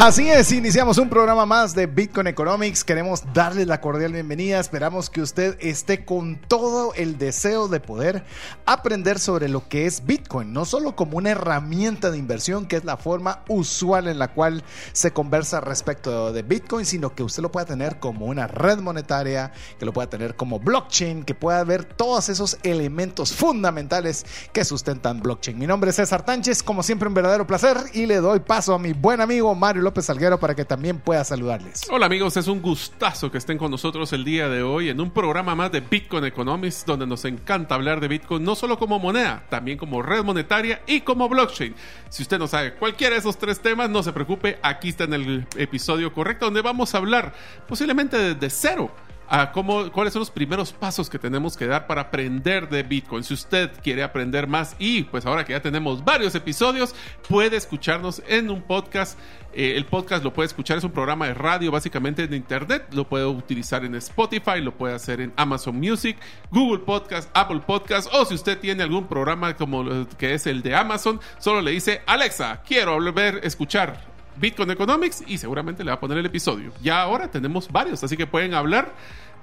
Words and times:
Así 0.00 0.28
es, 0.28 0.52
iniciamos 0.52 0.96
un 0.98 1.08
programa 1.08 1.44
más 1.44 1.74
de 1.74 1.86
Bitcoin 1.86 2.28
Economics. 2.28 2.84
Queremos 2.84 3.24
darle 3.34 3.66
la 3.66 3.80
cordial 3.80 4.12
bienvenida. 4.12 4.60
Esperamos 4.60 5.10
que 5.10 5.20
usted 5.20 5.56
esté 5.58 6.04
con 6.04 6.36
todo 6.36 6.94
el 6.94 7.18
deseo 7.18 7.66
de 7.66 7.80
poder 7.80 8.22
aprender 8.64 9.18
sobre 9.18 9.48
lo 9.48 9.68
que 9.68 9.86
es 9.86 10.06
Bitcoin, 10.06 10.52
no 10.52 10.64
solo 10.66 10.94
como 10.94 11.18
una 11.18 11.30
herramienta 11.30 12.12
de 12.12 12.18
inversión, 12.18 12.66
que 12.66 12.76
es 12.76 12.84
la 12.84 12.96
forma 12.96 13.42
usual 13.48 14.06
en 14.06 14.20
la 14.20 14.28
cual 14.28 14.62
se 14.92 15.10
conversa 15.10 15.60
respecto 15.60 16.32
de 16.32 16.42
Bitcoin, 16.42 16.86
sino 16.86 17.12
que 17.16 17.24
usted 17.24 17.42
lo 17.42 17.50
pueda 17.50 17.66
tener 17.66 17.98
como 17.98 18.26
una 18.26 18.46
red 18.46 18.78
monetaria, 18.78 19.50
que 19.80 19.84
lo 19.84 19.92
pueda 19.92 20.08
tener 20.08 20.36
como 20.36 20.60
blockchain, 20.60 21.24
que 21.24 21.34
pueda 21.34 21.64
ver 21.64 21.84
todos 21.84 22.28
esos 22.28 22.56
elementos 22.62 23.32
fundamentales 23.32 24.24
que 24.52 24.64
sustentan 24.64 25.18
blockchain. 25.18 25.58
Mi 25.58 25.66
nombre 25.66 25.90
es 25.90 25.96
César 25.96 26.24
Tánchez, 26.24 26.62
como 26.62 26.84
siempre 26.84 27.08
un 27.08 27.14
verdadero 27.14 27.48
placer 27.48 27.78
y 27.94 28.06
le 28.06 28.18
doy 28.18 28.38
paso 28.38 28.74
a 28.74 28.78
mi 28.78 28.92
buen 28.92 29.20
amigo 29.20 29.52
Mario 29.56 29.87
López 29.88 30.04
Salguero 30.04 30.38
para 30.38 30.54
que 30.54 30.66
también 30.66 30.98
pueda 30.98 31.24
saludarles. 31.24 31.88
Hola 31.90 32.04
amigos, 32.04 32.36
es 32.36 32.46
un 32.46 32.60
gustazo 32.60 33.32
que 33.32 33.38
estén 33.38 33.56
con 33.56 33.70
nosotros 33.70 34.12
el 34.12 34.22
día 34.22 34.46
de 34.50 34.62
hoy 34.62 34.90
en 34.90 35.00
un 35.00 35.10
programa 35.10 35.54
más 35.54 35.72
de 35.72 35.80
Bitcoin 35.80 36.26
Economics 36.26 36.84
donde 36.84 37.06
nos 37.06 37.24
encanta 37.24 37.74
hablar 37.74 37.98
de 37.98 38.08
Bitcoin 38.08 38.44
no 38.44 38.54
solo 38.54 38.78
como 38.78 38.98
moneda, 38.98 39.46
también 39.48 39.78
como 39.78 40.02
red 40.02 40.22
monetaria 40.24 40.82
y 40.86 41.00
como 41.00 41.26
blockchain. 41.30 41.74
Si 42.10 42.22
usted 42.22 42.38
no 42.38 42.46
sabe 42.46 42.74
cualquiera 42.74 43.14
de 43.14 43.20
esos 43.20 43.38
tres 43.38 43.60
temas, 43.60 43.88
no 43.88 44.02
se 44.02 44.12
preocupe, 44.12 44.58
aquí 44.62 44.90
está 44.90 45.04
en 45.04 45.14
el 45.14 45.46
episodio 45.56 46.12
correcto 46.12 46.44
donde 46.44 46.60
vamos 46.60 46.94
a 46.94 46.98
hablar 46.98 47.32
posiblemente 47.66 48.34
desde 48.34 48.50
cero 48.50 48.90
a 49.28 49.52
cuáles 49.52 50.12
son 50.12 50.20
los 50.20 50.30
primeros 50.30 50.72
pasos 50.72 51.10
que 51.10 51.18
tenemos 51.18 51.56
que 51.56 51.66
dar 51.66 51.86
para 51.86 52.02
aprender 52.02 52.68
de 52.68 52.82
Bitcoin. 52.82 53.22
Si 53.22 53.34
usted 53.34 53.70
quiere 53.82 54.02
aprender 54.02 54.46
más 54.46 54.74
y 54.78 55.02
pues 55.02 55.26
ahora 55.26 55.44
que 55.44 55.52
ya 55.52 55.60
tenemos 55.60 56.04
varios 56.04 56.34
episodios, 56.34 56.94
puede 57.28 57.56
escucharnos 57.56 58.22
en 58.26 58.50
un 58.50 58.62
podcast. 58.62 59.18
Eh, 59.52 59.74
el 59.76 59.86
podcast 59.86 60.24
lo 60.24 60.32
puede 60.32 60.46
escuchar, 60.46 60.78
es 60.78 60.84
un 60.84 60.92
programa 60.92 61.26
de 61.26 61.34
radio 61.34 61.70
básicamente 61.70 62.22
en 62.22 62.34
internet, 62.34 62.86
lo 62.92 63.08
puede 63.08 63.26
utilizar 63.26 63.84
en 63.84 63.94
Spotify, 63.96 64.60
lo 64.60 64.76
puede 64.76 64.94
hacer 64.94 65.20
en 65.20 65.32
Amazon 65.36 65.76
Music, 65.76 66.16
Google 66.50 66.84
Podcast, 66.84 67.30
Apple 67.34 67.60
Podcast 67.66 68.08
o 68.12 68.24
si 68.24 68.34
usted 68.34 68.58
tiene 68.58 68.82
algún 68.82 69.06
programa 69.06 69.56
como 69.56 70.06
que 70.16 70.34
es 70.34 70.46
el 70.46 70.62
de 70.62 70.74
Amazon, 70.74 71.20
solo 71.38 71.60
le 71.60 71.72
dice 71.72 72.02
Alexa, 72.06 72.62
quiero 72.66 72.98
ver, 73.12 73.40
escuchar 73.42 74.17
Bitcoin 74.38 74.70
Economics 74.70 75.24
y 75.26 75.38
seguramente 75.38 75.84
le 75.84 75.90
va 75.90 75.96
a 75.96 76.00
poner 76.00 76.18
el 76.18 76.26
episodio. 76.26 76.72
Ya 76.82 77.02
ahora 77.02 77.30
tenemos 77.30 77.70
varios, 77.70 78.02
así 78.04 78.16
que 78.16 78.26
pueden 78.26 78.54
hablar 78.54 78.94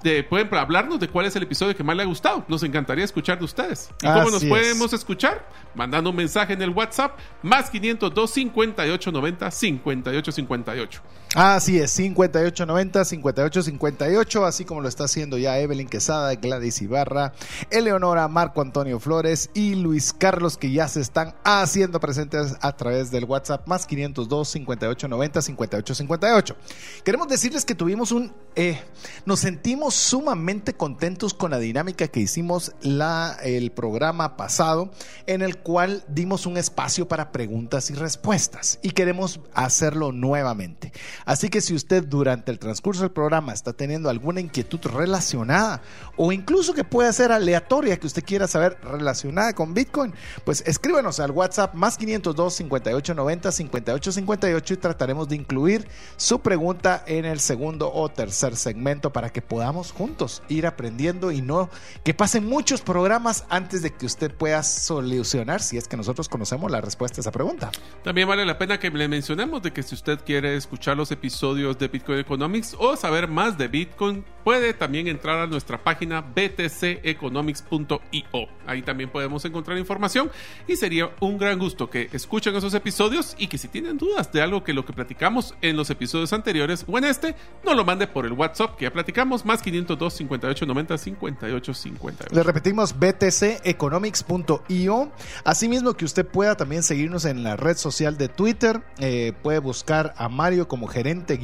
de, 0.02 0.24
pueden 0.24 0.52
hablarnos 0.54 1.00
de 1.00 1.08
cuál 1.08 1.26
es 1.26 1.36
el 1.36 1.42
episodio 1.42 1.76
que 1.76 1.84
más 1.84 1.96
le 1.96 2.02
ha 2.02 2.06
gustado. 2.06 2.44
Nos 2.48 2.62
encantaría 2.62 3.04
escuchar 3.04 3.38
de 3.38 3.44
ustedes. 3.44 3.90
¿Y 4.02 4.06
cómo 4.06 4.30
nos 4.30 4.44
podemos 4.44 4.92
escuchar? 4.92 5.46
Mandando 5.74 6.10
un 6.10 6.16
mensaje 6.16 6.52
en 6.52 6.62
el 6.62 6.70
WhatsApp 6.70 7.18
más 7.42 7.70
502 7.70 8.30
58 8.30 9.12
90 9.12 9.50
58 9.50 10.32
58. 10.32 11.02
Así 11.34 11.78
es, 11.78 11.90
5890, 11.90 13.04
5858, 13.04 14.46
así 14.46 14.64
como 14.64 14.80
lo 14.80 14.88
está 14.88 15.04
haciendo 15.04 15.36
ya 15.36 15.58
Evelyn 15.58 15.86
Quesada, 15.86 16.34
Gladys 16.34 16.80
Ibarra, 16.80 17.34
Eleonora, 17.68 18.26
Marco 18.26 18.62
Antonio 18.62 18.98
Flores 19.00 19.50
y 19.52 19.74
Luis 19.74 20.14
Carlos, 20.14 20.56
que 20.56 20.70
ya 20.70 20.88
se 20.88 21.02
están 21.02 21.34
haciendo 21.44 22.00
presentes 22.00 22.56
a 22.62 22.74
través 22.74 23.10
del 23.10 23.24
WhatsApp 23.24 23.68
más 23.68 23.86
502 23.86 24.48
5890 24.48 25.42
5858. 25.42 26.56
Queremos 27.04 27.28
decirles 27.28 27.66
que 27.66 27.74
tuvimos 27.74 28.12
un, 28.12 28.32
eh, 28.54 28.80
nos 29.26 29.40
sentimos 29.40 29.85
sumamente 29.94 30.74
contentos 30.74 31.34
con 31.34 31.50
la 31.50 31.58
dinámica 31.58 32.08
que 32.08 32.20
hicimos 32.20 32.72
la, 32.82 33.36
el 33.42 33.70
programa 33.72 34.36
pasado, 34.36 34.90
en 35.26 35.42
el 35.42 35.58
cual 35.58 36.04
dimos 36.08 36.46
un 36.46 36.56
espacio 36.56 37.08
para 37.08 37.32
preguntas 37.32 37.90
y 37.90 37.94
respuestas 37.94 38.78
y 38.82 38.90
queremos 38.90 39.40
hacerlo 39.54 40.12
nuevamente. 40.12 40.92
Así 41.24 41.48
que 41.48 41.60
si 41.60 41.74
usted 41.74 42.04
durante 42.04 42.50
el 42.50 42.58
transcurso 42.58 43.02
del 43.02 43.12
programa 43.12 43.52
está 43.52 43.72
teniendo 43.72 44.10
alguna 44.10 44.40
inquietud 44.40 44.80
relacionada 44.82 45.82
o 46.16 46.32
incluso 46.32 46.74
que 46.74 46.84
pueda 46.84 47.12
ser 47.12 47.32
aleatoria 47.32 47.98
que 47.98 48.06
usted 48.06 48.24
quiera 48.24 48.46
saber 48.46 48.78
relacionada 48.82 49.54
con 49.54 49.74
Bitcoin, 49.74 50.14
pues 50.44 50.62
escríbanos 50.66 51.20
al 51.20 51.30
WhatsApp 51.30 51.74
más 51.74 51.96
502 51.96 52.54
5890 52.54 53.52
5858 53.52 54.74
y 54.74 54.76
trataremos 54.76 55.28
de 55.28 55.36
incluir 55.36 55.88
su 56.16 56.40
pregunta 56.40 57.04
en 57.06 57.24
el 57.24 57.40
segundo 57.40 57.92
o 57.92 58.08
tercer 58.08 58.56
segmento 58.56 59.12
para 59.12 59.30
que 59.30 59.42
podamos 59.42 59.75
juntos 59.92 60.42
ir 60.48 60.66
aprendiendo 60.66 61.30
y 61.32 61.42
no 61.42 61.70
que 62.04 62.14
pasen 62.14 62.46
muchos 62.46 62.80
programas 62.80 63.44
antes 63.48 63.82
de 63.82 63.92
que 63.92 64.06
usted 64.06 64.34
pueda 64.34 64.62
solucionar 64.62 65.62
si 65.62 65.76
es 65.76 65.88
que 65.88 65.96
nosotros 65.96 66.28
conocemos 66.28 66.70
la 66.70 66.80
respuesta 66.80 67.20
a 67.20 67.22
esa 67.22 67.32
pregunta. 67.32 67.70
También 68.02 68.28
vale 68.28 68.44
la 68.44 68.58
pena 68.58 68.78
que 68.78 68.90
le 68.90 69.08
mencionemos 69.08 69.62
de 69.62 69.72
que 69.72 69.82
si 69.82 69.94
usted 69.94 70.20
quiere 70.24 70.56
escuchar 70.56 70.96
los 70.96 71.10
episodios 71.10 71.78
de 71.78 71.88
Bitcoin 71.88 72.18
Economics 72.18 72.76
o 72.78 72.96
saber 72.96 73.28
más 73.28 73.58
de 73.58 73.68
Bitcoin, 73.68 74.24
puede 74.46 74.72
también 74.74 75.08
entrar 75.08 75.40
a 75.40 75.48
nuestra 75.48 75.82
página 75.82 76.20
btceconomics.io. 76.20 78.48
Ahí 78.64 78.82
también 78.82 79.10
podemos 79.10 79.44
encontrar 79.44 79.76
información 79.76 80.30
y 80.68 80.76
sería 80.76 81.10
un 81.18 81.36
gran 81.36 81.58
gusto 81.58 81.90
que 81.90 82.08
escuchen 82.12 82.54
esos 82.54 82.72
episodios 82.74 83.34
y 83.38 83.48
que 83.48 83.58
si 83.58 83.66
tienen 83.66 83.98
dudas 83.98 84.30
de 84.30 84.40
algo 84.40 84.62
que 84.62 84.72
lo 84.72 84.86
que 84.86 84.92
platicamos 84.92 85.56
en 85.62 85.76
los 85.76 85.90
episodios 85.90 86.32
anteriores 86.32 86.84
o 86.86 86.96
en 86.96 87.06
este, 87.06 87.34
no 87.64 87.74
lo 87.74 87.84
mande 87.84 88.06
por 88.06 88.24
el 88.24 88.34
WhatsApp 88.34 88.76
que 88.76 88.84
ya 88.84 88.92
platicamos, 88.92 89.44
más 89.44 89.62
502 89.62 90.14
58 90.14 90.64
90 90.64 90.96
58 90.96 91.74
58. 91.74 92.32
Le 92.32 92.44
repetimos 92.44 92.94
btceconomics.io. 92.96 95.10
Asimismo 95.42 95.94
que 95.94 96.04
usted 96.04 96.24
pueda 96.24 96.56
también 96.56 96.84
seguirnos 96.84 97.24
en 97.24 97.42
la 97.42 97.56
red 97.56 97.76
social 97.76 98.16
de 98.16 98.28
Twitter, 98.28 98.80
eh, 99.00 99.32
puede 99.42 99.58
buscar 99.58 100.14
a 100.16 100.28
Mario 100.28 100.68
como 100.68 100.86
gerente 100.86 101.36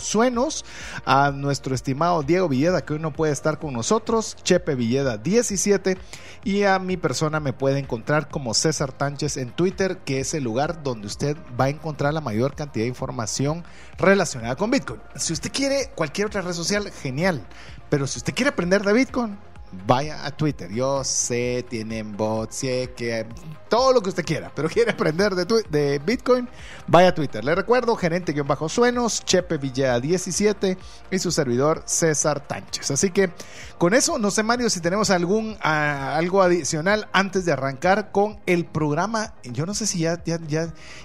suenos 0.00 0.66
a 1.06 1.30
nuestro 1.30 1.74
estimado 1.74 2.22
Diego 2.22 2.41
Villeda, 2.48 2.84
que 2.84 2.94
hoy 2.94 2.98
no 2.98 3.12
puede 3.12 3.32
estar 3.32 3.58
con 3.58 3.72
nosotros, 3.72 4.36
Chepe 4.42 4.74
Villeda 4.74 5.18
17, 5.18 5.98
y 6.44 6.62
a 6.64 6.78
mi 6.78 6.96
persona 6.96 7.40
me 7.40 7.52
puede 7.52 7.78
encontrar 7.78 8.28
como 8.28 8.54
César 8.54 8.92
Tánchez 8.92 9.36
en 9.36 9.50
Twitter, 9.50 9.98
que 9.98 10.20
es 10.20 10.34
el 10.34 10.44
lugar 10.44 10.82
donde 10.82 11.06
usted 11.06 11.36
va 11.60 11.66
a 11.66 11.70
encontrar 11.70 12.14
la 12.14 12.20
mayor 12.20 12.54
cantidad 12.54 12.84
de 12.84 12.88
información 12.88 13.64
relacionada 13.98 14.56
con 14.56 14.70
Bitcoin. 14.70 15.00
Si 15.16 15.32
usted 15.32 15.52
quiere 15.52 15.90
cualquier 15.94 16.26
otra 16.26 16.42
red 16.42 16.52
social, 16.52 16.90
genial, 16.90 17.46
pero 17.88 18.06
si 18.06 18.18
usted 18.18 18.34
quiere 18.34 18.50
aprender 18.50 18.82
de 18.82 18.92
Bitcoin, 18.92 19.38
vaya 19.86 20.24
a 20.24 20.30
Twitter. 20.30 20.70
Yo 20.70 21.02
sé, 21.04 21.64
tienen 21.68 22.16
bots, 22.16 22.56
sé 22.56 22.92
que 22.96 23.26
todo 23.68 23.92
lo 23.92 24.02
que 24.02 24.10
usted 24.10 24.24
quiera, 24.24 24.52
pero 24.54 24.68
quiere 24.72 24.92
aprender 24.92 25.34
de, 25.34 25.46
de 25.70 25.98
Bitcoin, 25.98 26.48
vaya 26.86 27.08
a 27.08 27.14
Twitter. 27.14 27.44
Le 27.44 27.54
recuerdo, 27.54 27.96
gerente-suenos, 27.96 29.24
Chepe 29.24 29.56
Villeda 29.56 29.98
17 29.98 30.76
y 31.10 31.18
su 31.18 31.30
servidor 31.30 31.82
César 31.86 32.46
Tánchez. 32.46 32.90
Así 32.90 33.10
que 33.10 33.30
con 33.78 33.94
eso, 33.94 34.18
no 34.18 34.30
sé 34.30 34.42
Mario 34.42 34.68
si 34.70 34.80
tenemos 34.80 35.10
algún 35.10 35.56
algo 35.62 36.42
adicional 36.42 37.08
antes 37.12 37.44
de 37.44 37.52
arrancar 37.52 38.12
con 38.12 38.40
el 38.46 38.66
programa. 38.66 39.34
Yo 39.44 39.66
no 39.66 39.74
sé 39.74 39.86
si 39.86 40.00
ya, 40.00 40.22
ya, 40.24 40.38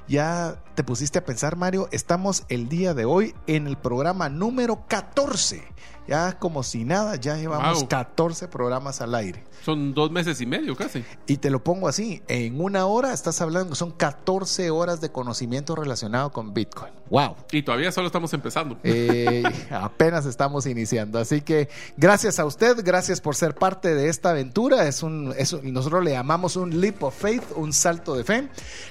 ya 0.08 0.62
te 0.76 0.84
pusiste 0.84 1.20
a 1.20 1.26
pensar 1.26 1.56
Mario, 1.56 1.88
estamos 1.92 2.44
el 2.50 2.70
día 2.70 2.94
de 2.94 3.06
hoy 3.06 3.34
en 3.48 3.68
el 3.68 3.78
programa 3.78 4.30
número 4.30 4.86
14 4.88 5.64
ya 6.08 6.38
como 6.40 6.64
si 6.64 6.84
nada, 6.84 7.16
ya 7.16 7.36
llevamos 7.38 7.84
14 7.86 8.48
programas 8.48 9.02
al 9.02 9.16
aire. 9.16 9.44
Son 9.64 9.94
dos 9.94 10.12
meses 10.12 10.40
y 10.42 10.46
medio 10.46 10.76
casi. 10.76 11.04
Y 11.26 11.38
te 11.38 11.50
lo 11.50 11.64
pongo 11.64 11.88
así, 11.88 12.22
en 12.28 12.62
una 12.62 12.86
hora 12.86 13.14
estás 13.14 13.42
hablando 13.42 13.72
que 13.72 13.76
son 13.76 13.92
14 13.92 14.70
horas 14.72 15.02
de 15.02 15.12
conocimiento 15.12 15.76
relacionado 15.76 16.32
con 16.32 16.54
Bitcoin. 16.54 16.94
¡Wow! 17.10 17.36
Y 17.52 17.64
todavía 17.64 17.92
solo 17.92 18.08
estamos 18.08 18.34
empezando. 18.34 18.78
Eh, 18.84 19.44
apenas 19.72 20.26
estamos 20.26 20.66
iniciando. 20.66 21.20
Así 21.20 21.42
que 21.42 21.70
gracias 21.96 22.40
a 22.40 22.46
usted, 22.46 22.78
gracias 22.84 23.22
por 23.22 23.36
ser 23.36 23.56
parte 23.56 23.96
de 23.96 24.10
esta 24.10 24.32
aventura. 24.32 24.88
Es 24.88 25.04
un, 25.04 25.34
nosotros 25.64 26.04
le 26.04 26.12
llamamos 26.12 26.56
un 26.56 26.82
leap 26.82 27.04
of 27.04 27.16
faith, 27.18 27.44
un 27.56 27.74
salto 27.74 28.16
de 28.16 28.24
fe. 28.24 28.48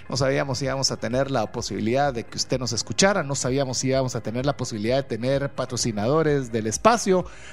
No 0.09 0.17
sabíamos 0.17 0.59
si 0.59 0.65
íbamos 0.65 0.91
a 0.91 0.97
tener 0.97 1.31
la 1.31 1.51
posibilidad 1.53 2.13
de 2.13 2.25
que 2.25 2.37
usted 2.37 2.59
nos 2.59 2.73
escuchara, 2.73 3.23
no 3.23 3.35
sabíamos 3.35 3.79
si 3.79 3.89
íbamos 3.89 4.17
a 4.17 4.21
tener 4.23 4.47
la 4.47 4.57
posibilidad 4.57 4.97
de 4.97 5.03
tener 5.03 5.51
patrocinadores 5.51 6.53
del 6.53 6.67
espacio, 6.67 7.06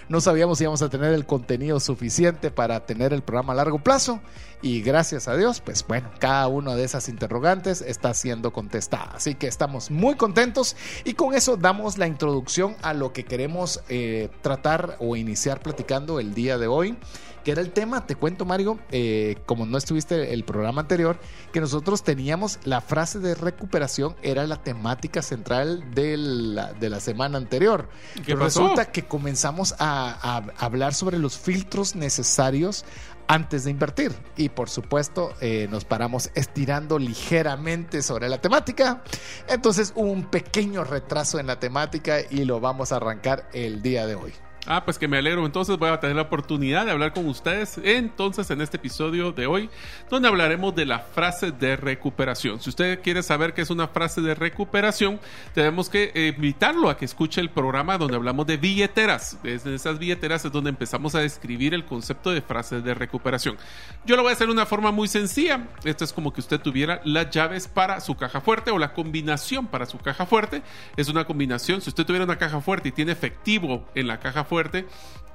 no 0.09 0.21
sabíamos 0.21 0.57
si 0.57 0.63
íbamos 0.63 0.81
a 0.81 0.89
tener 0.89 1.13
el 1.13 1.25
contenido 1.25 1.79
suficiente 1.79 2.51
para 2.51 2.85
tener 2.85 3.13
el 3.13 3.21
programa 3.21 3.53
a 3.53 3.57
largo 3.57 3.79
plazo. 3.79 4.19
Y 4.61 4.81
gracias 4.81 5.27
a 5.27 5.35
Dios, 5.35 5.59
pues 5.59 5.85
bueno, 5.85 6.09
cada 6.19 6.47
una 6.47 6.75
de 6.75 6.85
esas 6.85 7.09
interrogantes 7.09 7.81
está 7.81 8.13
siendo 8.13 8.53
contestada. 8.53 9.11
Así 9.15 9.35
que 9.35 9.47
estamos 9.47 9.91
muy 9.91 10.15
contentos. 10.15 10.77
Y 11.03 11.15
con 11.15 11.33
eso 11.33 11.57
damos 11.57 11.97
la 11.97 12.07
introducción 12.07 12.75
a 12.81 12.93
lo 12.93 13.11
que 13.11 13.25
queremos 13.25 13.81
eh, 13.89 14.29
tratar 14.41 14.95
o 14.99 15.17
iniciar 15.17 15.59
platicando 15.59 16.19
el 16.19 16.33
día 16.33 16.57
de 16.57 16.67
hoy 16.67 16.97
que 17.43 17.51
era 17.51 17.61
el 17.61 17.71
tema, 17.71 18.05
te 18.05 18.15
cuento 18.15 18.45
Mario, 18.45 18.79
eh, 18.91 19.37
como 19.45 19.65
no 19.65 19.77
estuviste 19.77 20.33
el 20.33 20.43
programa 20.43 20.81
anterior, 20.81 21.19
que 21.51 21.59
nosotros 21.59 22.03
teníamos 22.03 22.59
la 22.63 22.81
frase 22.81 23.19
de 23.19 23.35
recuperación, 23.35 24.15
era 24.21 24.47
la 24.47 24.63
temática 24.63 25.21
central 25.21 25.93
de 25.93 26.17
la, 26.17 26.73
de 26.73 26.89
la 26.89 26.99
semana 26.99 27.37
anterior. 27.37 27.89
¿Qué 28.15 28.21
Pero 28.25 28.39
pasó? 28.39 28.61
resulta 28.61 28.91
que 28.91 29.05
comenzamos 29.05 29.75
a, 29.79 30.37
a 30.59 30.65
hablar 30.65 30.93
sobre 30.93 31.19
los 31.19 31.37
filtros 31.37 31.95
necesarios 31.95 32.85
antes 33.27 33.63
de 33.63 33.71
invertir. 33.71 34.13
Y 34.37 34.49
por 34.49 34.69
supuesto, 34.69 35.33
eh, 35.41 35.67
nos 35.69 35.85
paramos 35.85 36.29
estirando 36.35 36.99
ligeramente 36.99 38.01
sobre 38.01 38.29
la 38.29 38.39
temática. 38.39 39.03
Entonces 39.47 39.93
hubo 39.95 40.11
un 40.11 40.25
pequeño 40.25 40.83
retraso 40.83 41.39
en 41.39 41.47
la 41.47 41.59
temática 41.59 42.17
y 42.29 42.45
lo 42.45 42.59
vamos 42.59 42.91
a 42.91 42.97
arrancar 42.97 43.49
el 43.53 43.81
día 43.81 44.05
de 44.05 44.15
hoy. 44.15 44.33
Ah, 44.65 44.85
pues 44.85 44.97
que 44.97 45.09
me 45.09 45.17
alegro. 45.17 45.45
Entonces 45.45 45.77
voy 45.77 45.89
a 45.89 45.99
tener 45.99 46.15
la 46.15 46.21
oportunidad 46.21 46.85
de 46.85 46.91
hablar 46.91 47.13
con 47.13 47.27
ustedes 47.27 47.77
entonces 47.83 48.49
en 48.49 48.61
este 48.61 48.77
episodio 48.77 49.33
de 49.33 49.45
hoy, 49.45 49.69
donde 50.09 50.29
hablaremos 50.29 50.73
de 50.73 50.85
la 50.85 50.99
frase 50.99 51.51
de 51.51 51.75
recuperación. 51.75 52.61
Si 52.61 52.69
usted 52.69 53.01
quiere 53.01 53.23
saber 53.23 53.53
qué 53.53 53.61
es 53.61 53.69
una 53.69 53.89
frase 53.89 54.21
de 54.21 54.35
recuperación, 54.35 55.19
tenemos 55.53 55.89
que 55.89 56.11
eh, 56.15 56.33
invitarlo 56.37 56.89
a 56.89 56.95
que 56.95 57.03
escuche 57.03 57.41
el 57.41 57.49
programa 57.49 57.97
donde 57.97 58.15
hablamos 58.15 58.47
de 58.47 58.55
billeteras. 58.55 59.37
Desde 59.43 59.75
esas 59.75 59.99
billeteras 59.99 60.45
es 60.45 60.51
donde 60.51 60.69
empezamos 60.69 61.13
a 61.13 61.19
describir 61.19 61.73
el 61.73 61.83
concepto 61.83 62.31
de 62.31 62.41
frase 62.41 62.79
de 62.79 62.93
recuperación. 62.93 63.57
Yo 64.05 64.15
lo 64.15 64.23
voy 64.23 64.29
a 64.29 64.33
hacer 64.33 64.47
de 64.47 64.53
una 64.53 64.65
forma 64.65 64.91
muy 64.91 65.09
sencilla. 65.09 65.67
Esto 65.83 66.05
es 66.05 66.13
como 66.13 66.31
que 66.31 66.39
usted 66.39 66.61
tuviera 66.61 67.01
las 67.03 67.29
llaves 67.31 67.67
para 67.67 67.99
su 67.99 68.15
caja 68.15 68.39
fuerte 68.39 68.71
o 68.71 68.79
la 68.79 68.93
combinación 68.93 69.67
para 69.67 69.85
su 69.85 69.97
caja 69.97 70.25
fuerte. 70.25 70.61
Es 70.95 71.09
una 71.09 71.25
combinación. 71.25 71.81
Si 71.81 71.89
usted 71.89 72.05
tuviera 72.05 72.23
una 72.23 72.37
caja 72.37 72.61
fuerte 72.61 72.89
y 72.89 72.91
tiene 72.93 73.11
efectivo 73.11 73.85
en 73.93 74.07
la 74.07 74.21
caja 74.21 74.45
fuerte, 74.45 74.52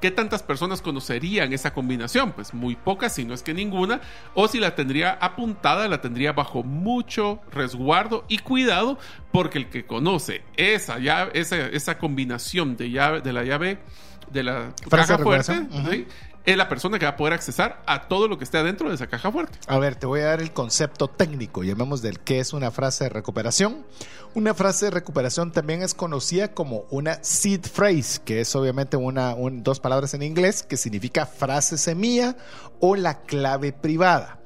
¿qué 0.00 0.10
tantas 0.10 0.42
personas 0.42 0.82
conocerían 0.82 1.52
esa 1.52 1.72
combinación? 1.72 2.32
Pues 2.32 2.54
muy 2.54 2.76
pocas, 2.76 3.14
si 3.14 3.24
no 3.24 3.34
es 3.34 3.42
que 3.42 3.54
ninguna. 3.54 4.00
O 4.34 4.48
si 4.48 4.58
la 4.58 4.74
tendría 4.74 5.12
apuntada, 5.12 5.88
la 5.88 6.00
tendría 6.00 6.32
bajo 6.32 6.62
mucho 6.62 7.40
resguardo 7.50 8.24
y 8.28 8.38
cuidado, 8.38 8.98
porque 9.32 9.58
el 9.58 9.68
que 9.68 9.86
conoce 9.86 10.42
esa 10.56 10.98
llave, 10.98 11.32
esa, 11.34 11.56
esa 11.68 11.98
combinación 11.98 12.76
de 12.76 12.90
llave, 12.90 13.20
de 13.20 13.32
la 13.32 13.44
llave 13.44 13.78
de 14.30 14.42
la 14.42 14.72
Frase 14.88 15.12
caja 15.12 15.22
fuerte. 15.22 16.06
Es 16.44 16.56
la 16.56 16.68
persona 16.68 16.98
que 16.98 17.04
va 17.04 17.12
a 17.12 17.16
poder 17.16 17.34
accesar 17.34 17.82
a 17.86 18.08
todo 18.08 18.26
lo 18.28 18.38
que 18.38 18.44
esté 18.44 18.56
adentro 18.58 18.88
de 18.88 18.94
esa 18.94 19.06
caja 19.06 19.30
fuerte. 19.30 19.58
A 19.66 19.78
ver, 19.78 19.96
te 19.96 20.06
voy 20.06 20.20
a 20.20 20.26
dar 20.26 20.40
el 20.40 20.52
concepto 20.52 21.08
técnico, 21.08 21.62
llamemos 21.62 22.00
del 22.00 22.20
qué 22.20 22.40
es 22.40 22.52
una 22.52 22.70
frase 22.70 23.04
de 23.04 23.10
recuperación. 23.10 23.84
Una 24.34 24.54
frase 24.54 24.86
de 24.86 24.90
recuperación 24.92 25.52
también 25.52 25.82
es 25.82 25.94
conocida 25.94 26.54
como 26.54 26.84
una 26.90 27.22
seed 27.22 27.62
phrase, 27.66 28.20
que 28.24 28.40
es 28.40 28.54
obviamente 28.56 28.96
una, 28.96 29.34
un- 29.34 29.62
dos 29.62 29.80
palabras 29.80 30.14
en 30.14 30.22
inglés 30.22 30.62
que 30.62 30.76
significa 30.76 31.26
frase 31.26 31.76
semilla 31.78 32.36
o 32.80 32.96
la 32.96 33.20
clave 33.22 33.72
privada. 33.72 34.38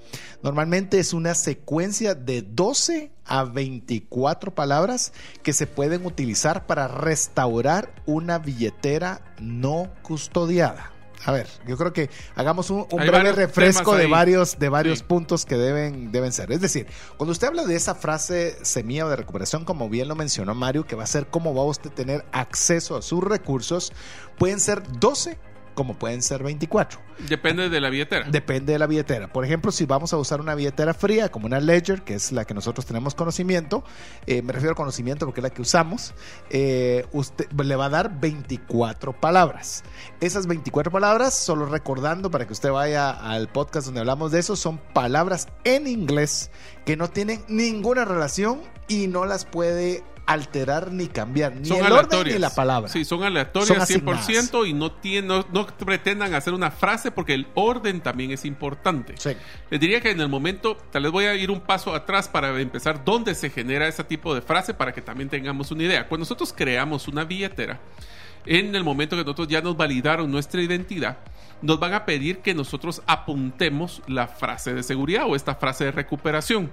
Normalmente 0.43 0.99
es 0.99 1.13
una 1.13 1.35
secuencia 1.35 2.15
de 2.17 2.43
12 2.43 3.13
a 3.25 3.45
24 3.45 4.53
palabras 4.55 5.13
que 5.45 5.53
se 5.53 5.69
pueden 5.69 6.05
utilizar 6.05 6.67
para 6.67 6.89
restaurar 6.89 7.95
una 8.07 8.39
billetera 8.39 9.23
no 9.41 9.89
custodiada. 10.03 10.91
A 11.25 11.33
ver, 11.33 11.47
yo 11.67 11.77
creo 11.77 11.93
que 11.93 12.11
hagamos 12.35 12.71
un, 12.71 12.87
breve 12.89 13.33
refresco 13.33 13.95
de 13.97 14.07
varios, 14.07 14.59
de 14.59 14.69
varios 14.69 14.99
Sí. 14.99 15.05
puntos 15.07 15.47
que 15.47 15.57
deben, 15.57 16.11
deben 16.11 16.33
ser. 16.33 16.51
Es 16.51 16.61
decir, 16.61 16.87
cuando 17.17 17.33
usted 17.33 17.49
habla 17.49 17.65
de 17.65 17.77
esa 17.77 17.95
frase 17.95 18.57
semilla 18.63 19.07
de 19.07 19.17
recuperación, 19.17 19.65
como 19.65 19.89
bien 19.89 20.09
lo 20.09 20.17
mencionó 20.17 20.55
Mario, 20.55 20.85
que 20.85 20.97
va 20.97 21.05
a 21.05 21.07
ser 21.07 21.27
cómo 21.29 21.55
va 21.55 21.63
usted 21.65 21.91
a 21.91 21.95
tener 21.95 22.25
acceso 22.33 22.97
a 22.97 23.03
sus 23.03 23.23
recursos, 23.23 23.93
pueden 24.39 24.59
ser 24.59 24.83
12 24.99 25.39
como 25.75 25.95
pueden 25.99 26.23
ser 26.23 26.43
24. 26.43 27.01
Depende 27.29 27.69
de 27.69 27.81
la 27.81 27.91
billetera. 27.91 28.27
Depende 28.29 28.73
de 28.73 28.79
la 28.79 28.87
billetera. 28.87 29.33
Por 29.33 29.45
ejemplo, 29.45 29.71
si 29.71 29.87
vamos 29.87 30.13
a 30.13 30.17
usar 30.17 30.41
una 30.41 30.55
billetera 30.55 30.95
fría 30.95 31.31
como 31.31 31.47
una 31.47 31.61
Ledger, 31.61 32.03
que 32.03 32.15
es 32.15 32.33
la 32.33 32.45
que 32.45 32.55
nosotros 32.55 32.87
tenemos 32.87 33.15
conocimiento, 33.15 33.85
eh, 34.27 34.43
me 34.43 34.53
refiero 34.53 34.73
a 34.73 34.77
conocimiento 34.77 35.27
porque 35.27 35.41
es 35.41 35.45
la 35.45 35.51
que 35.51 35.63
usamos, 35.63 36.15
eh, 36.51 37.07
usted 37.13 37.51
le 37.53 37.77
va 37.77 37.87
a 37.87 37.91
dar 37.91 38.21
24 38.21 39.13
palabras. 39.13 39.85
Esas 40.21 40.47
24 40.47 40.91
palabras, 40.91 41.35
solo 41.35 41.67
recordando 41.67 42.31
para 42.31 42.47
que 42.47 42.53
usted 42.53 42.71
vaya 42.71 43.11
al 43.11 43.49
podcast 43.49 43.87
donde 43.87 44.01
hablamos 44.01 44.33
de 44.33 44.41
eso, 44.41 44.57
son 44.57 44.79
palabras 44.79 45.49
en 45.65 45.87
inglés 45.87 46.51
que 46.85 46.97
no 46.97 47.11
tienen 47.11 47.45
ninguna 47.49 48.05
relación 48.05 48.61
y 48.89 49.07
no 49.07 49.25
las 49.25 49.45
puede 49.45 50.03
alterar 50.27 50.93
ni 50.93 51.09
cambiar, 51.09 51.57
ni 51.57 51.67
son 51.67 51.85
el 51.85 51.93
orden 51.93 52.25
ni 52.25 52.39
la 52.39 52.55
palabra. 52.55 52.89
Sí, 52.89 53.05
son 53.05 53.23
aleatorias 53.23 53.89
Son 53.89 54.01
100% 54.03 54.69
y 54.69 54.73
no, 54.73 54.93
tienen, 54.93 55.29
no, 55.29 55.47
no 55.53 55.67
pretendan 55.67 56.35
hacer 56.35 56.55
una 56.55 56.71
frase 56.71 57.11
porque 57.11 57.35
el 57.35 57.47
orden 57.55 58.01
también 58.01 58.31
es 58.31 58.45
importante. 58.45 59.15
Sí. 59.19 59.31
Les 59.71 59.81
diría 59.81 60.01
que 60.01 60.11
en 60.11 60.21
el 60.21 60.29
momento, 60.29 60.77
tal 60.91 61.03
vez 61.05 61.13
voy 61.13 61.25
a 61.25 61.35
ir 61.35 61.51
un 61.51 61.61
paso 61.61 61.95
atrás 61.95 62.29
para 62.29 62.59
empezar 62.61 63.05
dónde 63.05 63.35
se 63.35 63.51
genera 63.51 63.89
ese 63.89 64.05
tipo 64.05 64.35
de 64.35 64.43
frase 64.43 64.75
para 64.75 64.93
que 64.93 65.03
también 65.03 65.29
tengamos 65.29 65.71
una 65.71 65.83
idea. 65.83 66.09
Cuando 66.09 66.23
nosotros 66.23 66.53
creamos 66.57 67.09
una 67.09 67.25
billetera, 67.25 67.81
en 68.47 68.75
el 68.75 68.85
momento 68.85 69.17
que 69.17 69.23
nosotros 69.23 69.49
ya 69.49 69.61
nos 69.61 69.77
validaron 69.77 70.31
nuestra 70.31 70.63
identidad, 70.63 71.19
nos 71.61 71.79
van 71.79 71.95
a 71.95 72.05
pedir 72.05 72.39
que 72.39 72.55
nosotros 72.55 73.03
apuntemos 73.07 74.03
la 74.09 74.27
frase 74.27 74.75
de 74.75 74.83
seguridad 74.83 75.27
o 75.29 75.37
esta 75.37 75.55
frase 75.55 75.85
de 75.85 75.93
recuperación. 75.93 76.71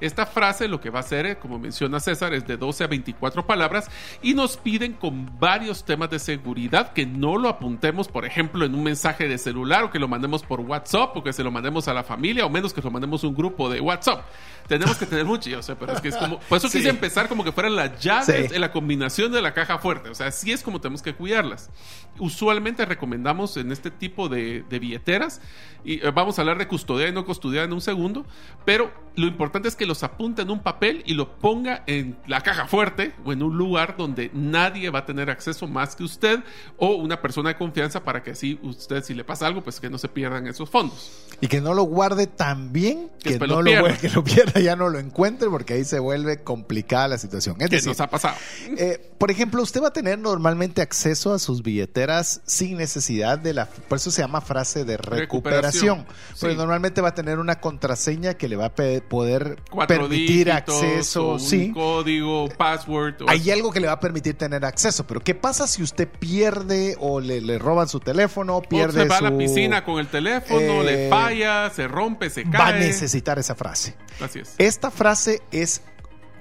Esta 0.00 0.26
frase 0.26 0.68
lo 0.68 0.80
que 0.80 0.90
va 0.90 0.98
a 0.98 1.02
hacer, 1.02 1.26
eh, 1.26 1.36
como 1.38 1.58
menciona 1.58 2.00
César, 2.00 2.32
es 2.34 2.46
de 2.46 2.56
12 2.56 2.84
a 2.84 2.86
24 2.86 3.46
palabras 3.46 3.90
y 4.22 4.34
nos 4.34 4.56
piden 4.56 4.92
con 4.94 5.38
varios 5.38 5.84
temas 5.84 6.10
de 6.10 6.18
seguridad 6.18 6.92
que 6.92 7.06
no 7.06 7.36
lo 7.36 7.48
apuntemos, 7.48 8.08
por 8.08 8.24
ejemplo, 8.24 8.64
en 8.64 8.74
un 8.74 8.84
mensaje 8.84 9.26
de 9.28 9.38
celular 9.38 9.84
o 9.84 9.90
que 9.90 9.98
lo 9.98 10.08
mandemos 10.08 10.42
por 10.42 10.60
WhatsApp 10.60 11.16
o 11.16 11.22
que 11.24 11.32
se 11.32 11.42
lo 11.42 11.50
mandemos 11.50 11.88
a 11.88 11.94
la 11.94 12.04
familia 12.04 12.46
o 12.46 12.50
menos 12.50 12.72
que 12.72 12.80
lo 12.82 12.90
mandemos 12.90 13.24
a 13.24 13.26
un 13.28 13.34
grupo 13.34 13.68
de 13.68 13.80
WhatsApp. 13.80 14.24
Tenemos 14.68 14.96
que 14.98 15.06
tener 15.06 15.24
mucho, 15.24 15.48
yo 15.48 15.62
sé, 15.62 15.74
pero 15.76 15.92
es 15.94 16.00
que 16.00 16.08
es 16.08 16.16
como... 16.16 16.38
Por 16.40 16.58
eso 16.58 16.68
Sí. 16.68 16.78
quise 16.78 16.90
empezar 16.90 17.28
como 17.28 17.42
que 17.42 17.52
fueran 17.52 17.74
las 17.74 17.98
llaves 18.00 18.26
Sí. 18.48 18.54
en 18.54 18.60
la 18.60 18.70
combinación 18.70 19.32
de 19.32 19.40
la 19.40 19.54
caja 19.54 19.78
fuerte. 19.78 20.10
O 20.10 20.14
sea, 20.14 20.26
así 20.26 20.52
es 20.52 20.62
como 20.62 20.80
tenemos 20.80 21.00
que 21.02 21.14
cuidarlas. 21.14 21.70
Usualmente 22.18 22.84
recomendamos 22.84 23.56
en 23.56 23.72
este 23.72 23.90
tipo 23.90 24.28
de, 24.28 24.64
de 24.68 24.78
billeteras, 24.78 25.40
y 25.84 26.04
eh, 26.04 26.10
vamos 26.10 26.38
a 26.38 26.42
hablar 26.42 26.58
de 26.58 26.66
custodia 26.66 27.08
y 27.08 27.12
no 27.12 27.24
custodia 27.24 27.62
en 27.62 27.72
un 27.72 27.80
segundo, 27.80 28.26
pero 28.64 28.90
lo 29.16 29.26
importante 29.26 29.68
es 29.68 29.74
que 29.74 29.86
los 29.86 30.02
apunte 30.02 30.42
en 30.42 30.50
un 30.50 30.60
papel 30.60 31.02
y 31.06 31.14
lo 31.14 31.38
ponga 31.38 31.82
en 31.86 32.16
la 32.26 32.40
caja 32.40 32.66
fuerte 32.66 33.14
o 33.24 33.32
en 33.32 33.42
un 33.42 33.56
lugar 33.56 33.96
donde 33.96 34.30
nadie 34.32 34.90
va 34.90 35.00
a 35.00 35.06
tener 35.06 35.28
acceso 35.28 35.66
más 35.66 35.96
que 35.96 36.04
usted 36.04 36.40
o 36.76 36.94
una 36.94 37.20
persona 37.20 37.48
de 37.50 37.56
confianza 37.56 38.04
para 38.04 38.22
que 38.22 38.32
así 38.32 38.60
usted, 38.62 39.02
si 39.02 39.14
le 39.14 39.24
pasa 39.24 39.46
algo, 39.46 39.62
pues 39.62 39.80
que 39.80 39.90
no 39.90 39.98
se 39.98 40.08
pierdan 40.08 40.46
esos 40.46 40.70
fondos. 40.70 41.26
Y 41.40 41.48
que 41.48 41.60
no 41.60 41.74
lo 41.74 41.84
guarde 41.84 42.26
tan 42.26 42.72
bien 42.72 43.10
Que 43.22 43.38
que, 43.38 43.46
no 43.46 43.62
lo 43.62 43.72
lo, 43.72 43.98
que 44.00 44.08
lo 44.08 44.22
pierda, 44.22 44.60
ya 44.60 44.76
no 44.76 44.88
lo 44.88 44.98
encuentre, 44.98 45.48
porque 45.48 45.74
ahí 45.74 45.84
se 45.84 45.98
vuelve 45.98 46.42
complicada 46.42 47.08
la 47.08 47.18
situación. 47.18 47.56
Es 47.60 47.70
¿Qué 47.70 47.76
decir, 47.76 47.88
nos 47.88 48.00
ha 48.00 48.08
pasado? 48.08 48.36
eh, 48.76 49.12
por 49.18 49.30
ejemplo, 49.30 49.62
usted 49.62 49.82
va 49.82 49.88
a 49.88 49.92
tener 49.92 50.18
normalmente 50.18 50.80
acceso 50.80 51.32
a 51.32 51.38
sus 51.38 51.62
billeteras 51.62 52.07
sin 52.44 52.76
necesidad 52.76 53.38
de 53.38 53.54
la. 53.54 53.66
Por 53.66 53.96
eso 53.96 54.10
se 54.10 54.22
llama 54.22 54.40
frase 54.40 54.84
de 54.84 54.96
recuperación. 54.96 55.98
Recuperación, 55.98 56.06
Porque 56.40 56.54
sí. 56.54 56.58
normalmente 56.58 57.00
va 57.00 57.08
a 57.08 57.14
tener 57.14 57.38
una 57.38 57.60
contraseña 57.60 58.34
que 58.34 58.48
le 58.48 58.56
va 58.56 58.66
a 58.66 58.74
poder 58.74 59.56
Cuatro 59.70 59.98
permitir 60.08 60.46
dígitos, 60.46 60.82
acceso. 60.82 61.32
un 61.34 61.40
Sí. 61.40 61.72
código, 61.72 62.48
password. 62.56 63.22
o 63.22 63.28
Hay 63.30 63.50
algo 63.50 63.72
que 63.72 63.80
le 63.80 63.86
va 63.86 63.94
a 63.94 64.00
permitir 64.00 64.36
tener 64.36 64.64
acceso, 64.64 65.06
pero 65.06 65.20
¿qué 65.20 65.34
pasa 65.34 65.66
si 65.66 65.82
usted 65.82 66.08
pierde 66.08 66.96
o 67.00 67.20
le, 67.20 67.40
le 67.40 67.58
roban 67.58 67.88
su 67.88 68.00
teléfono, 68.00 68.56
O 68.56 68.62
pierde 68.62 69.02
se 69.02 69.08
va 69.08 69.18
a 69.18 69.20
la 69.22 69.30
su- 69.30 69.38
piscina 69.38 69.84
con 69.84 69.98
el 69.98 70.08
teléfono, 70.08 70.60
eh, 70.60 70.84
le 70.84 71.08
falla, 71.08 71.70
se 71.70 71.86
rompe, 71.88 72.30
se 72.30 72.44
Va 72.44 72.68
a 72.68 72.70
cae. 72.72 72.80
necesitar 72.80 73.38
esa 73.38 73.54
frase. 73.54 73.94
Así 74.20 74.40
es. 74.40 74.54
Esta 74.58 74.90
frase 74.90 75.42
es 75.50 75.82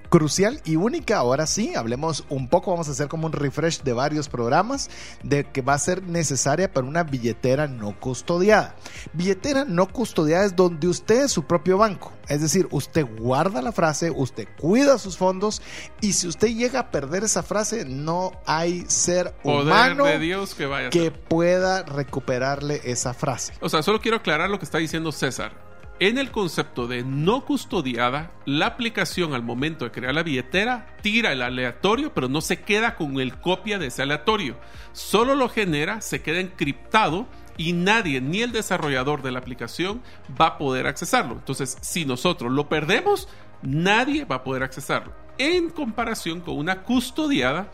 crucial 0.09 0.61
y 0.65 0.75
única. 0.75 1.17
Ahora 1.17 1.47
sí, 1.47 1.75
hablemos 1.75 2.25
un 2.29 2.47
poco, 2.47 2.71
vamos 2.71 2.87
a 2.87 2.91
hacer 2.91 3.07
como 3.07 3.27
un 3.27 3.33
refresh 3.33 3.81
de 3.83 3.93
varios 3.93 4.29
programas 4.29 4.89
de 5.23 5.43
que 5.45 5.61
va 5.61 5.73
a 5.73 5.79
ser 5.79 6.03
necesaria 6.03 6.71
para 6.71 6.87
una 6.87 7.03
billetera 7.03 7.67
no 7.67 7.99
custodiada. 7.99 8.75
Billetera 9.13 9.65
no 9.65 9.87
custodiada 9.87 10.45
es 10.45 10.55
donde 10.55 10.87
usted 10.87 11.25
es 11.25 11.31
su 11.31 11.43
propio 11.43 11.77
banco. 11.77 12.13
Es 12.27 12.41
decir, 12.41 12.67
usted 12.71 13.05
guarda 13.19 13.61
la 13.61 13.71
frase, 13.71 14.11
usted 14.11 14.47
cuida 14.59 14.97
sus 14.97 15.17
fondos 15.17 15.61
y 16.01 16.13
si 16.13 16.27
usted 16.27 16.49
llega 16.49 16.79
a 16.81 16.91
perder 16.91 17.23
esa 17.23 17.41
frase, 17.41 17.85
no 17.85 18.33
hay 18.45 18.83
ser 18.87 19.33
Poder 19.43 19.67
humano 19.67 20.05
de 20.05 20.19
Dios 20.19 20.53
que 20.53 20.65
vaya 20.65 20.89
que 20.89 21.11
pueda 21.11 21.83
recuperarle 21.83 22.81
esa 22.83 23.13
frase. 23.13 23.53
O 23.61 23.69
sea, 23.69 23.81
solo 23.81 24.01
quiero 24.01 24.17
aclarar 24.17 24.49
lo 24.49 24.59
que 24.59 24.65
está 24.65 24.77
diciendo 24.77 25.11
César. 25.11 25.66
En 25.99 26.19
el 26.19 26.29
concepto 26.29 26.87
de 26.87 27.03
no 27.03 27.43
custodiada, 27.43 28.31
la 28.45 28.67
aplicación 28.67 29.33
al 29.33 29.41
momento 29.41 29.83
de 29.83 29.91
crear 29.91 30.13
la 30.13 30.21
billetera 30.21 30.95
tira 31.01 31.31
el 31.31 31.41
aleatorio, 31.41 32.13
pero 32.13 32.29
no 32.29 32.39
se 32.39 32.61
queda 32.61 32.95
con 32.95 33.19
el 33.19 33.39
copia 33.39 33.79
de 33.79 33.87
ese 33.87 34.03
aleatorio. 34.03 34.57
Solo 34.93 35.33
lo 35.33 35.49
genera, 35.49 36.01
se 36.01 36.21
queda 36.21 36.39
encriptado 36.39 37.25
y 37.57 37.73
nadie, 37.73 38.21
ni 38.21 38.43
el 38.43 38.51
desarrollador 38.51 39.23
de 39.23 39.31
la 39.31 39.39
aplicación, 39.39 40.03
va 40.39 40.47
a 40.47 40.57
poder 40.59 40.85
accesarlo. 40.85 41.33
Entonces, 41.33 41.79
si 41.81 42.05
nosotros 42.05 42.51
lo 42.51 42.69
perdemos, 42.69 43.27
nadie 43.63 44.23
va 44.23 44.35
a 44.35 44.43
poder 44.43 44.61
accesarlo. 44.61 45.13
En 45.39 45.71
comparación 45.71 46.41
con 46.41 46.57
una 46.57 46.83
custodiada, 46.83 47.71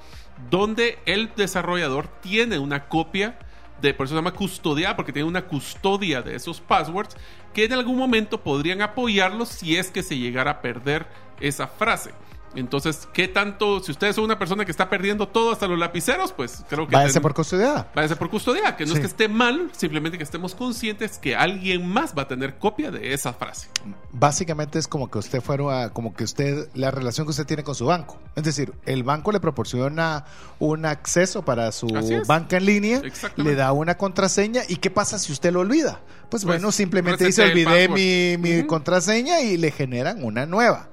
donde 0.50 0.98
el 1.06 1.30
desarrollador 1.36 2.08
tiene 2.22 2.58
una 2.58 2.88
copia 2.88 3.38
de, 3.84 3.94
por 3.94 4.06
eso 4.06 4.16
se 4.16 4.20
llama 4.20 4.32
custodiada, 4.32 4.96
porque 4.96 5.12
tiene 5.12 5.28
una 5.28 5.46
custodia 5.46 6.22
de 6.22 6.36
esos 6.36 6.62
passwords 6.62 7.18
que 7.54 7.66
en 7.66 7.74
algún 7.74 7.98
momento 7.98 8.42
podrían 8.42 8.82
apoyarlos 8.82 9.50
si 9.50 9.78
es 9.78 9.92
que 9.92 10.04
se 10.04 10.18
llegara 10.18 10.52
a 10.52 10.62
perder 10.62 11.06
esa 11.40 11.68
frase. 11.68 12.12
Entonces, 12.56 13.08
¿qué 13.14 13.28
tanto? 13.28 13.82
Si 13.82 13.92
ustedes 13.92 14.16
son 14.16 14.26
una 14.26 14.38
persona 14.38 14.66
que 14.66 14.72
está 14.72 14.90
perdiendo 14.90 15.28
todo, 15.28 15.52
hasta 15.52 15.68
los 15.68 15.80
lapiceros, 15.80 16.32
pues 16.32 16.64
creo 16.70 16.88
que. 16.88 16.96
Váyase 16.96 17.22
por 17.22 17.34
custodiada. 17.34 17.92
Váyase 17.96 18.16
por 18.16 18.30
custodiada, 18.30 18.76
que 18.76 18.86
no 18.86 18.94
es 18.94 19.00
que 19.00 19.06
esté 19.06 19.28
mal, 19.28 19.70
simplemente 19.76 20.18
que 20.18 20.24
estemos 20.24 20.56
conscientes 20.56 21.18
que 21.18 21.36
alguien 21.36 21.88
más 21.88 22.14
va 22.18 22.24
a 22.24 22.28
tener 22.28 22.58
copia 22.58 22.92
de 22.92 23.14
esa 23.14 23.34
frase. 23.34 23.68
Básicamente 24.12 24.80
es 24.80 24.88
como 24.88 25.10
que 25.10 25.18
usted 25.18 25.42
fuera, 25.42 25.90
como 25.90 26.14
que 26.14 26.24
usted, 26.24 26.70
la 26.74 26.92
relación 26.92 27.26
que 27.26 27.32
usted 27.32 27.46
tiene 27.46 27.64
con 27.64 27.76
su 27.76 27.86
banco. 27.86 28.20
Es 28.36 28.44
decir, 28.44 28.74
el 28.86 29.04
banco 29.04 29.32
le 29.32 29.40
proporciona 29.40 30.26
un 30.60 30.86
acceso 30.86 31.44
para 31.44 31.72
su 31.72 31.88
banca 32.28 32.58
en 32.58 32.66
línea, 32.66 33.02
le 33.36 33.56
da 33.56 33.72
una 33.72 33.98
contraseña, 33.98 34.62
¿y 34.68 34.78
qué 34.78 34.90
pasa 34.90 35.18
si 35.18 35.32
usted 35.32 35.52
lo 35.52 35.62
olvida? 35.62 36.02
Pues, 36.30 36.44
pues 36.44 36.46
bueno, 36.46 36.72
simplemente 36.72 37.26
dice, 37.26 37.44
olvidé 37.44 37.90
mi, 37.90 38.38
mi 38.38 38.66
contraseña 38.66 39.42
y 39.42 39.58
le 39.58 39.72
generan 39.72 40.24
una 40.24 40.46
nueva. 40.46 40.90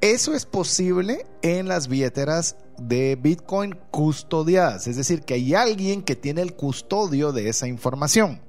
Eso 0.00 0.32
es 0.32 0.46
posible 0.46 1.26
en 1.42 1.66
las 1.66 1.88
billeteras 1.88 2.56
de 2.78 3.16
Bitcoin 3.16 3.76
custodiadas, 3.90 4.86
es 4.86 4.96
decir, 4.96 5.22
que 5.22 5.34
hay 5.34 5.54
alguien 5.56 6.02
que 6.02 6.14
tiene 6.14 6.40
el 6.40 6.54
custodio 6.54 7.32
de 7.32 7.48
esa 7.48 7.66
información. 7.66 8.40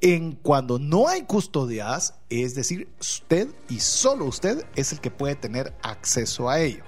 En 0.00 0.32
cuando 0.32 0.78
no 0.78 1.06
hay 1.08 1.24
custodiadas, 1.24 2.14
es 2.30 2.54
decir, 2.54 2.88
usted 2.98 3.48
y 3.68 3.80
solo 3.80 4.24
usted 4.24 4.64
es 4.74 4.92
el 4.92 5.00
que 5.00 5.10
puede 5.10 5.34
tener 5.34 5.74
acceso 5.82 6.48
a 6.48 6.60
ello. 6.60 6.82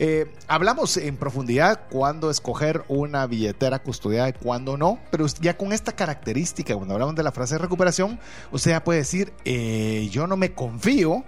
Eh, 0.00 0.32
hablamos 0.48 0.96
en 0.96 1.16
profundidad 1.16 1.86
cuándo 1.90 2.30
escoger 2.30 2.84
una 2.88 3.24
billetera 3.28 3.80
custodiada 3.80 4.30
y 4.30 4.32
cuándo 4.32 4.76
no, 4.76 4.98
pero 5.12 5.26
ya 5.40 5.56
con 5.56 5.72
esta 5.72 5.92
característica, 5.92 6.74
cuando 6.74 6.94
hablamos 6.94 7.14
de 7.14 7.22
la 7.22 7.30
frase 7.30 7.54
de 7.54 7.58
recuperación, 7.58 8.18
usted 8.50 8.72
ya 8.72 8.82
puede 8.82 8.98
decir, 8.98 9.32
eh, 9.44 10.08
yo 10.10 10.26
no 10.26 10.36
me 10.36 10.54
confío 10.54 11.24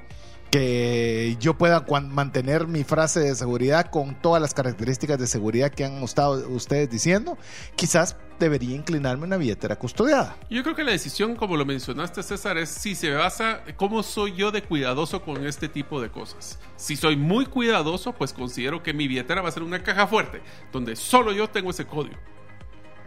que 0.50 1.36
yo 1.38 1.54
pueda 1.54 1.84
mantener 2.08 2.66
mi 2.66 2.82
frase 2.82 3.20
de 3.20 3.34
seguridad 3.34 3.86
con 3.86 4.20
todas 4.20 4.42
las 4.42 4.52
características 4.52 5.18
de 5.18 5.26
seguridad 5.26 5.70
que 5.70 5.84
han 5.84 6.02
estado 6.02 6.48
ustedes 6.48 6.90
diciendo, 6.90 7.38
quizás 7.76 8.16
debería 8.38 8.74
inclinarme 8.74 9.24
una 9.24 9.36
billetera 9.36 9.76
custodiada. 9.76 10.36
Yo 10.48 10.62
creo 10.62 10.74
que 10.74 10.82
la 10.82 10.92
decisión, 10.92 11.36
como 11.36 11.56
lo 11.56 11.64
mencionaste 11.64 12.22
César, 12.22 12.58
es 12.58 12.70
si 12.70 12.94
se 12.94 13.10
basa 13.12 13.60
cómo 13.76 14.02
soy 14.02 14.34
yo 14.34 14.50
de 14.50 14.62
cuidadoso 14.62 15.22
con 15.22 15.46
este 15.46 15.68
tipo 15.68 16.00
de 16.00 16.10
cosas. 16.10 16.58
Si 16.76 16.96
soy 16.96 17.16
muy 17.16 17.46
cuidadoso, 17.46 18.12
pues 18.12 18.32
considero 18.32 18.82
que 18.82 18.92
mi 18.92 19.06
billetera 19.06 19.42
va 19.42 19.50
a 19.50 19.52
ser 19.52 19.62
una 19.62 19.82
caja 19.82 20.06
fuerte, 20.06 20.40
donde 20.72 20.96
solo 20.96 21.32
yo 21.32 21.48
tengo 21.48 21.70
ese 21.70 21.86
código 21.86 22.16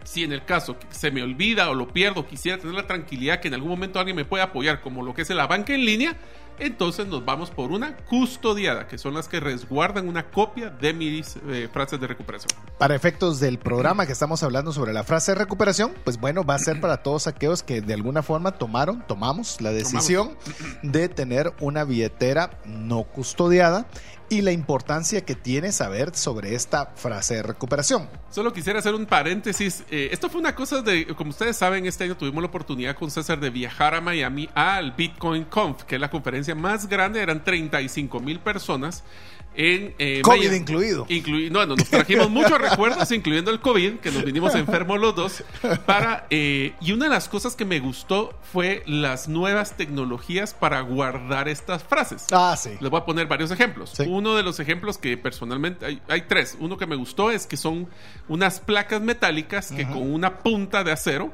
si 0.04 0.24
en 0.24 0.32
el 0.32 0.44
caso 0.44 0.76
se 0.90 1.10
me 1.10 1.22
olvida 1.22 1.70
o 1.70 1.74
lo 1.74 1.88
pierdo, 1.88 2.26
quisiera 2.26 2.58
tener 2.58 2.74
la 2.74 2.86
tranquilidad 2.86 3.40
que 3.40 3.48
en 3.48 3.54
algún 3.54 3.70
momento 3.70 3.98
alguien 3.98 4.16
me 4.16 4.24
puede 4.24 4.42
apoyar, 4.42 4.80
como 4.80 5.02
lo 5.02 5.14
que 5.14 5.22
es 5.22 5.30
la 5.30 5.46
banca 5.46 5.74
en 5.74 5.84
línea, 5.84 6.16
entonces 6.58 7.06
nos 7.06 7.24
vamos 7.24 7.50
por 7.50 7.72
una 7.72 7.96
custodiada, 7.96 8.86
que 8.86 8.96
son 8.96 9.14
las 9.14 9.28
que 9.28 9.40
resguardan 9.40 10.08
una 10.08 10.30
copia 10.30 10.70
de 10.70 10.92
mis 10.92 11.36
eh, 11.48 11.68
frases 11.72 12.00
de 12.00 12.06
recuperación. 12.06 12.50
Para 12.78 12.94
efectos 12.94 13.40
del 13.40 13.58
programa 13.58 14.06
que 14.06 14.12
estamos 14.12 14.42
hablando 14.42 14.72
sobre 14.72 14.92
la 14.92 15.02
frase 15.02 15.32
de 15.32 15.36
recuperación, 15.36 15.92
pues 16.04 16.20
bueno, 16.20 16.44
va 16.44 16.54
a 16.54 16.58
ser 16.58 16.80
para 16.80 16.98
todos 16.98 17.26
aquellos 17.26 17.62
que 17.62 17.80
de 17.80 17.94
alguna 17.94 18.22
forma 18.22 18.52
tomaron, 18.52 19.04
tomamos 19.06 19.60
la 19.60 19.72
decisión 19.72 20.36
de 20.82 21.08
tener 21.08 21.52
una 21.60 21.84
billetera 21.84 22.50
no 22.64 23.02
custodiada 23.02 23.86
y 24.28 24.42
la 24.42 24.52
importancia 24.52 25.24
que 25.24 25.34
tiene 25.34 25.72
saber 25.72 26.14
sobre 26.14 26.54
esta 26.54 26.92
frase 26.96 27.36
de 27.36 27.42
recuperación. 27.42 28.08
Solo 28.30 28.52
quisiera 28.52 28.78
hacer 28.78 28.94
un 28.94 29.06
paréntesis. 29.06 29.84
Eh, 29.90 30.08
esto 30.12 30.28
fue 30.28 30.40
una 30.40 30.54
cosa 30.54 30.82
de, 30.82 31.06
como 31.14 31.30
ustedes 31.30 31.56
saben, 31.56 31.86
este 31.86 32.04
año 32.04 32.16
tuvimos 32.16 32.42
la 32.42 32.48
oportunidad 32.48 32.96
con 32.96 33.10
César 33.10 33.38
de 33.40 33.50
viajar 33.50 33.94
a 33.94 34.00
Miami 34.00 34.48
al 34.54 34.92
Bitcoin 34.92 35.44
Conf, 35.44 35.84
que 35.84 35.96
es 35.96 36.00
la 36.00 36.10
conferencia 36.10 36.54
más 36.54 36.88
grande, 36.88 37.20
eran 37.20 37.44
35 37.44 38.20
mil 38.20 38.40
personas 38.40 39.04
en 39.54 39.94
eh, 39.98 40.20
COVID 40.22 40.52
incluido. 40.52 41.06
no, 41.50 41.66
nos 41.66 41.88
trajimos 41.88 42.30
muchos 42.30 42.58
recuerdos, 42.58 43.10
incluyendo 43.12 43.50
el 43.50 43.60
COVID, 43.60 43.98
que 43.98 44.10
nos 44.10 44.24
vinimos 44.24 44.54
enfermos 44.54 45.00
los 45.00 45.14
dos. 45.14 45.44
Para, 45.86 46.26
eh, 46.30 46.72
y 46.80 46.92
una 46.92 47.06
de 47.06 47.10
las 47.10 47.28
cosas 47.28 47.54
que 47.54 47.64
me 47.64 47.80
gustó 47.80 48.38
fue 48.52 48.82
las 48.86 49.28
nuevas 49.28 49.76
tecnologías 49.76 50.54
para 50.54 50.80
guardar 50.80 51.48
estas 51.48 51.82
frases. 51.82 52.26
Ah, 52.32 52.56
sí. 52.58 52.70
Les 52.80 52.90
voy 52.90 53.00
a 53.00 53.04
poner 53.04 53.26
varios 53.26 53.50
ejemplos. 53.50 53.92
Uno 54.06 54.34
de 54.34 54.42
los 54.42 54.60
ejemplos 54.60 54.98
que 54.98 55.16
personalmente 55.16 55.86
hay, 55.86 56.02
hay, 56.08 56.22
tres. 56.22 56.56
Uno 56.58 56.76
que 56.76 56.86
me 56.86 56.96
gustó 56.96 57.30
es 57.30 57.46
que 57.46 57.56
son 57.56 57.88
unas 58.28 58.60
placas 58.60 59.00
metálicas 59.00 59.70
que 59.70 59.86
con 59.86 60.12
una 60.12 60.38
punta 60.38 60.84
de 60.84 60.92
acero 60.92 61.32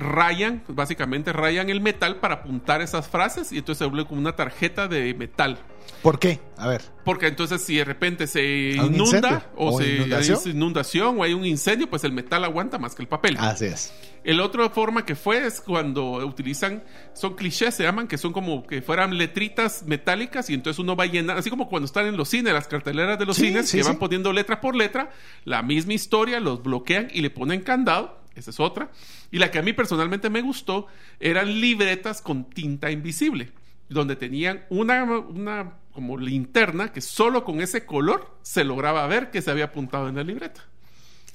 rayan, 0.00 0.64
básicamente 0.68 1.32
rayan 1.32 1.70
el 1.70 1.80
metal 1.80 2.16
para 2.16 2.36
apuntar 2.36 2.80
esas 2.80 3.08
frases 3.08 3.52
y 3.52 3.58
entonces 3.58 3.78
se 3.78 3.84
vuelve 3.84 4.08
como 4.08 4.20
una 4.20 4.34
tarjeta 4.34 4.88
de 4.88 5.14
metal. 5.14 5.58
¿Por 6.02 6.18
qué? 6.18 6.40
A 6.56 6.66
ver. 6.66 6.82
Porque 7.04 7.26
entonces 7.26 7.62
si 7.62 7.76
de 7.76 7.84
repente 7.84 8.26
se 8.26 8.70
inunda 8.70 9.50
o, 9.56 9.78
se 9.78 9.96
inundación? 9.96 10.38
hay 10.44 10.50
inundación 10.50 11.20
o 11.20 11.22
hay 11.22 11.34
un 11.34 11.44
incendio, 11.44 11.90
pues 11.90 12.04
el 12.04 12.12
metal 12.12 12.44
aguanta 12.44 12.78
más 12.78 12.94
que 12.94 13.02
el 13.02 13.08
papel. 13.08 13.36
Así 13.38 13.66
es. 13.66 13.92
El 14.24 14.40
otra 14.40 14.68
forma 14.70 15.04
que 15.04 15.14
fue 15.14 15.46
es 15.46 15.60
cuando 15.60 16.12
utilizan, 16.26 16.82
son 17.14 17.34
clichés, 17.34 17.74
se 17.74 17.82
llaman, 17.82 18.06
que 18.06 18.18
son 18.18 18.32
como 18.32 18.66
que 18.66 18.82
fueran 18.82 19.16
letritas 19.16 19.82
metálicas 19.86 20.50
y 20.50 20.54
entonces 20.54 20.78
uno 20.78 20.94
va 20.94 21.04
a 21.04 21.06
llenar, 21.06 21.38
así 21.38 21.50
como 21.50 21.68
cuando 21.68 21.86
están 21.86 22.06
en 22.06 22.16
los 22.16 22.28
cines, 22.28 22.52
las 22.52 22.68
carteleras 22.68 23.18
de 23.18 23.26
los 23.26 23.36
cines, 23.36 23.70
que 23.70 23.82
van 23.82 23.98
poniendo 23.98 24.32
letra 24.32 24.60
por 24.60 24.76
letra, 24.76 25.10
la 25.44 25.62
misma 25.62 25.94
historia, 25.94 26.40
los 26.40 26.62
bloquean 26.62 27.08
y 27.12 27.20
le 27.22 27.30
ponen 27.30 27.62
candado. 27.62 28.19
Esa 28.34 28.50
es 28.50 28.60
otra. 28.60 28.90
Y 29.30 29.38
la 29.38 29.50
que 29.50 29.58
a 29.58 29.62
mí 29.62 29.72
personalmente 29.72 30.30
me 30.30 30.42
gustó 30.42 30.86
eran 31.18 31.60
libretas 31.60 32.22
con 32.22 32.48
tinta 32.50 32.90
invisible 32.90 33.52
donde 33.90 34.16
tenían 34.16 34.64
una, 34.70 35.02
una 35.04 35.74
como 35.92 36.16
linterna 36.16 36.92
que 36.92 37.00
solo 37.00 37.44
con 37.44 37.60
ese 37.60 37.84
color 37.84 38.38
se 38.42 38.64
lograba 38.64 39.06
ver 39.06 39.30
que 39.30 39.42
se 39.42 39.50
había 39.50 39.66
apuntado 39.66 40.08
en 40.08 40.16
la 40.16 40.22
libreta. 40.22 40.69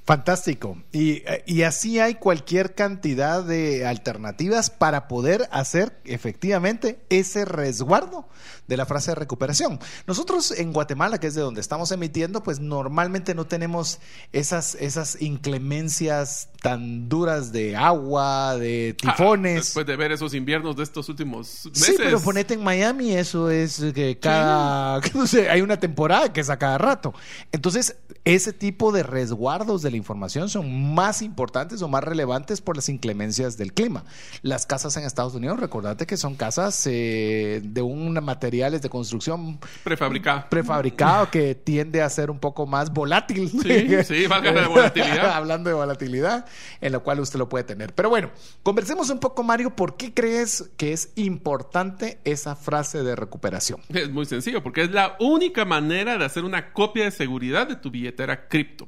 Fantástico. 0.05 0.77
Y, 0.91 1.23
y, 1.47 1.63
así 1.63 1.99
hay 1.99 2.15
cualquier 2.15 2.75
cantidad 2.75 3.43
de 3.43 3.87
alternativas 3.87 4.69
para 4.69 5.07
poder 5.07 5.49
hacer 5.51 5.99
efectivamente 6.05 6.99
ese 7.09 7.43
resguardo 7.43 8.27
de 8.67 8.77
la 8.77 8.85
frase 8.85 9.11
de 9.11 9.15
recuperación. 9.15 9.79
Nosotros 10.05 10.51
en 10.51 10.73
Guatemala, 10.73 11.19
que 11.19 11.27
es 11.27 11.33
de 11.33 11.41
donde 11.41 11.61
estamos 11.61 11.91
emitiendo, 11.91 12.43
pues 12.43 12.59
normalmente 12.59 13.33
no 13.33 13.45
tenemos 13.45 13.99
esas, 14.31 14.75
esas 14.75 15.21
inclemencias 15.21 16.49
tan 16.61 17.09
duras 17.09 17.51
de 17.51 17.75
agua, 17.75 18.57
de 18.57 18.95
ah, 19.03 19.11
tifones. 19.11 19.65
después 19.65 19.85
de 19.85 19.95
ver 19.95 20.11
esos 20.11 20.33
inviernos 20.33 20.75
de 20.75 20.83
estos 20.83 21.09
últimos 21.09 21.65
meses. 21.65 21.85
Sí, 21.85 21.95
pero 21.97 22.19
ponete 22.19 22.55
en 22.55 22.63
Miami, 22.63 23.13
eso 23.13 23.49
es 23.49 23.81
que 23.93 24.17
cada, 24.19 24.99
no 25.13 25.27
sé, 25.27 25.49
hay 25.49 25.61
una 25.61 25.79
temporada 25.79 26.31
que 26.31 26.41
es 26.41 26.49
a 26.49 26.57
cada 26.57 26.77
rato. 26.77 27.13
Entonces, 27.51 27.97
ese 28.23 28.53
tipo 28.53 28.91
de 28.91 29.03
resguardos 29.03 29.83
de 29.95 29.97
información 29.97 30.49
son 30.49 30.93
más 30.93 31.21
importantes 31.21 31.81
o 31.81 31.87
más 31.87 32.03
relevantes 32.03 32.61
por 32.61 32.75
las 32.75 32.89
inclemencias 32.89 33.57
del 33.57 33.73
clima. 33.73 34.03
Las 34.41 34.65
casas 34.65 34.95
en 34.97 35.03
Estados 35.03 35.33
Unidos, 35.33 35.59
recordate 35.59 36.05
que 36.05 36.17
son 36.17 36.35
casas 36.35 36.85
eh, 36.85 37.61
de 37.63 37.81
un 37.81 38.13
materiales 38.23 38.81
de 38.81 38.89
construcción 38.89 39.59
prefabricado, 39.83 40.45
prefabricado 40.49 41.29
que 41.31 41.55
tiende 41.55 42.01
a 42.01 42.09
ser 42.09 42.29
un 42.29 42.39
poco 42.39 42.65
más 42.65 42.91
volátil. 42.91 43.49
Sí, 43.49 44.03
sí, 44.03 44.27
valga 44.27 44.51
la 44.51 44.67
volatilidad. 44.67 45.31
Hablando 45.35 45.69
de 45.69 45.75
volatilidad, 45.75 46.45
en 46.81 46.91
lo 46.91 47.03
cual 47.03 47.19
usted 47.19 47.39
lo 47.39 47.49
puede 47.49 47.63
tener. 47.63 47.93
Pero 47.93 48.09
bueno, 48.09 48.31
conversemos 48.63 49.09
un 49.09 49.19
poco, 49.19 49.43
Mario, 49.43 49.75
¿por 49.75 49.97
qué 49.97 50.13
crees 50.13 50.71
que 50.77 50.93
es 50.93 51.11
importante 51.15 52.19
esa 52.23 52.55
frase 52.55 53.03
de 53.03 53.15
recuperación? 53.15 53.81
Es 53.89 54.09
muy 54.09 54.25
sencillo, 54.25 54.63
porque 54.63 54.83
es 54.83 54.91
la 54.91 55.15
única 55.19 55.65
manera 55.65 56.17
de 56.17 56.25
hacer 56.25 56.43
una 56.43 56.73
copia 56.73 57.05
de 57.05 57.11
seguridad 57.11 57.67
de 57.67 57.75
tu 57.75 57.91
billetera 57.91 58.47
cripto 58.47 58.87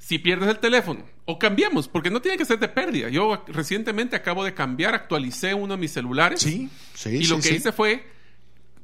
si 0.00 0.18
pierdes 0.18 0.48
el 0.48 0.58
teléfono 0.58 1.04
o 1.26 1.38
cambiamos, 1.38 1.86
porque 1.86 2.10
no 2.10 2.20
tiene 2.20 2.38
que 2.38 2.46
ser 2.46 2.58
de 2.58 2.68
pérdida. 2.68 3.10
Yo 3.10 3.44
recientemente 3.46 4.16
acabo 4.16 4.42
de 4.42 4.54
cambiar, 4.54 4.94
actualicé 4.94 5.54
uno 5.54 5.74
de 5.74 5.80
mis 5.80 5.92
celulares. 5.92 6.40
Sí, 6.40 6.68
sí. 6.94 7.10
Y 7.10 7.24
lo 7.24 7.38
que 7.38 7.54
hice 7.54 7.70
fue 7.70 8.04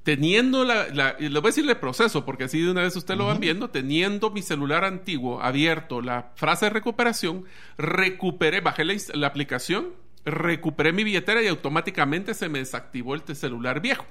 teniendo 0.03 0.65
la, 0.65 0.87
le 1.19 1.29
voy 1.41 1.49
a 1.49 1.51
decirle 1.51 1.75
proceso, 1.75 2.25
porque 2.25 2.45
así 2.45 2.61
de 2.61 2.71
una 2.71 2.83
vez 2.83 2.95
usted 2.95 3.17
lo 3.17 3.27
van 3.27 3.41
viendo, 3.41 3.71
teniendo 3.71 4.31
mi 4.31 4.43
celular 4.43 4.85
antiguo 4.85 5.43
abierto, 5.43 6.03
la 6.03 6.31
frase 6.37 6.67
de 6.67 6.71
recuperación, 6.71 7.45
recuperé, 7.79 8.61
bajé 8.61 8.85
la, 8.85 8.95
la 9.15 9.27
aplicación, 9.27 9.95
recuperé 10.25 10.93
mi 10.93 11.03
billetera 11.03 11.43
y 11.43 11.49
automáticamente 11.49 12.35
se 12.35 12.49
me 12.51 12.61
desactivó 12.61 13.15
el 13.15 13.23
celular 13.35 13.81
viejo. 13.81 14.05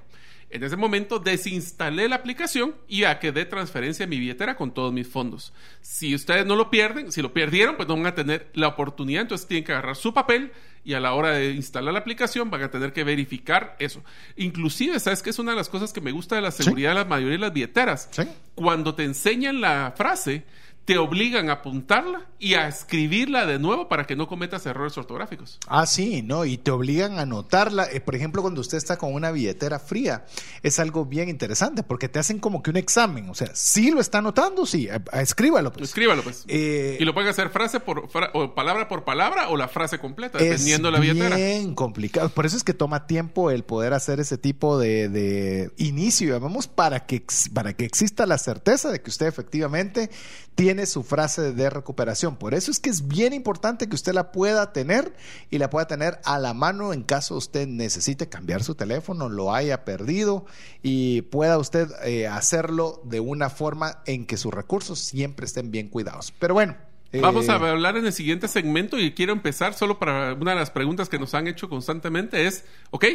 En 0.50 0.64
ese 0.64 0.78
momento 0.78 1.20
desinstalé 1.20 2.08
la 2.08 2.18
aplicación 2.18 2.76
y 2.88 3.04
a 3.04 3.20
que 3.20 3.32
dé 3.32 3.46
transferencia 3.46 4.06
a 4.06 4.08
mi 4.08 4.20
billetera 4.20 4.56
con 4.56 4.74
todos 4.74 4.94
mis 4.94 5.08
fondos. 5.08 5.54
Si 5.82 6.14
ustedes 6.16 6.46
no 6.46 6.56
lo 6.56 6.70
pierden, 6.70 7.12
si 7.12 7.22
lo 7.22 7.34
perdieron, 7.34 7.76
pues 7.76 7.88
no 7.88 7.96
van 7.96 8.06
a 8.06 8.16
tener 8.16 8.50
la 8.54 8.68
oportunidad, 8.68 9.24
entonces 9.24 9.48
tienen 9.48 9.64
que 9.64 9.72
agarrar 9.72 9.96
su 9.96 10.14
papel 10.14 10.52
y 10.86 10.94
a 10.94 11.00
la 11.00 11.14
hora 11.14 11.32
de 11.32 11.52
instalar 11.52 11.94
la 11.94 12.00
aplicación 12.00 12.52
van 12.52 12.62
a 12.62 12.70
tener 12.70 12.94
que 12.94 13.04
verificar 13.04 13.76
eso. 13.80 14.04
Inclusive, 14.38 15.00
¿sabes 15.00 15.24
qué 15.24 15.32
es 15.32 15.40
una 15.40 15.52
de 15.52 15.58
las 15.58 15.68
cosas 15.68 15.92
que 15.92 16.00
me 16.00 16.12
gusta 16.12 16.36
de 16.36 16.42
la 16.42 16.52
seguridad 16.52 16.92
de 16.92 16.96
la 16.96 17.06
mayoría 17.06 17.34
de 17.34 17.40
las 17.40 17.54
billeteras? 17.54 18.08
Sí. 18.12 18.24
Cuando 18.54 18.94
te 18.94 19.04
enseñan 19.04 19.62
la 19.62 19.94
frase, 19.98 20.46
te 20.86 21.00
obligan 21.00 21.50
a 21.50 21.54
apuntarla 21.54 22.28
y 22.46 22.54
a 22.54 22.68
escribirla 22.68 23.48
de 23.48 23.58
nuevo 23.58 23.88
para 23.90 24.06
que 24.06 24.16
no 24.16 24.28
cometas 24.28 24.66
errores 24.68 24.96
ortográficos. 25.00 25.58
Ah, 25.68 25.88
sí, 25.88 26.22
no, 26.22 26.46
y 26.46 26.58
te 26.60 26.70
obligan 26.70 27.18
a 27.18 27.24
anotarla. 27.24 27.88
Eh, 27.92 28.02
por 28.02 28.14
ejemplo, 28.14 28.44
cuando 28.44 28.62
usted 28.62 28.78
está 28.78 28.98
con 28.98 29.14
una 29.16 29.32
billetera 29.32 29.80
fría, 29.80 30.26
es 30.62 30.78
algo 30.78 31.06
bien 31.06 31.28
interesante 31.28 31.82
porque 31.82 32.08
te 32.08 32.20
hacen 32.20 32.38
como 32.38 32.62
que 32.62 32.70
un 32.70 32.78
examen. 32.78 33.30
O 33.30 33.34
sea, 33.34 33.50
sí 33.56 33.90
lo 33.90 34.00
está 34.00 34.20
anotando, 34.20 34.68
sí, 34.68 34.88
eh, 34.88 34.96
eh, 34.96 35.22
escríbalo. 35.22 35.72
Pues. 35.72 35.86
Escríbalo, 35.90 36.22
pues. 36.22 36.46
Eh, 36.48 36.98
y 37.00 37.04
lo 37.04 37.16
pueden 37.16 37.30
hacer 37.32 37.50
frase 37.50 37.80
por 37.80 38.10
fra- 38.10 38.30
o 38.36 38.54
palabra 38.54 38.88
por 38.88 39.04
palabra 39.06 39.50
o 39.50 39.58
la 39.58 39.68
frase 39.68 39.98
completa, 39.98 40.38
es 40.38 40.44
dependiendo 40.44 40.90
de 40.90 40.92
la 40.92 41.00
billetera. 41.00 41.36
bien 41.36 41.74
complicado. 41.74 42.30
Por 42.30 42.46
eso 42.46 42.58
es 42.58 42.64
que 42.64 42.76
toma 42.76 43.08
tiempo 43.08 43.50
el 43.50 43.64
poder 43.64 43.94
hacer 43.94 44.20
ese 44.20 44.38
tipo 44.38 44.78
de, 44.78 45.10
de 45.10 45.72
inicio, 45.78 46.34
llamamos, 46.34 46.68
para 46.68 47.08
que, 47.08 47.24
para 47.56 47.74
que 47.74 47.86
exista 47.86 48.28
la 48.28 48.38
certeza 48.38 48.92
de 48.92 49.02
que 49.02 49.10
usted 49.10 49.26
efectivamente 49.26 50.12
tiene 50.54 50.86
su 50.86 51.04
frase 51.04 51.52
de 51.54 51.70
recuperación. 51.70 52.35
Por 52.38 52.54
eso 52.54 52.72
es 52.72 52.80
que 52.80 52.90
es 52.90 53.08
bien 53.08 53.34
importante 53.34 53.88
que 53.88 53.96
usted 53.96 54.14
la 54.14 54.32
pueda 54.32 54.74
tener 54.74 55.14
y 55.50 55.58
la 55.58 55.70
pueda 55.70 55.88
tener 55.88 56.20
a 56.24 56.40
la 56.40 56.54
mano 56.54 56.94
en 56.94 57.04
caso 57.04 57.36
usted 57.36 57.68
necesite 57.68 58.30
cambiar 58.30 58.64
su 58.64 58.76
teléfono, 58.76 59.30
lo 59.30 59.54
haya 59.54 59.86
perdido 59.86 60.46
y 60.82 61.24
pueda 61.24 61.58
usted 61.58 61.88
eh, 62.04 62.28
hacerlo 62.28 63.02
de 63.06 63.20
una 63.20 63.50
forma 63.50 64.02
en 64.06 64.26
que 64.26 64.38
sus 64.38 64.54
recursos 64.54 65.00
siempre 65.00 65.46
estén 65.46 65.72
bien 65.72 65.90
cuidados. 65.90 66.34
Pero 66.40 66.54
bueno. 66.54 66.76
Vamos 67.22 67.48
eh, 67.48 67.52
a 67.52 67.56
hablar 67.56 67.96
en 67.98 68.06
el 68.06 68.14
siguiente 68.14 68.48
segmento 68.48 69.00
y 69.00 69.14
quiero 69.14 69.32
empezar 69.32 69.74
solo 69.74 70.00
para 70.00 70.34
una 70.34 70.52
de 70.52 70.58
las 70.58 70.70
preguntas 70.70 71.08
que 71.08 71.18
nos 71.18 71.34
han 71.34 71.48
hecho 71.48 71.70
constantemente 71.70 72.46
es, 72.46 72.66
ok, 72.92 73.06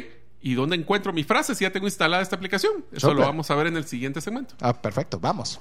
¿y 0.41 0.55
dónde 0.55 0.77
encuentro 0.77 1.13
mi 1.13 1.25
frase 1.25 1.55
si 1.55 1.65
ya 1.65 1.73
tengo 1.73 1.87
instalada 1.87 2.23
esta 2.23 2.37
aplicación? 2.37 2.85
Eso 2.93 3.13
lo 3.13 3.23
vamos 3.23 3.51
a 3.51 3.55
ver 3.57 3.67
en 3.67 3.77
el 3.77 3.85
siguiente 3.85 4.21
segmento. 4.21 4.55
Ah, 4.61 4.73
perfecto, 4.73 5.19
vamos. 5.21 5.61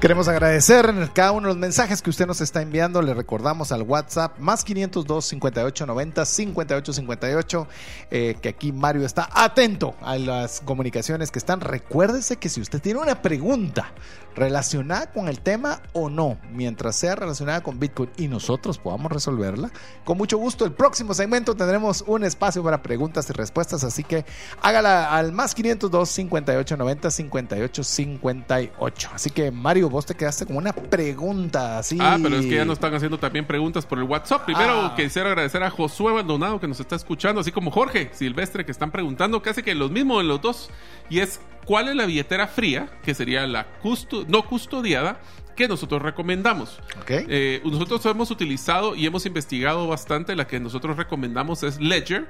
Queremos 0.00 0.28
agradecer 0.28 0.92
cada 1.14 1.32
uno 1.32 1.48
de 1.48 1.54
los 1.54 1.56
mensajes 1.56 2.02
que 2.02 2.10
usted 2.10 2.26
nos 2.26 2.42
está 2.42 2.60
enviando. 2.60 3.00
Le 3.00 3.14
recordamos 3.14 3.72
al 3.72 3.80
WhatsApp 3.80 4.38
más 4.38 4.62
502 4.62 5.24
5890 5.24 6.26
5858 6.26 7.68
eh, 8.10 8.36
que 8.42 8.50
aquí 8.50 8.72
Mario 8.72 9.06
está 9.06 9.30
atento 9.32 9.94
a 10.02 10.18
las 10.18 10.60
comunicaciones 10.60 11.30
que 11.30 11.38
están. 11.38 11.62
Recuérdese 11.62 12.36
que 12.36 12.50
si 12.50 12.60
usted 12.60 12.82
tiene 12.82 13.00
una 13.00 13.22
pregunta 13.22 13.94
relacionada 14.36 15.10
con 15.10 15.28
el 15.28 15.40
tema 15.40 15.80
o 15.94 16.10
no, 16.10 16.38
mientras 16.52 16.96
sea 16.96 17.14
relacionada 17.14 17.62
con 17.62 17.80
Bitcoin 17.80 18.10
y 18.18 18.28
nosotros 18.28 18.78
podamos 18.78 19.10
resolverla, 19.10 19.70
con 20.04 20.18
mucho 20.18 20.36
gusto 20.36 20.66
el 20.66 20.72
próximo 20.72 21.14
segmento 21.14 21.56
tendremos 21.56 22.04
un 22.06 22.22
espacio 22.22 22.62
para 22.62 22.82
preguntas 22.82 23.28
y 23.30 23.32
respuestas, 23.32 23.82
así 23.82 24.04
que 24.04 24.26
hágala 24.60 25.16
al 25.16 25.32
más 25.32 25.54
502 25.54 26.08
5890 26.08 27.10
5858. 27.10 29.10
Así 29.14 29.30
que 29.30 29.50
Mario, 29.50 29.88
vos 29.96 30.04
te 30.04 30.14
quedaste 30.14 30.44
con 30.44 30.56
una 30.58 30.74
pregunta 30.74 31.78
así. 31.78 31.96
Ah, 32.00 32.18
pero 32.22 32.36
es 32.36 32.44
que 32.44 32.54
ya 32.56 32.64
nos 32.66 32.74
están 32.74 32.94
haciendo 32.94 33.18
también 33.18 33.46
preguntas 33.46 33.86
por 33.86 33.96
el 33.98 34.04
WhatsApp. 34.04 34.44
Primero 34.44 34.72
Ah. 34.86 34.94
quisiera 34.94 35.30
agradecer 35.30 35.62
a 35.62 35.70
Josué 35.70 36.12
Maldonado 36.12 36.60
que 36.60 36.68
nos 36.68 36.78
está 36.80 36.96
escuchando, 36.96 37.40
así 37.40 37.50
como 37.50 37.70
Jorge 37.70 38.10
Silvestre 38.12 38.66
que 38.66 38.72
están 38.72 38.90
preguntando 38.90 39.40
casi 39.40 39.62
que 39.62 39.74
los 39.74 39.90
mismos 39.90 40.20
en 40.20 40.28
los 40.28 40.42
dos. 40.42 40.68
Y 41.08 41.20
es, 41.20 41.40
¿cuál 41.64 41.88
es 41.88 41.94
la 41.96 42.04
billetera 42.04 42.46
fría, 42.46 42.90
que 43.02 43.14
sería 43.14 43.46
la 43.46 43.66
custo- 43.82 44.26
no 44.28 44.42
custodiada, 44.46 45.18
que 45.56 45.66
nosotros 45.66 46.02
recomendamos? 46.02 46.78
Ok. 47.00 47.10
Eh, 47.10 47.62
nosotros 47.64 48.04
hemos 48.04 48.30
utilizado 48.30 48.94
y 48.94 49.06
hemos 49.06 49.24
investigado 49.24 49.86
bastante. 49.88 50.36
La 50.36 50.46
que 50.46 50.60
nosotros 50.60 50.98
recomendamos 50.98 51.62
es 51.62 51.80
Ledger. 51.80 52.28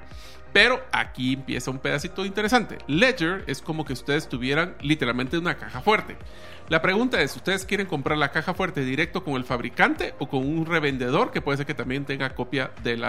Pero 0.57 0.83
aquí 0.91 1.35
empieza 1.35 1.71
un 1.71 1.81
pedacito 1.81 2.25
interesante. 2.25 2.79
Ledger 2.87 3.45
es 3.47 3.61
como 3.61 3.85
que 3.85 3.93
ustedes 3.93 4.27
tuvieran 4.27 4.75
literalmente 4.81 5.37
una 5.37 5.59
caja 5.59 5.83
fuerte. 5.83 6.17
La 6.71 6.81
pregunta 6.81 7.21
es, 7.21 7.37
¿ustedes 7.37 7.67
quieren 7.67 7.87
comprar 7.87 8.17
la 8.17 8.33
caja 8.33 8.55
fuerte 8.55 8.81
directo 8.81 9.23
con 9.23 9.35
el 9.35 9.45
fabricante 9.45 10.15
o 10.19 10.31
con 10.31 10.47
un 10.47 10.65
revendedor 10.65 11.31
que 11.31 11.43
puede 11.43 11.59
ser 11.59 11.67
que 11.67 11.75
también 11.75 12.07
tenga 12.07 12.35
copia 12.35 12.71
del, 12.83 13.05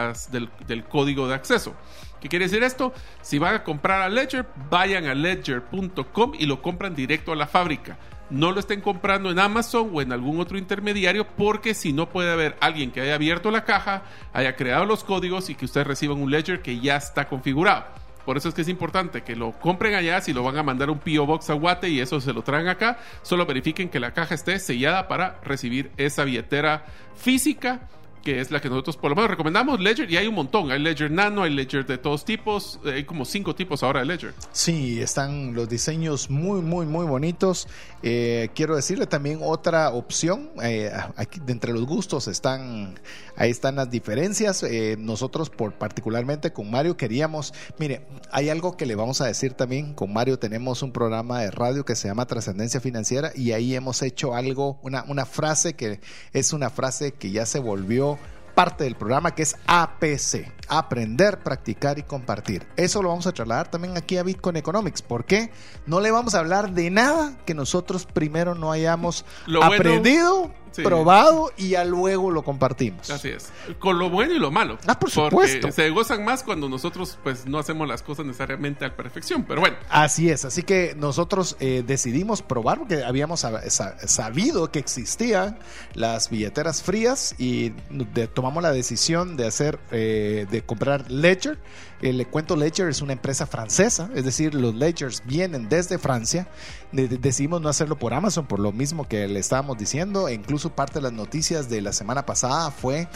del 0.68 0.84
código 0.84 1.30
de 1.30 1.36
acceso? 1.36 1.74
¿Qué 2.20 2.28
quiere 2.28 2.50
decir 2.50 2.64
esto? 2.64 2.92
Si 3.22 3.40
van 3.40 3.56
a 3.56 3.64
comprar 3.64 4.02
a 4.02 4.10
Ledger, 4.10 4.46
vayan 4.70 5.06
a 5.06 5.16
ledger.com 5.16 6.34
y 6.38 6.48
lo 6.48 6.62
compran 6.62 6.96
directo 6.96 7.32
a 7.32 7.38
la 7.38 7.48
fábrica. 7.48 7.98
No 8.30 8.52
lo 8.52 8.60
estén 8.60 8.82
comprando 8.82 9.32
en 9.32 9.40
Amazon 9.40 9.90
o 9.94 10.02
en 10.02 10.12
algún 10.12 10.40
otro 10.40 10.58
intermediario 10.58 11.28
porque 11.38 11.74
si 11.74 11.94
no 11.94 12.10
puede 12.10 12.32
haber 12.32 12.58
alguien 12.60 12.92
que 12.92 13.02
haya 13.02 13.16
abierto 13.16 13.52
la 13.52 13.64
caja, 13.64 14.04
haya 14.34 14.56
creado 14.56 14.86
los 14.86 15.04
códigos 15.04 15.50
y 15.50 15.56
que 15.56 15.66
ustedes 15.66 15.88
reciban 15.88 16.22
un 16.22 16.30
ledger 16.30 16.62
que 16.62 16.80
ya 16.80 16.98
está 16.98 17.28
configurado. 17.30 17.86
Por 18.26 18.36
eso 18.36 18.50
es 18.50 18.56
que 18.56 18.64
es 18.64 18.68
importante 18.68 19.22
que 19.22 19.38
lo 19.38 19.54
compren 19.54 19.96
allá, 19.96 20.20
si 20.20 20.34
lo 20.34 20.44
van 20.44 20.58
a 20.58 20.64
mandar 20.64 20.90
un 20.90 21.00
PO 21.00 21.26
Box 21.26 21.50
a 21.50 21.54
Guate 21.54 21.88
y 21.88 22.02
eso 22.02 22.20
se 22.20 22.34
lo 22.34 22.42
traen 22.42 22.68
acá, 22.68 23.00
solo 23.22 23.46
verifiquen 23.46 23.88
que 23.88 24.02
la 24.02 24.12
caja 24.12 24.36
esté 24.36 24.60
sellada 24.60 25.08
para 25.08 25.40
recibir 25.46 25.92
esa 25.96 26.26
billetera 26.26 26.84
física 27.16 27.88
que 28.24 28.40
es 28.42 28.52
la 28.52 28.60
que 28.60 28.70
nosotros 28.70 28.98
por 28.98 29.10
lo 29.10 29.16
menos 29.16 29.32
recomendamos, 29.32 29.80
Ledger, 29.80 30.12
y 30.12 30.18
hay 30.18 30.28
un 30.28 30.36
montón, 30.36 30.72
hay 30.72 30.80
Ledger 30.80 31.12
Nano, 31.12 31.44
hay 31.44 31.54
Ledger 31.54 31.86
de 31.86 31.98
todos 31.98 32.26
tipos, 32.26 32.80
eh, 32.86 32.94
hay 32.94 33.04
como 33.04 33.26
cinco 33.26 33.56
tipos 33.56 33.84
ahora 33.84 34.02
de 34.02 34.06
Ledger. 34.06 34.34
Sí, 34.52 35.02
están 35.02 35.54
los 35.54 35.70
diseños 35.70 36.30
muy, 36.30 36.62
muy, 36.62 36.86
muy 36.86 37.06
bonitos. 37.06 37.68
Eh, 38.04 38.50
quiero 38.54 38.76
decirle 38.76 39.08
también 39.08 39.40
otra 39.42 39.90
opción. 39.92 40.50
eh, 40.62 40.92
aquí 41.16 41.42
entre 41.48 41.74
los 41.74 41.86
gustos 41.86 42.28
están, 42.28 42.96
ahí 43.36 43.50
están 43.50 43.76
las 43.76 43.90
diferencias. 43.90 44.64
Eh, 44.64 44.96
nosotros, 45.00 45.50
por 45.50 45.74
particularmente 45.74 46.54
con 46.54 46.70
Mario, 46.70 46.98
queríamos, 46.98 47.54
mire, 47.78 48.06
hay 48.32 48.50
algo 48.50 48.78
que 48.78 48.86
le 48.86 48.96
vamos 48.96 49.22
a 49.22 49.26
decir 49.26 49.54
también. 49.54 49.94
Con 49.94 50.14
Mario 50.14 50.40
tenemos 50.40 50.84
un 50.84 50.92
programa 50.92 51.42
de 51.42 51.52
radio 51.52 51.86
que 51.86 51.96
se 51.96 52.08
llama 52.08 52.26
Trascendencia 52.26 52.80
Financiera 52.80 53.32
y 53.36 53.52
ahí 53.52 53.76
hemos 53.76 54.02
hecho 54.02 54.36
algo, 54.36 54.80
una, 54.82 55.04
una 55.08 55.26
frase 55.26 55.74
que 55.74 56.00
es 56.34 56.54
una 56.54 56.70
frase 56.70 57.14
que 57.14 57.32
ya 57.32 57.46
se 57.46 57.60
volvió 57.60 58.17
parte 58.58 58.86
del 58.86 58.96
programa 58.96 59.36
que 59.36 59.44
es 59.44 59.56
APC, 59.68 60.52
aprender, 60.68 61.44
practicar 61.44 62.00
y 62.00 62.02
compartir. 62.02 62.68
Eso 62.76 63.04
lo 63.04 63.10
vamos 63.10 63.28
a 63.28 63.32
trasladar 63.32 63.70
también 63.70 63.96
aquí 63.96 64.18
a 64.18 64.24
Bitcoin 64.24 64.56
Economics. 64.58 65.04
¿Por 65.04 65.26
qué? 65.26 65.52
No 65.86 66.00
le 66.02 66.10
vamos 66.10 66.34
a 66.34 66.40
hablar 66.40 66.72
de 66.72 66.90
nada 66.90 67.38
que 67.46 67.54
nosotros 67.54 68.08
primero 68.08 68.56
no 68.56 68.72
hayamos 68.72 69.26
Lo 69.46 69.60
bueno- 69.60 69.76
aprendido, 69.76 70.52
Sí. 70.72 70.82
probado 70.84 71.52
y 71.58 71.70
ya 71.70 71.84
luego 71.86 72.32
lo 72.32 72.44
compartimos. 72.44 73.10
Así 73.10 73.30
es. 73.30 73.50
Con 73.80 73.98
lo 74.00 74.10
bueno 74.10 74.34
y 74.34 74.40
lo 74.40 74.52
malo. 74.52 74.78
Ah, 74.88 75.00
por 75.00 75.12
Porque 75.12 75.30
supuesto. 75.30 75.72
se 75.72 75.90
gozan 75.90 76.24
más 76.26 76.44
cuando 76.44 76.70
nosotros 76.70 77.18
pues 77.24 77.46
no 77.46 77.58
hacemos 77.60 77.88
las 77.88 78.02
cosas 78.04 78.26
necesariamente 78.26 78.86
a 78.86 78.90
la 78.90 78.96
perfección. 78.96 79.44
Pero 79.48 79.62
bueno, 79.62 79.78
Así 79.90 80.30
es, 80.30 80.46
así 80.46 80.64
que 80.64 80.96
nosotros 80.98 81.56
eh, 81.60 81.84
decidimos 81.86 82.42
probar 82.42 82.80
porque 82.80 83.04
habíamos 83.04 83.44
sab- 83.44 83.68
sa- 83.70 83.98
sabido 84.08 84.72
que 84.72 84.80
existían 84.80 85.58
las 85.94 86.30
billeteras 86.30 86.84
frías 86.84 87.36
y 87.38 87.74
de- 87.90 88.28
tomamos 88.28 88.62
la 88.64 88.72
decisión 88.72 89.38
de 89.38 89.48
hacer, 89.48 89.80
eh, 89.92 90.46
de 90.50 90.62
comprar 90.64 91.10
Ledger. 91.12 91.58
Le 92.00 92.26
cuento, 92.28 92.56
Ledger 92.56 92.90
es 92.90 93.02
una 93.02 93.14
empresa 93.14 93.48
francesa, 93.48 94.10
es 94.14 94.24
decir, 94.24 94.54
los 94.54 94.76
Ledgers 94.76 95.24
vienen 95.26 95.68
desde 95.68 95.98
Francia. 95.98 96.48
De- 96.92 97.08
de- 97.08 97.18
decidimos 97.18 97.60
no 97.62 97.70
hacerlo 97.70 97.98
por 97.98 98.14
Amazon 98.14 98.46
por 98.46 98.60
lo 98.60 98.72
mismo 98.72 99.08
que 99.08 99.28
le 99.28 99.40
estábamos 99.40 99.78
diciendo 99.80 100.28
e 100.28 100.34
incluso 100.34 100.70
parte 100.76 100.96
de 100.96 101.02
las 101.02 101.14
noticias 101.14 101.70
de 101.70 101.82
la 101.82 101.94
semana 101.94 102.26
pasada 102.26 102.70
fue 102.72 103.08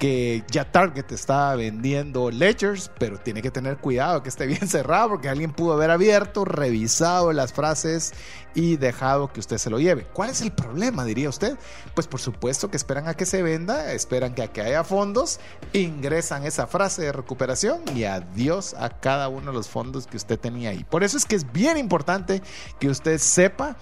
que 0.00 0.42
ya 0.50 0.64
Target 0.64 1.12
está 1.12 1.54
vendiendo 1.54 2.30
ledgers, 2.30 2.90
pero 2.98 3.18
tiene 3.18 3.42
que 3.42 3.50
tener 3.50 3.76
cuidado 3.76 4.22
que 4.22 4.30
esté 4.30 4.46
bien 4.46 4.66
cerrado 4.68 5.10
porque 5.10 5.28
alguien 5.28 5.52
pudo 5.52 5.74
haber 5.74 5.90
abierto, 5.90 6.46
revisado 6.46 7.34
las 7.34 7.52
frases 7.52 8.14
y 8.54 8.78
dejado 8.78 9.30
que 9.30 9.40
usted 9.40 9.58
se 9.58 9.68
lo 9.68 9.78
lleve. 9.78 10.06
¿Cuál 10.06 10.30
es 10.30 10.40
el 10.40 10.52
problema, 10.52 11.04
diría 11.04 11.28
usted? 11.28 11.58
Pues 11.94 12.06
por 12.06 12.18
supuesto 12.18 12.70
que 12.70 12.78
esperan 12.78 13.08
a 13.08 13.14
que 13.14 13.26
se 13.26 13.42
venda, 13.42 13.92
esperan 13.92 14.34
que, 14.34 14.42
a 14.42 14.48
que 14.48 14.62
haya 14.62 14.84
fondos, 14.84 15.38
ingresan 15.74 16.44
esa 16.44 16.66
frase 16.66 17.02
de 17.02 17.12
recuperación 17.12 17.82
y 17.94 18.04
adiós 18.04 18.72
a 18.78 18.88
cada 18.88 19.28
uno 19.28 19.50
de 19.50 19.52
los 19.52 19.68
fondos 19.68 20.06
que 20.06 20.16
usted 20.16 20.40
tenía 20.40 20.70
ahí. 20.70 20.82
Por 20.82 21.04
eso 21.04 21.18
es 21.18 21.26
que 21.26 21.36
es 21.36 21.52
bien 21.52 21.76
importante 21.76 22.40
que 22.78 22.88
usted 22.88 23.18
sepa 23.18 23.76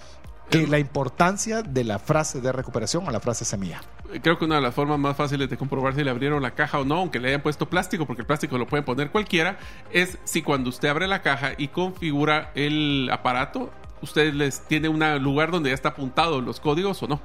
que 0.50 0.66
la 0.66 0.80
importancia 0.80 1.62
de 1.62 1.84
la 1.84 2.00
frase 2.00 2.40
de 2.40 2.50
recuperación 2.50 3.06
o 3.06 3.10
la 3.12 3.20
frase 3.20 3.44
semilla. 3.44 3.80
Creo 4.22 4.38
que 4.38 4.44
una 4.44 4.56
de 4.56 4.62
las 4.62 4.74
formas 4.74 4.98
más 4.98 5.16
fáciles 5.16 5.50
de 5.50 5.56
comprobar 5.56 5.94
si 5.94 6.02
le 6.02 6.10
abrieron 6.10 6.42
la 6.42 6.52
caja 6.52 6.78
o 6.78 6.84
no, 6.84 6.96
aunque 6.96 7.20
le 7.20 7.28
hayan 7.28 7.42
puesto 7.42 7.68
plástico, 7.68 8.06
porque 8.06 8.22
el 8.22 8.26
plástico 8.26 8.56
lo 8.56 8.66
pueden 8.66 8.84
poner 8.84 9.10
cualquiera, 9.10 9.58
es 9.90 10.18
si 10.24 10.42
cuando 10.42 10.70
usted 10.70 10.88
abre 10.88 11.06
la 11.06 11.20
caja 11.20 11.52
y 11.58 11.68
configura 11.68 12.50
el 12.54 13.10
aparato, 13.12 13.70
usted 14.00 14.32
les 14.32 14.60
tiene 14.66 14.88
un 14.88 15.22
lugar 15.22 15.50
donde 15.50 15.70
ya 15.70 15.74
está 15.74 15.90
apuntado 15.90 16.40
los 16.40 16.60
códigos 16.60 17.02
o 17.02 17.08
no. 17.08 17.20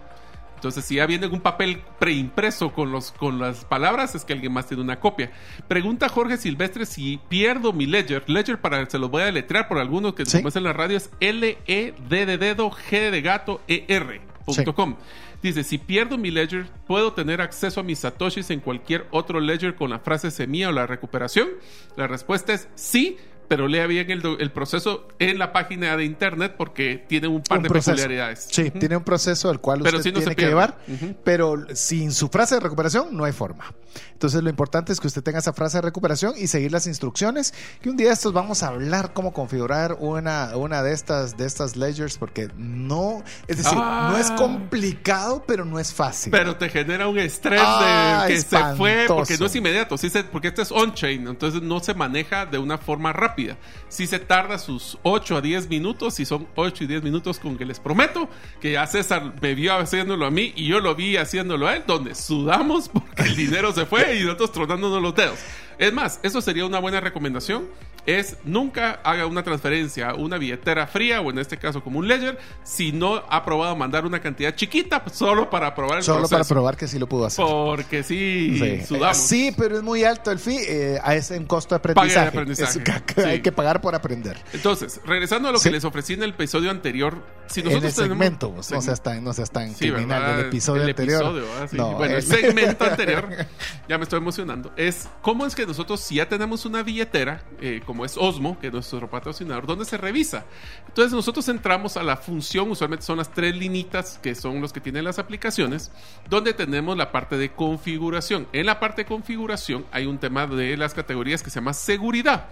Entonces, 0.63 0.85
si 0.85 0.95
ya 0.95 1.05
viene 1.05 1.27
un 1.27 1.41
papel 1.41 1.81
preimpreso 1.99 2.71
con, 2.71 2.89
los, 2.89 3.11
con 3.11 3.37
las 3.37 3.65
palabras, 3.65 4.15
es 4.15 4.23
que 4.23 4.31
alguien 4.31 4.53
más 4.53 4.65
tiene 4.65 4.81
una 4.81 4.97
copia. 4.97 5.29
Pregunta 5.67 6.07
Jorge 6.07 6.37
Silvestre 6.37 6.85
si 6.85 7.19
pierdo 7.27 7.73
mi 7.73 7.85
ledger. 7.85 8.23
Ledger, 8.29 8.61
para 8.61 8.89
se 8.89 8.97
los 8.97 9.11
voy 9.11 9.23
a 9.23 9.25
deletrear 9.25 9.67
por 9.67 9.77
algunos 9.77 10.13
que 10.13 10.25
¿Sí? 10.25 10.41
es 10.45 10.55
en 10.55 10.63
la 10.63 10.71
radio, 10.71 10.95
es 10.95 11.09
L-E-D 11.19 12.25
de 12.25 12.37
dedo, 12.37 12.71
G 12.71 13.11
de 13.11 13.21
gato, 13.21 13.59
E-R.com. 13.67 14.95
Dice, 15.43 15.65
si 15.65 15.77
pierdo 15.77 16.17
mi 16.17 16.31
ledger, 16.31 16.67
¿puedo 16.87 17.11
tener 17.11 17.41
acceso 17.41 17.81
a 17.81 17.83
mis 17.83 17.99
satoshis 17.99 18.49
en 18.49 18.61
cualquier 18.61 19.07
otro 19.11 19.41
ledger 19.41 19.75
con 19.75 19.89
la 19.89 19.99
frase 19.99 20.31
semilla 20.31 20.69
o 20.69 20.71
la 20.71 20.87
recuperación? 20.87 21.49
La 21.97 22.07
respuesta 22.07 22.53
es 22.53 22.69
sí, 22.75 23.17
pero 23.55 23.67
lea 23.67 23.85
bien 23.87 24.09
el, 24.09 24.21
el, 24.39 24.51
proceso 24.51 25.07
en 25.19 25.37
la 25.37 25.53
página 25.53 25.95
de 25.95 26.05
internet 26.05 26.55
porque 26.57 27.05
tiene 27.07 27.27
un 27.27 27.43
par 27.43 27.57
un 27.59 27.63
de 27.63 27.69
proceso. 27.69 27.91
peculiaridades. 27.95 28.47
Sí, 28.49 28.63
uh 28.63 28.65
-huh. 28.65 28.79
tiene 28.79 28.97
un 28.97 29.03
proceso 29.03 29.49
al 29.49 29.59
cual 29.61 29.81
pero 29.83 29.97
usted 29.97 30.09
sí 30.09 30.13
no 30.13 30.19
tiene 30.19 30.35
que 30.35 30.45
llevar, 30.47 30.77
Uh 30.87 30.91
-huh. 30.93 31.15
pero 31.23 31.55
sin 31.75 32.11
su 32.11 32.29
frase 32.29 32.55
de 32.55 32.61
recuperación 32.61 33.15
no 33.15 33.25
hay 33.25 33.31
forma. 33.31 33.65
Entonces 34.13 34.41
lo 34.41 34.49
importante 34.49 34.91
es 34.93 34.99
que 34.99 35.05
usted 35.07 35.21
tenga 35.21 35.39
esa 35.39 35.53
frase 35.53 35.77
de 35.77 35.81
recuperación 35.83 36.33
y 36.37 36.47
seguir 36.47 36.71
las 36.71 36.87
instrucciones, 36.87 37.53
que 37.81 37.89
un 37.89 37.97
día 37.97 38.11
estos 38.11 38.33
vamos 38.33 38.63
a 38.63 38.67
hablar 38.69 39.13
cómo 39.13 39.33
configurar 39.33 39.97
una, 39.99 40.55
una 40.55 40.81
de 40.81 40.93
estas 40.93 41.37
de 41.37 41.45
estas 41.45 41.75
ledgers 41.75 42.17
porque 42.17 42.49
no, 42.57 43.21
es 43.47 43.57
decir, 43.57 43.77
Ah. 43.79 44.09
no 44.11 44.17
es 44.17 44.31
complicado, 44.31 45.43
pero 45.45 45.65
no 45.65 45.77
es 45.79 45.93
fácil. 45.93 46.31
Pero 46.31 46.55
te 46.55 46.69
genera 46.69 47.07
un 47.07 47.19
estrés 47.19 47.61
Ah, 47.63 48.23
de 48.27 48.33
que 48.33 48.41
se 48.41 48.57
fue 48.77 49.05
porque 49.07 49.37
no 49.37 49.45
es 49.45 49.55
inmediato, 49.55 49.97
sí 49.97 50.09
se- 50.09 50.23
porque 50.23 50.47
este 50.47 50.61
es 50.63 50.71
on-chain, 50.71 51.27
entonces 51.27 51.61
no 51.61 51.79
se 51.81 51.93
maneja 51.93 52.45
de 52.45 52.57
una 52.57 52.77
forma 52.77 53.11
rápida. 53.13 53.42
Sí 53.89 54.07
se 54.07 54.19
tarda 54.19 54.57
sus 54.57 54.97
8 55.03 55.37
a 55.37 55.41
10 55.41 55.69
minutos 55.69 56.19
y 56.19 56.25
son 56.25 56.47
8 56.55 56.83
y 56.83 56.87
10 56.87 57.03
minutos 57.03 57.39
con 57.39 57.57
que 57.57 57.65
les 57.65 57.79
prometo 57.79 58.29
que 58.61 58.73
ya 58.73 58.87
César 58.87 59.33
me 59.41 59.55
vio 59.55 59.75
haciéndolo 59.75 60.25
a 60.25 60.31
mí 60.31 60.53
y 60.55 60.67
yo 60.67 60.79
lo 60.79 60.95
vi 60.95 61.17
haciéndolo 61.17 61.67
a 61.67 61.75
él, 61.75 61.83
donde 61.87 62.15
sudamos 62.15 62.89
porque 62.93 63.23
el 63.23 63.35
dinero 63.35 63.71
se 63.73 63.85
fue 63.85 64.17
y 64.17 64.23
nosotros 64.23 64.51
tronándonos 64.51 65.01
los 65.01 65.15
dedos. 65.15 65.39
Es 65.77 65.93
más, 65.93 66.19
eso 66.23 66.41
sería 66.41 66.65
una 66.65 66.79
buena 66.79 66.99
recomendación. 66.99 67.67
Es 68.05 68.35
nunca 68.43 68.99
haga 69.03 69.25
una 69.27 69.43
transferencia 69.43 70.09
a 70.09 70.15
una 70.15 70.37
billetera 70.37 70.87
fría 70.87 71.21
o 71.21 71.29
en 71.29 71.39
este 71.39 71.57
caso 71.57 71.81
como 71.83 71.99
un 71.99 72.07
ledger 72.07 72.37
si 72.63 72.91
no 72.91 73.23
ha 73.29 73.45
probado 73.45 73.75
mandar 73.77 74.05
una 74.05 74.19
cantidad 74.21 74.53
chiquita 74.55 75.01
solo 75.11 75.49
para 75.49 75.73
probar 75.73 75.99
el 75.99 76.03
Solo 76.03 76.19
proceso. 76.19 76.35
para 76.35 76.43
probar 76.47 76.75
que 76.77 76.87
sí 76.87 76.99
lo 76.99 77.07
pudo 77.07 77.25
hacer. 77.27 77.45
Porque 77.45 78.03
sí, 78.03 78.57
Sí. 78.59 78.85
sudamos. 78.85 79.17
Eh, 79.17 79.21
Sí, 79.23 79.55
pero 79.57 79.77
es 79.77 79.83
muy 79.83 80.03
alto 80.03 80.31
el 80.31 80.39
fee. 80.39 80.59
Eh, 80.67 80.99
es 81.11 81.31
un 81.31 81.45
costo 81.45 81.75
de 81.75 81.79
aprendizaje. 81.79 82.27
aprendizaje. 82.27 82.79
Es 82.79 82.83
que- 82.83 83.21
Sí. 83.23 83.27
Hay 83.29 83.41
que 83.41 83.51
pagar 83.51 83.79
por 83.79 83.95
aprender. 83.95 84.37
Entonces, 84.53 84.99
regresando 85.05 85.47
a 85.47 85.51
lo 85.51 85.59
Sí. 85.59 85.69
que 85.69 85.71
les 85.75 85.85
ofrecí 85.85 86.13
en 86.13 86.23
el 86.23 86.31
episodio 86.31 86.71
anterior, 86.71 87.23
si 87.47 87.61
en 87.61 87.67
el 87.67 87.73
nosotros 87.73 87.95
tenemos 87.95 88.17
segmento, 88.17 88.53
no 88.55 88.81
seas 88.81 89.01
tan, 89.01 89.23
no 89.23 89.33
seas 89.33 89.49
tan 89.51 89.73
del 89.77 90.39
episodio 90.47 90.83
El 90.83 90.89
anterior. 90.89 91.21
episodio, 91.21 91.45
ah. 91.61 91.67
No, 91.71 91.93
bueno, 91.93 92.15
el 92.17 92.23
el- 92.23 92.23
segmento 92.23 92.83
anterior, 92.85 93.27
ya 93.87 93.97
me 93.97 94.03
estoy 94.03 94.17
emocionando, 94.17 94.71
es 94.75 95.07
cómo 95.21 95.45
es 95.45 95.55
que 95.55 95.65
nosotros, 95.65 95.99
si 96.01 96.15
ya 96.15 96.27
tenemos 96.27 96.65
una 96.65 96.83
billetera, 96.83 97.43
eh, 97.61 97.81
como 97.93 98.05
es 98.05 98.17
Osmo, 98.17 98.57
que 98.59 98.67
es 98.67 98.73
nuestro 98.73 99.07
patrocinador, 99.07 99.67
¿dónde 99.67 99.85
se 99.85 99.97
revisa? 99.97 100.45
Entonces 100.87 101.13
nosotros 101.13 101.47
entramos 101.47 101.95
a 101.95 102.01
la 102.01 102.17
función, 102.17 102.71
usualmente 102.71 103.05
son 103.05 103.19
las 103.19 103.31
tres 103.31 103.55
linitas 103.55 104.17
que 104.17 104.33
son 104.33 104.61
los 104.61 104.73
que 104.73 104.81
tienen 104.81 105.03
las 105.03 105.19
aplicaciones, 105.19 105.91
donde 106.27 106.55
tenemos 106.55 106.97
la 106.97 107.11
parte 107.11 107.37
de 107.37 107.51
configuración. 107.51 108.47
En 108.51 108.65
la 108.65 108.79
parte 108.79 109.03
de 109.03 109.05
configuración 109.05 109.85
hay 109.91 110.07
un 110.07 110.17
tema 110.17 110.47
de 110.47 110.75
las 110.75 110.95
categorías 110.95 111.43
que 111.43 111.51
se 111.51 111.59
llama 111.59 111.73
seguridad. 111.73 112.47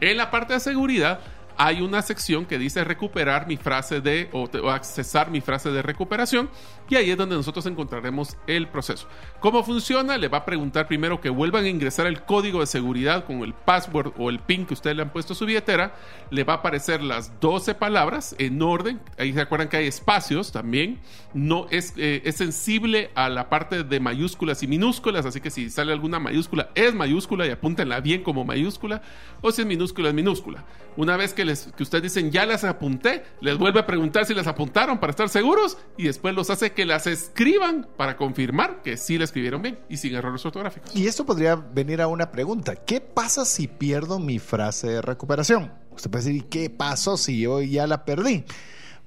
En 0.00 0.16
la 0.16 0.30
parte 0.30 0.54
de 0.54 0.60
seguridad 0.60 1.20
hay 1.56 1.80
una 1.80 2.02
sección 2.02 2.46
que 2.46 2.58
dice 2.58 2.84
recuperar 2.84 3.46
mi 3.46 3.56
frase 3.56 4.00
de 4.00 4.28
o, 4.32 4.44
o 4.44 4.70
accesar 4.70 5.30
mi 5.30 5.40
frase 5.40 5.70
de 5.70 5.82
recuperación 5.82 6.48
y 6.88 6.94
ahí 6.94 7.10
es 7.10 7.16
donde 7.16 7.34
nosotros 7.34 7.66
encontraremos 7.66 8.36
el 8.46 8.68
proceso. 8.68 9.08
¿Cómo 9.40 9.64
funciona? 9.64 10.16
Le 10.16 10.28
va 10.28 10.38
a 10.38 10.44
preguntar 10.44 10.86
primero 10.86 11.20
que 11.20 11.30
vuelvan 11.30 11.64
a 11.64 11.68
ingresar 11.68 12.06
el 12.06 12.22
código 12.22 12.60
de 12.60 12.66
seguridad 12.66 13.24
con 13.24 13.42
el 13.42 13.54
password 13.54 14.12
o 14.18 14.30
el 14.30 14.38
pin 14.38 14.66
que 14.66 14.74
ustedes 14.74 14.96
le 14.96 15.02
han 15.02 15.10
puesto 15.10 15.32
a 15.32 15.36
su 15.36 15.46
billetera. 15.46 15.96
Le 16.30 16.44
va 16.44 16.54
a 16.54 16.56
aparecer 16.56 17.02
las 17.02 17.40
12 17.40 17.74
palabras 17.74 18.36
en 18.38 18.62
orden. 18.62 19.00
Ahí 19.18 19.32
se 19.32 19.40
acuerdan 19.40 19.68
que 19.68 19.78
hay 19.78 19.86
espacios 19.86 20.52
también. 20.52 21.00
No 21.34 21.66
es, 21.70 21.92
eh, 21.96 22.22
es 22.24 22.36
sensible 22.36 23.10
a 23.14 23.28
la 23.28 23.48
parte 23.48 23.82
de 23.82 24.00
mayúsculas 24.00 24.62
y 24.62 24.68
minúsculas, 24.68 25.26
así 25.26 25.40
que 25.40 25.50
si 25.50 25.70
sale 25.70 25.92
alguna 25.92 26.20
mayúscula 26.20 26.70
es 26.74 26.94
mayúscula 26.94 27.46
y 27.46 27.50
apúntenla 27.50 28.00
bien 28.00 28.22
como 28.22 28.44
mayúscula 28.44 29.02
o 29.42 29.50
si 29.50 29.62
es 29.62 29.66
minúscula 29.66 30.08
es 30.08 30.14
minúscula. 30.14 30.64
Una 30.96 31.16
vez 31.16 31.34
que, 31.34 31.44
que 31.76 31.82
ustedes 31.82 32.02
dicen 32.02 32.30
ya 32.30 32.46
las 32.46 32.64
apunté, 32.64 33.24
les 33.40 33.58
vuelve 33.58 33.80
a 33.80 33.86
preguntar 33.86 34.26
si 34.26 34.34
las 34.34 34.46
apuntaron 34.46 34.98
para 34.98 35.10
estar 35.10 35.28
seguros 35.28 35.78
y 35.96 36.04
después 36.04 36.34
los 36.34 36.50
hace 36.50 36.72
que 36.72 36.84
las 36.84 37.06
escriban 37.06 37.88
para 37.96 38.16
confirmar 38.16 38.82
que 38.82 38.96
sí 38.96 39.18
la 39.18 39.24
escribieron 39.24 39.62
bien 39.62 39.78
y 39.88 39.96
sin 39.96 40.14
errores 40.14 40.44
ortográficos. 40.44 40.94
Y 40.94 41.06
esto 41.06 41.24
podría 41.24 41.56
venir 41.56 42.00
a 42.00 42.08
una 42.08 42.30
pregunta. 42.30 42.76
¿Qué 42.76 43.00
pasa 43.00 43.44
si 43.44 43.68
pierdo 43.68 44.18
mi 44.18 44.38
frase 44.38 44.88
de 44.88 45.02
recuperación? 45.02 45.72
Usted 45.90 46.10
puede 46.10 46.24
decir, 46.24 46.42
¿y 46.42 46.46
qué 46.46 46.70
pasó 46.70 47.16
si 47.16 47.40
yo 47.40 47.62
ya 47.62 47.86
la 47.86 48.04
perdí? 48.04 48.44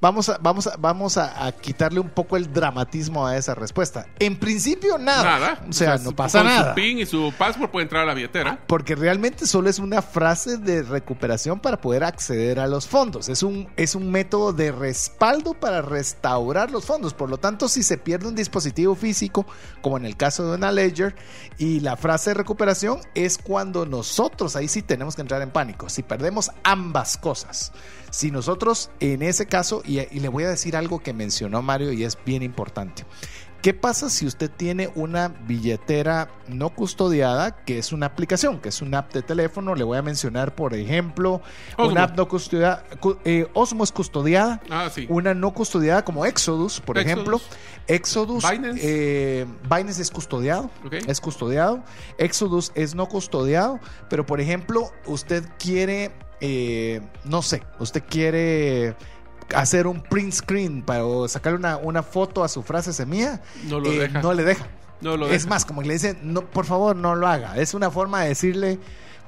Vamos 0.01 0.29
a, 0.29 0.37
vamos 0.37 0.65
a, 0.65 0.77
vamos 0.77 1.17
a, 1.17 1.45
a 1.45 1.51
quitarle 1.51 1.99
un 1.99 2.09
poco 2.09 2.37
el 2.37 2.53
dramatismo 2.53 3.27
a 3.27 3.35
esa 3.35 3.53
respuesta. 3.53 4.07
En 4.19 4.39
principio, 4.39 4.97
nada. 4.97 5.23
Nada. 5.23 5.65
O 5.67 5.73
sea, 5.73 5.97
no 5.97 6.15
pasa 6.15 6.39
con 6.39 6.47
nada. 6.47 6.69
su 6.69 6.75
PIN 6.75 6.99
y 6.99 7.05
su 7.05 7.33
password 7.37 7.69
puede 7.69 7.83
entrar 7.83 8.03
a 8.03 8.05
la 8.05 8.13
billetera. 8.13 8.63
Porque 8.65 8.95
realmente 8.95 9.45
solo 9.45 9.69
es 9.69 9.77
una 9.77 10.01
frase 10.01 10.57
de 10.57 10.83
recuperación 10.83 11.59
para 11.59 11.81
poder 11.81 12.05
acceder 12.05 12.61
a 12.61 12.67
los 12.67 12.87
fondos. 12.87 13.27
Es 13.27 13.43
un, 13.43 13.67
es 13.75 13.93
un 13.93 14.09
método 14.09 14.53
de 14.53 14.71
respaldo 14.71 15.53
para 15.53 15.81
restaurar 15.81 16.71
los 16.71 16.85
fondos. 16.85 17.13
Por 17.13 17.29
lo 17.29 17.37
tanto, 17.37 17.67
si 17.67 17.83
se 17.83 17.97
pierde 17.97 18.29
un 18.29 18.35
dispositivo 18.35 18.95
físico, 18.95 19.45
como 19.81 19.97
en 19.97 20.05
el 20.05 20.15
caso 20.15 20.49
de 20.49 20.55
una 20.55 20.71
Ledger, 20.71 21.13
y 21.57 21.81
la 21.81 21.97
frase 21.97 22.29
de 22.29 22.35
recuperación 22.35 23.01
es 23.15 23.37
cuando 23.37 23.85
nosotros 23.85 24.55
ahí 24.55 24.69
sí 24.69 24.81
tenemos 24.81 25.15
que 25.15 25.21
entrar 25.21 25.41
en 25.41 25.51
pánico. 25.51 25.89
Si 25.89 26.03
perdemos 26.03 26.51
ambas 26.63 27.17
cosas. 27.17 27.73
Si 28.11 28.31
nosotros 28.31 28.89
en 28.99 29.21
ese 29.21 29.45
caso, 29.45 29.81
y, 29.85 29.99
y 29.99 30.19
le 30.19 30.27
voy 30.29 30.43
a 30.43 30.49
decir 30.49 30.75
algo 30.75 30.99
que 30.99 31.13
mencionó 31.13 31.61
Mario 31.61 31.91
y 31.91 32.03
es 32.03 32.17
bien 32.25 32.43
importante. 32.43 33.05
¿Qué 33.61 33.73
pasa 33.73 34.09
si 34.09 34.25
usted 34.25 34.49
tiene 34.49 34.89
una 34.95 35.27
billetera 35.27 36.29
no 36.47 36.69
custodiada, 36.69 37.57
que 37.65 37.77
es 37.77 37.91
una 37.91 38.05
aplicación, 38.05 38.61
que 38.61 38.69
es 38.69 38.81
una 38.81 38.99
app 38.99 39.13
de 39.13 39.21
teléfono? 39.21 39.75
Le 39.75 39.83
voy 39.83 39.97
a 39.97 40.01
mencionar, 40.01 40.55
por 40.55 40.73
ejemplo, 40.73 41.41
Osmo. 41.75 41.91
una 41.91 42.03
app 42.03 42.15
no 42.15 42.25
custodiada. 42.29 42.85
cu- 43.01 43.17
eh, 43.25 43.47
Osmo 43.53 43.83
es 43.83 43.91
custodiada. 43.91 44.61
Ah, 44.69 44.89
sí. 44.89 45.07
Una 45.09 45.33
no 45.33 45.53
custodiada 45.53 46.05
como 46.05 46.25
Exodus, 46.25 46.79
por 46.79 46.97
Exodus. 46.97 47.11
ejemplo. 47.11 47.41
Exodus. 47.87 48.49
Binance. 48.49 48.79
eh, 48.81 49.45
Binance 49.63 50.01
es 50.03 50.09
custodiado. 50.11 50.69
Es 51.05 51.19
custodiado. 51.19 51.83
Exodus 52.17 52.71
es 52.75 52.95
no 52.95 53.07
custodiado. 53.09 53.81
Pero, 54.09 54.25
por 54.25 54.39
ejemplo, 54.39 54.89
usted 55.05 55.43
quiere, 55.59 56.11
eh, 56.41 57.01
no 57.25 57.41
sé, 57.41 57.63
usted 57.79 58.03
quiere 58.07 58.95
hacer 59.55 59.87
un 59.87 60.01
print 60.01 60.33
screen 60.33 60.81
para 60.83 61.05
o 61.05 61.27
sacarle 61.27 61.59
una, 61.59 61.77
una 61.77 62.03
foto 62.03 62.43
a 62.43 62.47
su 62.47 62.63
frase 62.63 62.93
semilla. 62.93 63.41
No 63.67 63.79
lo 63.79 63.91
eh, 63.91 63.99
deja. 63.99 64.21
No 64.21 64.33
le 64.33 64.43
deja. 64.43 64.67
No 65.01 65.17
lo 65.17 65.25
es 65.27 65.43
deja. 65.43 65.49
más, 65.49 65.65
como 65.65 65.81
que 65.81 65.87
le 65.87 65.93
dicen, 65.93 66.19
no, 66.23 66.41
por 66.41 66.65
favor, 66.65 66.95
no 66.95 67.15
lo 67.15 67.27
haga. 67.27 67.57
Es 67.57 67.73
una 67.73 67.89
forma 67.89 68.21
de 68.21 68.29
decirle, 68.29 68.79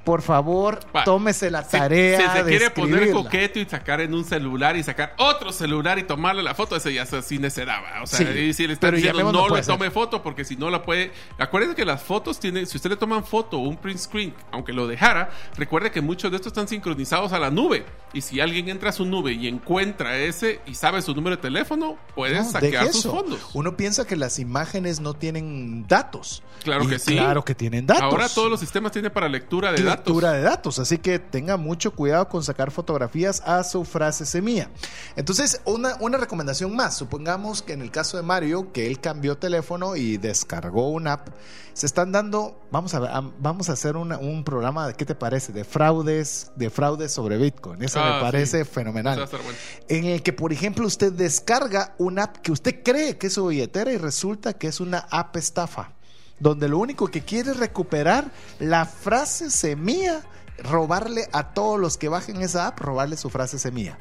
por 0.04 0.22
favor, 0.22 0.80
tómese 1.06 1.52
la 1.52 1.64
Si- 1.64 1.72
tarea 1.78 2.18
Si, 2.20 2.38
se 2.38 2.44
de 2.44 2.50
quiere 2.50 2.70
poner 2.72 3.12
coqueto 3.12 3.60
y 3.60 3.66
sacar 3.66 4.02
en 4.02 4.14
un 4.14 4.24
celular 4.26 4.76
y 4.76 4.84
sacar 4.84 5.14
otro 5.18 5.52
celular 5.52 6.00
y 6.00 6.04
tomarle 6.04 6.44
la 6.44 6.56
foto, 6.56 6.76
ese 6.76 6.94
ya 6.94 7.04
es 7.04 7.14
así 7.14 7.38
necedaba. 7.40 8.02
O 8.04 8.08
sea, 8.08 8.20
Sí, 8.32 8.54
si 8.54 8.68
le 8.68 8.74
está 8.74 8.92
diciendo 8.92 9.32
no 9.32 9.50
le 9.50 9.62
tome 9.64 9.92
foto 9.92 10.22
porque 10.24 10.44
si 10.46 10.56
no 10.56 10.70
la 10.70 10.82
puede. 10.84 11.12
Acuérdense 11.38 11.76
que 11.76 11.86
las 11.86 12.02
fotos 12.02 12.40
tienen, 12.40 12.66
si 12.68 12.78
usted 12.78 12.90
le 12.90 12.98
toman 12.98 13.24
foto 13.24 13.58
o 13.58 13.62
un 13.68 13.78
print 13.78 14.00
screen, 14.00 14.34
aunque 14.52 14.74
lo 14.74 14.88
dejara, 14.88 15.30
recuerde 15.58 15.92
que 15.92 16.02
muchos 16.02 16.32
de 16.32 16.38
estos 16.38 16.52
están 16.52 16.68
sincronizados 16.68 17.32
a 17.34 17.40
la 17.40 17.50
nube. 17.52 17.86
Y 18.14 18.22
si 18.22 18.40
alguien 18.42 18.68
entra 18.70 18.90
a 18.90 18.94
su 18.94 19.06
nube 19.06 19.34
y 19.34 19.48
encuentra 19.48 20.18
ese 20.18 20.60
y 20.66 20.76
sabe 20.76 21.02
su 21.02 21.14
número 21.16 21.36
de 21.38 21.42
teléfono, 21.42 21.98
puede 22.16 22.36
No, 22.36 22.44
saquear 22.50 22.92
sus 22.92 23.04
fondos. 23.04 23.40
Uno 23.54 23.78
piensa 23.78 24.06
que 24.06 24.16
las 24.16 24.40
imágenes 24.40 25.00
no 25.00 25.14
tienen 25.14 25.88
datos. 25.88 26.44
Claro 26.64 26.84
Y 26.84 26.88
que 26.88 27.00
sí. 27.00 27.14
Claro 27.14 27.44
que 27.44 27.56
tienen 27.56 27.88
datos. 27.88 28.04
Ahora 28.04 28.28
todos 28.30 28.50
los 28.50 28.60
sistemas 28.60 28.92
tienen 28.92 29.12
para 29.12 29.28
lectura 29.30 29.72
de 29.72 29.78
lectura 29.96 30.30
datos. 30.30 30.42
de 30.44 30.50
datos. 30.50 30.80
Así 30.80 30.98
que 30.98 31.20
tenga 31.20 31.58
mucho 31.58 31.92
cuidado 31.96 32.28
con 32.28 32.44
sacar 32.44 32.72
fotografías 32.72 33.42
a 33.46 33.64
su 33.64 33.84
frase 33.86 34.26
semilla. 34.26 34.70
Entonces, 35.16 35.62
una, 35.66 35.96
una 36.00 36.18
recomendación 36.18 36.76
más. 36.76 36.96
Supongamos 36.98 37.62
que 37.62 37.74
en 37.74 37.82
el 37.82 37.92
caso 37.92 38.18
de 38.18 38.24
Mario, 38.24 38.72
que 38.72 38.88
él 38.88 39.00
cambió 39.00 39.38
teléfono 39.38 39.96
y 39.96 40.18
descargó 40.18 40.90
una 40.90 41.14
app, 41.14 41.28
se 41.74 41.86
están 41.86 42.12
dando, 42.12 42.60
vamos 42.70 42.94
a, 42.94 43.00
vamos 43.40 43.70
a 43.70 43.74
hacer 43.74 43.96
una- 43.96 44.18
un 44.18 44.44
programa, 44.44 44.88
de, 44.88 44.94
¿qué 44.94 45.06
te 45.06 45.16
parece? 45.16 45.54
De 45.54 45.64
fraudes, 45.64 46.52
de 46.58 46.70
fraudes 46.70 47.12
sobre 47.14 47.38
Bitcoin. 47.38 47.82
Eso 47.82 48.00
Ah, 48.02 48.16
me 48.16 48.22
parece 48.22 48.66
sí. 48.66 48.70
fenomenal. 48.70 49.26
Bueno. 49.32 49.58
En 49.88 50.04
el 50.06 50.22
que, 50.22 50.34
por 50.34 50.52
ejemplo, 50.52 50.86
usted 50.86 51.14
descarga 51.14 51.96
una 51.98 52.24
app 52.24 52.38
que 52.38 52.52
usted 52.52 52.84
cree 52.84 53.18
que 53.18 53.28
es 53.28 53.34
su 53.34 53.48
billetera 53.48 53.92
y 53.92 53.98
resulta 53.98 54.54
que 54.54 54.68
es 54.68 54.80
una 54.82 55.08
app 55.12 55.38
estafa, 55.38 55.94
donde 56.42 56.68
lo 56.68 56.78
único 56.80 57.08
que 57.08 57.22
quiere 57.22 57.52
es 57.52 57.58
recuperar 57.58 58.32
la 58.60 58.86
frase 58.86 59.50
semilla, 59.50 60.22
robarle 60.58 61.30
a 61.32 61.54
todos 61.54 61.80
los 61.80 61.98
que 61.98 62.10
bajen 62.10 62.42
esa 62.42 62.68
app, 62.68 62.80
robarle 62.80 63.16
su 63.16 63.30
frase 63.30 63.58
semilla. 63.60 63.98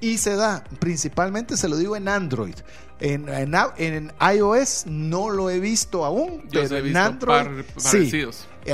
Y 0.00 0.16
se 0.16 0.34
da, 0.34 0.64
principalmente 0.78 1.58
se 1.58 1.68
lo 1.68 1.76
digo 1.76 1.94
en 1.94 2.08
Android. 2.08 2.54
En, 3.00 3.28
en, 3.28 3.54
en 3.76 4.12
iOS 4.34 4.84
no 4.86 5.28
lo 5.30 5.50
he 5.50 5.58
visto 5.60 6.04
aún, 6.04 6.42
Yo 6.50 6.62
pero 6.62 6.76
he 6.76 6.78
en 6.78 6.84
visto 6.84 6.98
Android 7.00 7.44
par- 7.44 7.64
sí. 7.76 8.24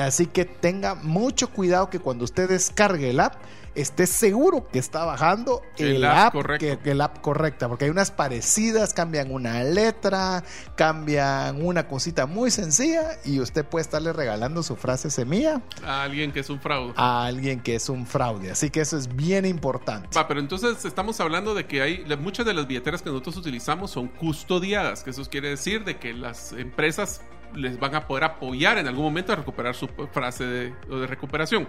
Así 0.01 0.27
que 0.27 0.45
tenga 0.45 0.95
mucho 0.95 1.51
cuidado 1.51 1.91
que 1.91 1.99
cuando 2.01 2.25
usted 2.25 2.49
descargue 2.49 3.11
el 3.11 3.21
app, 3.21 3.35
esté 3.77 4.07
seguro 4.07 4.67
que 4.73 4.79
está 4.79 5.05
bajando 5.05 5.63
El 5.77 5.97
el, 5.97 6.05
app 6.05 6.17
app, 6.29 6.33
correcto. 6.33 6.67
que- 6.67 6.79
que 6.79 6.91
el 6.91 7.01
app 7.01 7.21
correcta, 7.21 7.69
porque 7.69 7.85
hay 7.85 7.91
unas 7.91 8.11
parecidas, 8.11 8.93
cambian 8.95 9.31
una 9.31 9.63
letra, 9.63 10.43
cambian 10.77 11.63
una 11.65 11.89
cosita 11.89 12.27
muy 12.27 12.51
sencilla 12.51 13.03
y 13.25 13.41
usted 13.41 13.65
puede 13.65 13.83
estarle 13.83 14.13
regalando 14.13 14.63
su 14.63 14.77
frase 14.77 15.11
semilla 15.11 15.61
A 15.85 16.03
alguien 16.05 16.33
que 16.33 16.41
es 16.41 16.51
un 16.51 16.61
fraude. 16.61 16.93
a 16.97 17.27
alguien 17.27 17.61
que 17.61 17.75
es 17.75 17.89
un 17.89 18.07
fraude. 18.07 18.51
Así 18.51 18.71
que 18.71 18.81
eso 18.81 18.97
es 18.97 19.15
bien 19.15 19.45
importante. 19.45 20.09
Va, 20.17 20.29
pero 20.29 20.41
entonces 20.41 20.85
estamos 20.85 21.19
hablando 21.21 21.55
de 21.55 21.67
que 21.67 21.83
hay 21.83 22.05
muchas 22.21 22.47
de 22.47 22.55
las 22.55 22.67
billeteras 22.67 23.03
que 23.03 23.11
nosotros 23.11 23.37
utilizamos 23.37 23.91
son 23.91 24.09
custodiadas, 24.09 25.03
que 25.03 25.11
eso 25.11 25.25
quiere 25.25 25.49
decir 25.51 25.85
de 25.85 25.99
que 25.99 26.13
las 26.15 26.53
empresas 26.53 27.21
les 27.55 27.79
van 27.79 27.95
a 27.95 28.07
poder 28.07 28.25
apoyar 28.25 28.77
en 28.79 28.87
algún 28.87 29.05
momento 29.05 29.33
a 29.33 29.37
recuperar 29.37 29.75
su 29.75 29.89
frase 30.13 30.45
de 30.45 30.75
recuperación. 31.07 31.67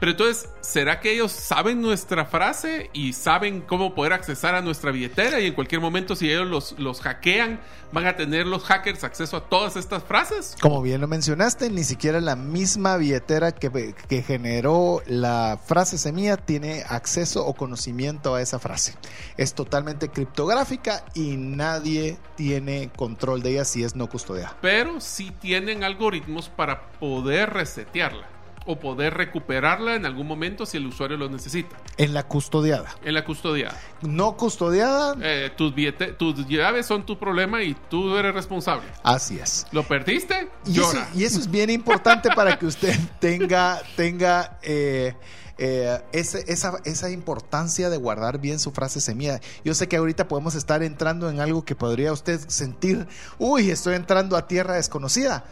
Pero 0.00 0.12
entonces, 0.12 0.48
¿será 0.62 0.98
que 0.98 1.12
ellos 1.12 1.30
saben 1.30 1.82
nuestra 1.82 2.24
frase 2.24 2.88
y 2.94 3.12
saben 3.12 3.60
cómo 3.60 3.94
poder 3.94 4.14
accesar 4.14 4.54
a 4.54 4.62
nuestra 4.62 4.92
billetera? 4.92 5.38
Y 5.40 5.46
en 5.48 5.52
cualquier 5.52 5.82
momento, 5.82 6.16
si 6.16 6.30
ellos 6.30 6.48
los, 6.48 6.78
los 6.78 7.02
hackean, 7.02 7.60
van 7.92 8.06
a 8.06 8.16
tener 8.16 8.46
los 8.46 8.64
hackers 8.64 9.04
acceso 9.04 9.36
a 9.36 9.44
todas 9.50 9.76
estas 9.76 10.02
frases. 10.02 10.56
Como 10.58 10.80
bien 10.80 11.02
lo 11.02 11.06
mencionaste, 11.06 11.68
ni 11.68 11.84
siquiera 11.84 12.18
la 12.22 12.34
misma 12.34 12.96
billetera 12.96 13.52
que, 13.52 13.94
que 14.08 14.22
generó 14.22 15.02
la 15.06 15.60
frase 15.62 15.98
semilla 15.98 16.38
tiene 16.38 16.82
acceso 16.88 17.44
o 17.44 17.52
conocimiento 17.52 18.34
a 18.34 18.40
esa 18.40 18.58
frase. 18.58 18.94
Es 19.36 19.52
totalmente 19.52 20.08
criptográfica 20.08 21.04
y 21.12 21.36
nadie 21.36 22.16
tiene 22.36 22.90
control 22.96 23.42
de 23.42 23.50
ella 23.50 23.66
si 23.66 23.84
es 23.84 23.94
no 23.94 24.08
custodiada. 24.08 24.56
Pero 24.62 24.98
sí 25.02 25.30
tienen 25.30 25.84
algoritmos 25.84 26.48
para 26.48 26.90
poder 26.92 27.50
resetearla 27.50 28.29
o 28.66 28.78
poder 28.78 29.14
recuperarla 29.14 29.94
en 29.94 30.04
algún 30.06 30.26
momento 30.26 30.66
si 30.66 30.76
el 30.76 30.86
usuario 30.86 31.16
lo 31.16 31.28
necesita. 31.28 31.76
En 31.96 32.12
la 32.14 32.24
custodiada. 32.24 32.94
En 33.04 33.14
la 33.14 33.24
custodia. 33.24 33.72
No 34.02 34.36
custodiada, 34.36 35.16
Eh, 35.20 35.50
tus, 35.56 35.74
billete- 35.74 36.16
tus 36.16 36.46
llaves 36.46 36.86
son 36.86 37.04
tu 37.06 37.18
problema 37.18 37.62
y 37.62 37.74
tú 37.88 38.16
eres 38.16 38.34
responsable. 38.34 38.86
así 39.02 39.38
es. 39.38 39.66
¿Lo 39.72 39.82
perdiste? 39.82 40.48
Y 40.66 40.72
eso, 40.80 40.92
Llora. 40.92 41.08
y 41.14 41.24
eso 41.24 41.40
es 41.40 41.50
bien 41.50 41.70
importante 41.70 42.28
para 42.34 42.58
que 42.58 42.66
usted 42.66 42.94
tenga, 43.18 43.80
tenga 43.96 44.58
eh, 44.62 45.14
eh, 45.62 46.00
ese- 46.12 46.44
esa, 46.50 46.78
esa 46.84 47.10
importancia 47.10 47.90
de 47.90 47.96
guardar 47.98 48.38
bien 48.38 48.58
su 48.58 48.70
frase 48.72 49.00
semilla. 49.00 49.40
Yo 49.64 49.74
sé 49.74 49.88
que 49.88 49.96
ahorita 49.96 50.26
podemos 50.28 50.54
estar 50.54 50.82
entrando 50.82 51.28
en 51.28 51.40
algo 51.40 51.64
que 51.64 51.74
podría 51.74 52.12
usted 52.12 52.40
sentir, 52.48 53.06
uy, 53.38 53.70
estoy 53.70 53.94
entrando 53.94 54.36
a 54.36 54.46
tierra 54.46 54.74
desconocida. 54.76 55.44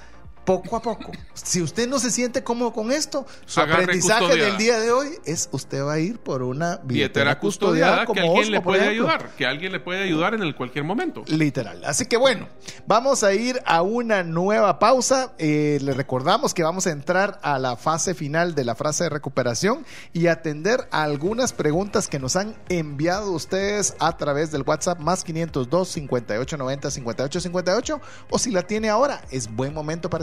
Poco 0.48 0.76
a 0.76 0.80
poco. 0.80 1.12
Si 1.34 1.60
usted 1.60 1.86
no 1.86 1.98
se 1.98 2.10
siente 2.10 2.42
cómodo 2.42 2.72
con 2.72 2.90
esto, 2.90 3.26
su 3.44 3.60
Agarre 3.60 3.82
aprendizaje 3.82 4.20
custodiada. 4.20 4.48
del 4.48 4.58
día 4.58 4.80
de 4.80 4.90
hoy 4.92 5.08
es 5.26 5.50
usted 5.52 5.84
va 5.84 5.92
a 5.92 5.98
ir 5.98 6.18
por 6.20 6.42
una 6.42 6.76
billetera 6.76 6.86
billetera 6.86 7.38
custodiada, 7.38 8.06
custodiada 8.06 8.14
que 8.14 8.20
como 8.22 8.34
alguien 8.34 8.52
le 8.52 8.58
Osmo, 8.58 8.70
puede 8.70 8.88
ayudar, 8.88 9.30
que 9.36 9.44
alguien 9.44 9.72
le 9.72 9.80
puede 9.80 10.04
ayudar 10.04 10.32
en 10.32 10.42
el 10.42 10.56
cualquier 10.56 10.86
momento. 10.86 11.22
Literal. 11.26 11.84
Así 11.84 12.06
que 12.06 12.16
bueno, 12.16 12.48
vamos 12.86 13.24
a 13.24 13.34
ir 13.34 13.60
a 13.66 13.82
una 13.82 14.22
nueva 14.22 14.78
pausa. 14.78 15.34
Eh, 15.36 15.80
le 15.82 15.92
recordamos 15.92 16.54
que 16.54 16.62
vamos 16.62 16.86
a 16.86 16.92
entrar 16.92 17.38
a 17.42 17.58
la 17.58 17.76
fase 17.76 18.14
final 18.14 18.54
de 18.54 18.64
la 18.64 18.74
frase 18.74 19.04
de 19.04 19.10
recuperación 19.10 19.84
y 20.14 20.28
atender 20.28 20.88
a 20.90 21.02
algunas 21.02 21.52
preguntas 21.52 22.08
que 22.08 22.18
nos 22.18 22.36
han 22.36 22.56
enviado 22.70 23.32
ustedes 23.32 23.96
a 23.98 24.16
través 24.16 24.50
del 24.50 24.62
WhatsApp 24.62 24.98
más 24.98 25.24
502 25.24 25.88
5890 25.88 26.90
5858 26.90 28.00
o 28.30 28.38
si 28.38 28.50
la 28.50 28.62
tiene 28.62 28.88
ahora, 28.88 29.20
es 29.30 29.54
buen 29.54 29.74
momento 29.74 30.08
para 30.08 30.22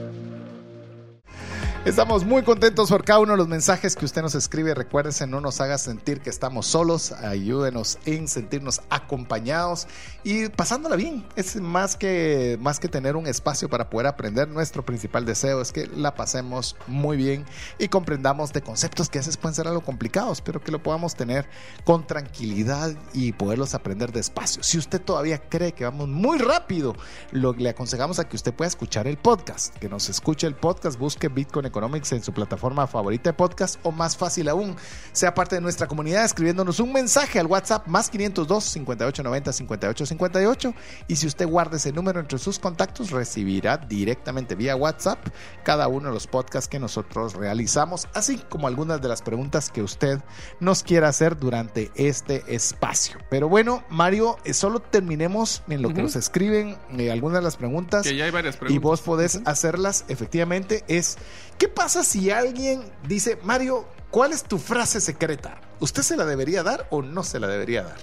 Estamos 1.83 2.23
muy 2.23 2.43
contentos 2.43 2.89
por 2.91 3.03
cada 3.03 3.21
uno 3.21 3.31
de 3.31 3.39
los 3.39 3.47
mensajes 3.47 3.95
que 3.95 4.05
usted 4.05 4.21
nos 4.21 4.35
escribe. 4.35 4.75
Recuérdese, 4.75 5.25
no 5.25 5.41
nos 5.41 5.61
haga 5.61 5.79
sentir 5.79 6.21
que 6.21 6.29
estamos 6.29 6.67
solos. 6.67 7.11
Ayúdenos 7.11 7.97
en 8.05 8.27
sentirnos 8.27 8.81
acompañados 8.91 9.87
y 10.23 10.47
pasándola 10.49 10.95
bien. 10.95 11.25
Es 11.35 11.55
más 11.55 11.95
que, 11.95 12.59
más 12.61 12.79
que 12.79 12.87
tener 12.87 13.15
un 13.15 13.25
espacio 13.25 13.67
para 13.67 13.89
poder 13.89 14.05
aprender. 14.05 14.47
Nuestro 14.47 14.85
principal 14.85 15.25
deseo 15.25 15.59
es 15.59 15.71
que 15.71 15.87
la 15.87 16.13
pasemos 16.13 16.75
muy 16.85 17.17
bien 17.17 17.45
y 17.79 17.87
comprendamos 17.87 18.53
de 18.53 18.61
conceptos 18.61 19.09
que 19.09 19.17
a 19.17 19.21
veces 19.21 19.37
pueden 19.37 19.55
ser 19.55 19.67
algo 19.67 19.81
complicados, 19.81 20.39
pero 20.39 20.61
que 20.61 20.71
lo 20.71 20.83
podamos 20.83 21.15
tener 21.15 21.47
con 21.83 22.05
tranquilidad 22.05 22.93
y 23.11 23.31
poderlos 23.31 23.73
aprender 23.73 24.11
despacio. 24.11 24.61
Si 24.61 24.77
usted 24.77 25.01
todavía 25.01 25.49
cree 25.49 25.71
que 25.71 25.85
vamos 25.85 26.07
muy 26.07 26.37
rápido, 26.37 26.95
lo, 27.31 27.53
le 27.53 27.69
aconsejamos 27.69 28.19
a 28.19 28.29
que 28.29 28.35
usted 28.35 28.53
pueda 28.53 28.67
escuchar 28.67 29.07
el 29.07 29.17
podcast, 29.17 29.75
que 29.77 29.89
nos 29.89 30.09
escuche 30.09 30.45
el 30.45 30.53
podcast, 30.53 30.99
busque 30.99 31.27
Bitcoin 31.27 31.70
Economics 31.71 32.11
en 32.11 32.21
su 32.21 32.33
plataforma 32.33 32.85
favorita 32.85 33.29
de 33.29 33.33
podcast 33.33 33.79
o 33.83 33.91
más 33.91 34.17
fácil 34.17 34.49
aún, 34.49 34.75
sea 35.11 35.33
parte 35.33 35.55
de 35.55 35.61
nuestra 35.61 35.87
comunidad 35.87 36.25
escribiéndonos 36.25 36.79
un 36.79 36.93
mensaje 36.93 37.39
al 37.39 37.47
WhatsApp 37.47 37.87
más 37.87 38.09
502 38.09 38.63
5890 38.63 39.53
5858 39.53 40.73
y 41.07 41.15
si 41.15 41.27
usted 41.27 41.47
guarda 41.47 41.77
ese 41.77 41.91
número 41.91 42.19
entre 42.19 42.37
sus 42.37 42.59
contactos 42.59 43.11
recibirá 43.11 43.77
directamente 43.77 44.55
vía 44.55 44.75
WhatsApp 44.75 45.19
cada 45.63 45.87
uno 45.87 46.09
de 46.09 46.13
los 46.13 46.27
podcasts 46.27 46.67
que 46.67 46.79
nosotros 46.79 47.33
realizamos, 47.33 48.07
así 48.13 48.37
como 48.49 48.67
algunas 48.67 49.01
de 49.01 49.07
las 49.07 49.21
preguntas 49.21 49.69
que 49.71 49.81
usted 49.81 50.19
nos 50.59 50.83
quiera 50.83 51.07
hacer 51.07 51.37
durante 51.37 51.91
este 51.95 52.43
espacio. 52.53 53.17
Pero 53.29 53.47
bueno, 53.49 53.83
Mario, 53.89 54.37
eh, 54.43 54.53
solo 54.53 54.79
terminemos 54.79 55.63
en 55.69 55.81
lo 55.81 55.93
que 55.93 56.01
nos 56.01 56.15
escriben 56.15 56.77
eh, 56.97 57.11
algunas 57.11 57.39
de 57.39 57.43
las 57.43 57.57
preguntas 57.57 58.03
Que 58.03 58.15
ya 58.15 58.25
hay 58.25 58.31
varias 58.31 58.57
preguntas. 58.57 58.75
y 58.75 58.79
vos 58.79 59.01
podés 59.01 59.41
hacerlas 59.45 60.05
efectivamente. 60.07 60.83
Es, 60.87 61.17
¿qué 61.61 61.67
pasa 61.67 62.03
si 62.03 62.31
alguien 62.31 62.81
dice, 63.07 63.37
Mario, 63.43 63.85
¿cuál 64.09 64.33
es 64.33 64.43
tu 64.43 64.57
frase 64.57 64.99
secreta? 64.99 65.61
¿Usted 65.79 66.01
se 66.01 66.17
la 66.17 66.25
debería 66.25 66.63
dar 66.63 66.87
o 66.89 67.03
no 67.03 67.21
se 67.21 67.39
la 67.39 67.45
debería 67.45 67.83
dar? 67.83 67.97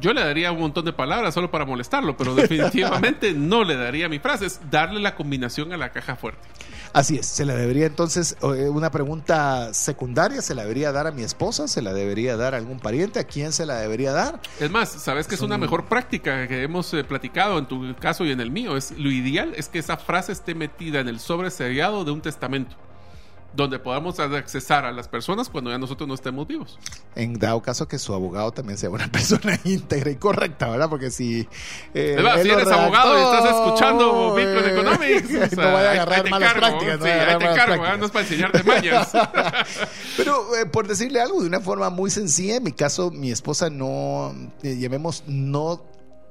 Yo 0.00 0.12
le 0.12 0.20
daría 0.20 0.52
un 0.52 0.60
montón 0.60 0.84
de 0.84 0.92
palabras 0.92 1.34
solo 1.34 1.50
para 1.50 1.64
molestarlo, 1.64 2.16
pero 2.16 2.36
definitivamente 2.36 3.32
no 3.36 3.64
le 3.64 3.74
daría 3.74 4.08
mi 4.08 4.20
frase. 4.20 4.46
Es 4.46 4.60
darle 4.70 5.00
la 5.00 5.16
combinación 5.16 5.72
a 5.72 5.76
la 5.76 5.90
caja 5.90 6.14
fuerte. 6.14 6.46
Así 6.92 7.16
es, 7.16 7.26
se 7.26 7.44
la 7.44 7.56
debería 7.56 7.86
entonces, 7.86 8.36
eh, 8.42 8.68
una 8.68 8.92
pregunta 8.92 9.74
secundaria, 9.74 10.40
¿se 10.40 10.54
la 10.54 10.62
debería 10.62 10.92
dar 10.92 11.08
a 11.08 11.10
mi 11.10 11.22
esposa? 11.22 11.66
¿Se 11.66 11.82
la 11.82 11.92
debería 11.92 12.36
dar 12.36 12.54
a 12.54 12.58
algún 12.58 12.78
pariente? 12.78 13.18
¿A 13.18 13.24
quién 13.24 13.52
se 13.52 13.66
la 13.66 13.80
debería 13.80 14.12
dar? 14.12 14.40
Es 14.60 14.70
más, 14.70 14.88
¿sabes 14.88 15.26
que 15.26 15.34
es 15.34 15.40
una 15.40 15.58
mejor 15.58 15.86
práctica 15.86 16.46
que 16.46 16.62
hemos 16.62 16.94
eh, 16.94 17.02
platicado 17.02 17.58
en 17.58 17.66
tu 17.66 17.96
caso 17.96 18.24
y 18.24 18.30
en 18.30 18.40
el 18.40 18.52
mío? 18.52 18.76
Es 18.76 18.92
lo 18.92 19.10
ideal 19.10 19.52
es 19.56 19.68
que 19.68 19.80
esa 19.80 19.96
frase 19.96 20.30
esté 20.30 20.54
metida 20.54 21.00
en 21.00 21.08
el 21.08 21.18
sobre 21.18 21.50
sellado 21.50 22.04
de 22.04 22.12
un 22.12 22.20
testamento, 22.20 22.76
donde 23.52 23.78
podamos 23.78 24.20
accesar 24.20 24.84
a 24.84 24.92
las 24.92 25.08
personas 25.08 25.48
cuando 25.48 25.70
ya 25.70 25.78
nosotros 25.78 26.06
no 26.08 26.14
estemos 26.14 26.46
vivos. 26.46 26.78
En 27.14 27.38
dado 27.38 27.60
caso 27.62 27.88
que 27.88 27.98
su 27.98 28.14
abogado 28.14 28.52
también 28.52 28.78
sea 28.78 28.90
una 28.90 29.08
persona 29.12 29.58
íntegra 29.64 30.10
y 30.10 30.16
correcta, 30.16 30.68
¿verdad? 30.68 30.88
Porque 30.88 31.10
si... 31.10 31.48
eh, 31.94 32.16
él 32.18 32.42
si 32.42 32.50
eres 32.50 32.68
abogado 32.68 33.18
y 33.18 33.22
estás 33.22 33.42
redactó, 33.42 33.64
escuchando 33.64 34.34
Bitcoin 34.34 34.64
eh, 34.64 34.70
Economics, 34.70 35.30
o 35.34 35.56
no 35.56 35.62
sea, 35.62 35.72
vaya 35.72 35.88
a 35.88 35.92
agarrar 35.92 36.24
ahí 36.24 36.30
malas 36.30 36.52
cargo, 36.52 36.66
prácticas. 36.68 36.98
no 36.98 37.04
Sí, 37.04 37.10
ahí 37.10 37.38
te 37.38 37.44
cargo, 37.44 37.86
¿eh? 37.86 37.98
no 37.98 38.04
es 38.06 38.10
para 38.10 38.24
enseñarte 38.24 38.62
mañas. 38.62 39.12
Pero 40.16 40.56
eh, 40.56 40.66
por 40.66 40.86
decirle 40.86 41.20
algo 41.20 41.40
de 41.40 41.48
una 41.48 41.60
forma 41.60 41.90
muy 41.90 42.10
sencilla, 42.10 42.56
en 42.56 42.64
mi 42.64 42.72
caso, 42.72 43.10
mi 43.10 43.30
esposa 43.30 43.70
no, 43.70 44.34
eh, 44.62 44.76
llamemos, 44.78 45.24
no 45.26 45.82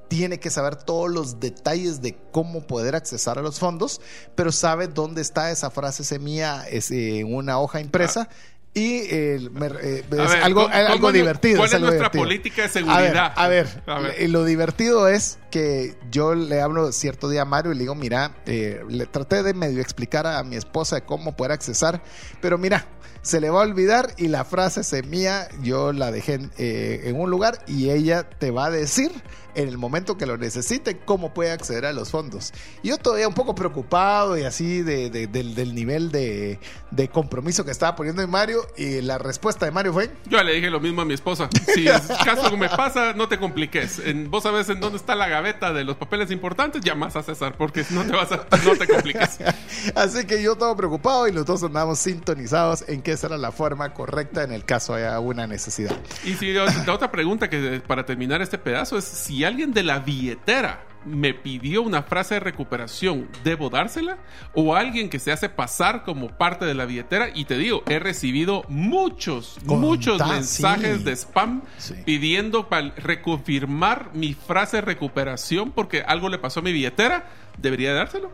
tiene 0.10 0.40
que 0.40 0.50
saber 0.50 0.76
todos 0.76 1.10
los 1.10 1.40
detalles 1.40 2.02
de 2.02 2.18
cómo 2.32 2.68
poder 2.68 2.96
accesar 2.96 3.40
a 3.40 3.42
los 3.42 3.60
fondos, 3.60 4.02
pero 4.36 4.52
sabe 4.52 4.88
dónde 4.88 5.22
está 5.22 5.52
esa 5.52 5.70
frase 5.72 6.04
semilla 6.04 6.68
es, 6.68 6.92
eh, 6.92 7.20
en 7.20 7.34
una 7.34 7.60
hoja 7.60 7.80
impresa. 7.80 8.28
Y 8.72 9.02
eh, 9.10 9.50
me- 9.52 9.66
eh, 9.68 10.04
es 10.04 10.10
ver, 10.10 10.44
algo, 10.44 10.64
¿cómo- 10.64 10.74
algo 10.76 10.94
cómo 10.98 11.08
es- 11.10 11.14
divertido. 11.16 11.58
¿Cuál 11.58 11.74
es 11.74 11.80
nuestra 11.80 11.96
divertido. 11.98 12.24
política 12.24 12.56
de 12.56 12.62
A 12.62 12.68
ver, 12.68 12.74
seguridad? 12.74 13.34
a 13.36 13.48
ver, 13.48 13.84
A 13.88 14.00
ver. 14.00 14.30
lo 14.30 14.46
divertido 14.46 15.08
es 15.08 15.40
que 15.50 15.96
yo 16.12 16.36
le 16.36 16.62
hablo 16.62 16.92
cierto 16.92 17.30
día 17.30 17.42
a 17.42 17.46
Mario 17.46 17.72
y 17.72 17.76
le 17.76 17.80
digo, 17.82 17.96
mira, 17.96 18.36
eh, 18.46 18.84
le 18.88 19.08
traté 19.08 19.42
de 19.42 19.56
medio 19.56 19.82
explicar 19.82 20.28
a 20.28 20.44
mi 20.44 20.56
esposa 20.56 20.98
de 20.98 21.02
cómo 21.02 21.36
poder 21.36 21.52
accesar, 21.54 22.04
pero 22.42 22.60
mira, 22.60 22.86
se 23.24 23.42
le 23.42 23.50
va 23.50 23.62
a 23.62 23.64
olvidar 23.66 24.14
y 24.18 24.28
la 24.28 24.46
frase 24.46 24.84
semilla 24.84 25.50
yo 25.64 25.92
la 25.92 26.12
dejé 26.12 26.36
en, 26.36 26.52
eh, 26.60 27.02
en 27.06 27.20
un 27.20 27.30
lugar 27.32 27.64
y 27.68 27.90
ella 27.90 28.30
te 28.30 28.52
va 28.52 28.68
a 28.68 28.70
decir 28.72 29.12
en 29.56 29.68
el 29.68 29.78
momento 29.78 30.18
que 30.18 30.26
lo 30.26 30.38
necesite 30.38 30.98
cómo 31.00 31.34
puede 31.34 31.52
acceder 31.52 31.86
a 31.86 31.94
los 31.94 32.10
fondos. 32.12 32.54
Yo 32.84 32.98
todavía 32.98 33.28
un 33.28 33.34
poco 33.34 33.56
preocupado 33.56 34.38
y 34.38 34.44
así 34.44 34.82
de, 34.82 35.10
de- 35.10 35.28
del, 35.28 35.56
del 35.56 35.74
nivel 35.76 36.12
de, 36.12 36.60
de 36.92 37.08
compromiso 37.10 37.66
que 37.66 37.72
estaba 37.72 37.96
poniendo 37.96 38.22
en 38.22 38.30
Mario 38.30 38.66
y 38.78 39.02
la 39.02 39.18
respuesta 39.18 39.66
de 39.66 39.72
Mario 39.72 39.94
fue... 39.94 40.10
Yo 40.26 40.42
le 40.44 40.54
dije 40.54 40.70
lo 40.70 40.80
mismo 40.80 41.02
a 41.02 41.06
mi 41.06 41.14
esposa. 41.14 41.50
Si 41.74 41.88
es 41.90 42.02
caso 42.26 42.50
que 42.50 42.58
me 42.58 42.70
pasa, 42.70 43.14
no 43.14 43.28
te 43.28 43.38
compliques. 43.40 44.00
En- 44.00 44.30
vos 44.30 44.44
sabes 44.44 44.70
en 44.70 44.80
dónde 44.80 44.98
está 44.98 45.16
la 45.16 45.28
gaveta 45.28 45.74
de 45.74 45.84
los 45.84 45.96
papeles 45.98 46.32
importantes, 46.32 46.82
llamas 46.84 47.16
a 47.16 47.24
César, 47.24 47.56
porque 47.58 47.84
no 47.92 48.04
te 48.06 48.12
vas 48.14 48.32
a, 48.32 48.46
no 48.66 48.76
te 48.78 48.88
compliques. 48.88 49.40
Así 49.96 50.26
que 50.26 50.42
yo 50.42 50.54
estaba 50.54 50.76
preocupado 50.76 51.28
y 51.28 51.32
los 51.32 51.46
dos 51.46 51.64
andamos 51.64 52.00
sintonizados 52.00 52.84
en 52.88 53.02
que 53.02 53.12
esa 53.14 53.28
era 53.28 53.38
la 53.38 53.52
forma 53.52 53.94
correcta 53.94 54.44
en 54.44 54.52
el 54.52 54.66
caso 54.66 54.94
haya 54.94 55.20
una 55.20 55.48
necesidad. 55.48 55.96
Y 56.26 56.34
si 56.34 56.54
la 56.54 56.66
otra 56.94 57.12
pregunta 57.12 57.50
que 57.50 57.82
para 57.86 58.06
terminar 58.06 58.42
este 58.42 58.58
pedazo 58.58 58.98
es 58.98 59.06
si 59.06 59.39
alguien 59.44 59.74
de 59.74 59.84
la 59.84 60.00
billetera 60.00 60.86
me 61.06 61.34
pidió 61.34 61.82
una 61.82 62.04
frase 62.04 62.34
de 62.36 62.40
recuperación, 62.42 63.30
¿debo 63.46 63.70
dársela? 63.70 64.18
O 64.54 64.76
alguien 64.76 65.10
que 65.10 65.18
se 65.18 65.32
hace 65.32 65.48
pasar 65.48 66.04
como 66.04 66.28
parte 66.28 66.66
de 66.66 66.74
la 66.74 66.86
billetera 66.86 67.30
y 67.34 67.46
te 67.46 67.58
digo, 67.58 67.84
he 67.88 68.00
recibido 68.00 68.64
muchos, 68.68 69.58
muchos 69.64 70.20
mensajes 70.28 70.98
sí. 70.98 71.04
de 71.06 71.12
spam 71.16 71.62
Sí. 71.78 71.96
pidiendo 72.06 72.68
para 72.68 72.94
reconfirmar 72.98 74.10
mi 74.14 74.34
frase 74.34 74.78
de 74.78 74.82
recuperación 74.82 75.72
porque 75.72 76.02
algo 76.02 76.28
le 76.28 76.38
pasó 76.38 76.60
a 76.60 76.64
mi 76.64 76.74
billetera, 76.74 77.30
¿debería 77.58 77.94
dárselo? 77.94 78.30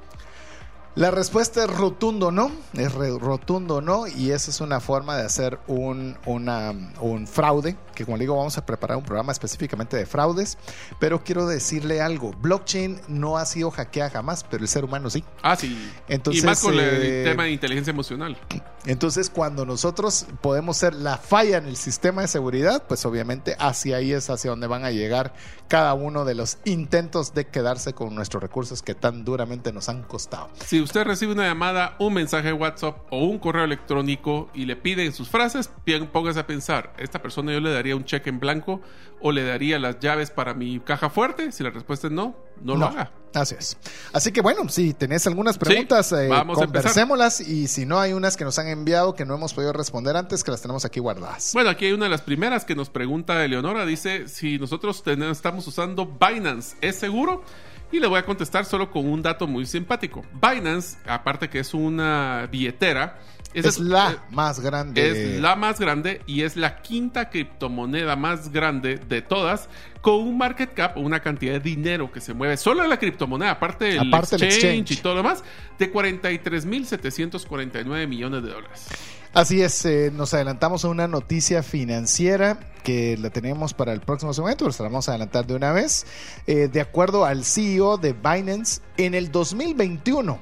La 0.95 1.11
respuesta 1.11 1.65
es 1.65 1.69
rotundo 1.69 2.31
no, 2.31 2.49
es 2.73 2.91
rotundo 2.93 3.81
no, 3.81 4.07
y 4.07 4.31
esa 4.31 4.49
es 4.49 4.61
una 4.61 4.79
forma 4.79 5.17
de 5.17 5.23
hacer 5.25 5.59
un, 5.67 6.17
una- 6.25 6.71
un 7.01 7.27
fraude, 7.27 7.75
que 7.95 8.05
como 8.05 8.17
le 8.17 8.23
digo 8.23 8.35
vamos 8.35 8.57
a 8.57 8.65
preparar 8.65 8.97
un 8.97 9.03
programa 9.03 9.31
específicamente 9.31 9.97
de 9.97 10.05
fraudes, 10.05 10.57
pero 10.99 11.23
quiero 11.23 11.47
decirle 11.47 12.01
algo, 12.01 12.33
blockchain 12.33 13.01
no 13.07 13.37
ha 13.37 13.45
sido 13.45 13.71
hackeada 13.71 14.09
jamás, 14.09 14.43
pero 14.43 14.63
el 14.63 14.67
ser 14.67 14.85
humano 14.85 15.09
sí. 15.09 15.23
Ah, 15.41 15.55
sí. 15.55 15.91
Entonces, 16.07 16.43
y 16.43 16.45
más 16.45 16.61
con 16.61 16.75
eh, 16.75 17.23
el 17.23 17.23
tema 17.23 17.43
de 17.43 17.51
inteligencia 17.51 17.91
emocional. 17.91 18.37
Entonces, 18.85 19.29
cuando 19.29 19.65
nosotros 19.65 20.27
podemos 20.41 20.77
ser 20.77 20.93
la 20.93 21.17
falla 21.17 21.57
en 21.57 21.65
el 21.65 21.75
sistema 21.75 22.21
de 22.21 22.27
seguridad, 22.27 22.83
pues 22.87 23.05
obviamente 23.05 23.55
hacia 23.57 23.97
ahí 23.97 24.11
es 24.11 24.29
hacia 24.29 24.51
donde 24.51 24.67
van 24.67 24.85
a 24.85 24.91
llegar 24.91 25.33
cada 25.67 25.93
uno 25.93 26.25
de 26.25 26.35
los 26.35 26.59
intentos 26.65 27.33
de 27.33 27.47
quedarse 27.47 27.93
con 27.93 28.13
nuestros 28.13 28.41
recursos 28.43 28.83
que 28.83 28.93
tan 28.93 29.25
duramente 29.25 29.71
nos 29.73 29.89
han 29.89 30.03
costado. 30.03 30.49
Si 30.65 30.81
usted 30.81 31.03
recibe 31.03 31.33
una 31.33 31.47
llamada, 31.47 31.95
un 31.99 32.13
mensaje 32.13 32.47
de 32.47 32.53
WhatsApp 32.53 32.97
o 33.09 33.25
un 33.25 33.39
correo 33.39 33.63
electrónico 33.63 34.49
y 34.53 34.65
le 34.65 34.75
piden 34.75 35.13
sus 35.13 35.29
frases, 35.29 35.71
bien, 35.85 36.07
póngase 36.07 36.39
a 36.39 36.47
pensar, 36.47 36.93
¿esta 36.97 37.21
persona 37.21 37.53
yo 37.53 37.59
le 37.59 37.71
daría 37.71 37.84
un 37.93 38.05
cheque 38.05 38.29
en 38.29 38.39
blanco 38.39 38.81
o 39.21 39.31
le 39.31 39.43
daría 39.43 39.77
las 39.79 39.99
llaves 39.99 40.31
para 40.31 40.53
mi 40.53 40.79
caja 40.79 41.09
fuerte? 41.09 41.51
Si 41.51 41.63
la 41.63 41.69
respuesta 41.69 42.07
es 42.07 42.13
no, 42.13 42.35
no, 42.61 42.75
lo 42.75 42.85
haga. 42.87 43.11
Así 43.33 43.55
es. 43.59 43.77
Así 44.13 44.31
que 44.31 44.41
bueno, 44.41 44.69
si 44.69 44.93
tenés 44.93 45.27
algunas 45.27 45.57
preguntas, 45.57 46.11
eh, 46.13 46.29
empezar. 46.29 46.45
conversémoslas 46.55 47.41
y 47.41 47.67
si 47.67 47.85
no 47.85 47.99
hay 47.99 48.13
unas 48.13 48.37
que 48.37 48.45
nos 48.45 48.57
han 48.59 48.67
enviado 48.67 49.13
que 49.13 49.25
no 49.25 49.35
hemos 49.35 49.53
podido 49.53 49.73
responder 49.73 50.15
antes, 50.15 50.43
que 50.43 50.51
las 50.51 50.61
tenemos 50.61 50.85
aquí 50.85 50.99
guardadas. 51.01 51.51
Bueno, 51.53 51.69
aquí 51.69 51.85
hay 51.85 51.91
una 51.91 52.05
de 52.05 52.11
las 52.11 52.21
primeras 52.21 52.63
que 52.65 52.75
nos 52.75 52.89
pregunta 52.89 53.43
Eleonora. 53.43 53.85
Dice, 53.85 54.27
si 54.29 54.57
nosotros 54.57 55.03
tenemos- 55.03 55.35
estamos 55.37 55.67
usando 55.67 56.05
Binance, 56.05 56.77
¿es 56.81 56.95
seguro? 56.95 57.43
Y 57.91 57.99
le 57.99 58.07
voy 58.07 58.19
a 58.19 58.25
contestar 58.25 58.65
solo 58.65 58.89
con 58.89 59.05
un 59.05 59.21
dato 59.21 59.47
muy 59.47 59.65
simpático. 59.65 60.23
Binance, 60.41 60.97
aparte 61.07 61.49
que 61.49 61.59
es 61.59 61.73
una 61.73 62.47
billetera, 62.51 63.19
esa 63.55 63.69
es 63.69 63.79
la 63.79 64.11
eh, 64.11 64.17
más 64.31 64.59
grande. 64.59 65.09
Es 65.09 65.39
la 65.41 65.55
más 65.55 65.79
grande 65.79 66.21
y 66.27 66.41
es 66.41 66.57
la 66.57 66.81
quinta 66.81 67.29
criptomoneda 67.29 68.17
más 68.17 68.51
grande 68.51 68.97
de 68.97 69.21
todas, 69.21 69.69
con 70.01 70.15
un 70.15 70.37
market 70.37 70.73
cap, 70.73 70.97
una 70.97 71.21
cantidad 71.21 71.53
de 71.53 71.61
dinero 71.61 72.11
que 72.11 72.19
se 72.19 72.33
mueve 72.33 72.57
solo 72.57 72.83
en 72.83 72.89
la 72.89 72.99
criptomoneda, 72.99 73.51
aparte 73.51 73.85
del 73.85 73.99
Aparte 74.07 74.35
exchange, 74.35 74.55
exchange. 74.55 74.91
y 74.91 74.97
todo 74.97 75.13
lo 75.13 75.23
demás, 75.23 75.41
de 75.79 75.89
43.749 75.91 78.07
millones 78.07 78.43
de 78.43 78.49
dólares. 78.49 78.87
Así 79.33 79.61
es, 79.61 79.85
eh, 79.85 80.11
nos 80.13 80.33
adelantamos 80.33 80.83
a 80.85 80.89
una 80.89 81.07
noticia 81.07 81.63
financiera 81.63 82.59
que 82.83 83.17
la 83.17 83.31
tenemos 83.31 83.73
para 83.73 83.91
el 83.91 83.99
próximo 83.99 84.33
segmento, 84.33 84.63
pero 84.63 84.71
se 84.71 84.81
la 84.83 84.87
vamos 84.89 85.09
a 85.09 85.11
adelantar 85.11 85.45
de 85.45 85.55
una 85.55 85.73
vez. 85.73 86.05
Eh, 86.47 86.69
de 86.71 86.79
acuerdo 86.79 87.25
al 87.25 87.43
CEO 87.43 87.97
de 87.97 88.13
Binance, 88.13 88.79
en 88.95 89.13
el 89.13 89.29
2021, 89.31 90.39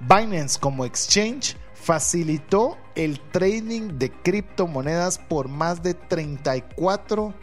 Binance 0.00 0.58
como 0.58 0.84
exchange 0.84 1.56
facilitó 1.84 2.78
el 2.94 3.20
trading 3.20 3.98
de 3.98 4.10
criptomonedas 4.10 5.18
por 5.18 5.48
más 5.48 5.82
de 5.82 5.92
34 5.92 7.34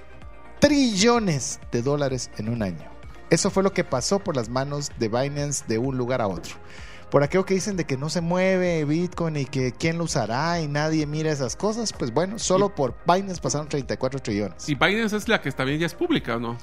trillones 0.59 1.59
de 1.71 1.83
dólares 1.83 2.31
en 2.37 2.49
un 2.49 2.63
año. 2.63 2.89
Eso 3.29 3.51
fue 3.51 3.61
lo 3.61 3.71
que 3.71 3.83
pasó 3.83 4.17
por 4.17 4.35
las 4.35 4.49
manos 4.49 4.89
de 4.97 5.09
Binance 5.09 5.63
de 5.67 5.77
un 5.77 5.95
lugar 5.95 6.21
a 6.21 6.27
otro. 6.27 6.55
Por 7.11 7.23
aquello 7.23 7.45
que 7.45 7.53
dicen 7.53 7.75
de 7.75 7.85
que 7.85 7.97
no 7.97 8.09
se 8.09 8.21
mueve 8.21 8.85
Bitcoin 8.85 9.35
y 9.35 9.45
que 9.45 9.73
quién 9.73 9.97
lo 9.97 10.05
usará 10.05 10.61
y 10.61 10.67
nadie 10.69 11.05
mira 11.05 11.29
esas 11.29 11.57
cosas, 11.57 11.91
pues 11.91 12.13
bueno, 12.13 12.39
solo 12.39 12.73
por 12.73 12.95
Binance 13.05 13.41
pasaron 13.41 13.67
34 13.67 14.21
trillones. 14.21 14.69
Y 14.69 14.75
Binance 14.75 15.17
es 15.17 15.27
la 15.27 15.41
que 15.41 15.51
también 15.51 15.77
ya 15.79 15.85
es 15.87 15.93
pública, 15.93 16.37
¿o 16.37 16.39
no? 16.39 16.57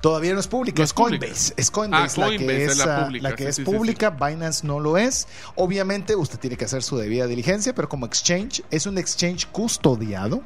Todavía 0.00 0.32
no 0.34 0.38
es 0.40 0.46
público, 0.46 0.78
No 0.78 0.84
es 0.84 0.90
es 0.90 0.94
pública. 0.94 1.26
Coinbase. 1.26 1.54
Es 1.56 1.70
Coinbase, 1.72 2.22
Ah, 2.22 2.28
la 2.30 2.36
que 2.38 2.64
es, 2.64 2.70
es 2.70 2.78
la 2.78 3.04
pública, 3.04 3.28
la 3.28 3.34
que 3.34 3.42
sí, 3.42 3.48
es 3.48 3.56
sí, 3.56 3.64
sí, 3.64 3.70
pública. 3.70 4.10
Binance 4.10 4.64
no 4.64 4.78
lo 4.78 4.96
es. 4.96 5.26
Obviamente 5.56 6.14
usted 6.14 6.38
tiene 6.38 6.56
que 6.56 6.66
hacer 6.66 6.84
su 6.84 6.96
debida 6.96 7.26
diligencia, 7.26 7.74
pero 7.74 7.88
como 7.88 8.06
exchange 8.06 8.62
es 8.70 8.86
un 8.86 8.98
exchange 8.98 9.46
custodiado, 9.50 10.42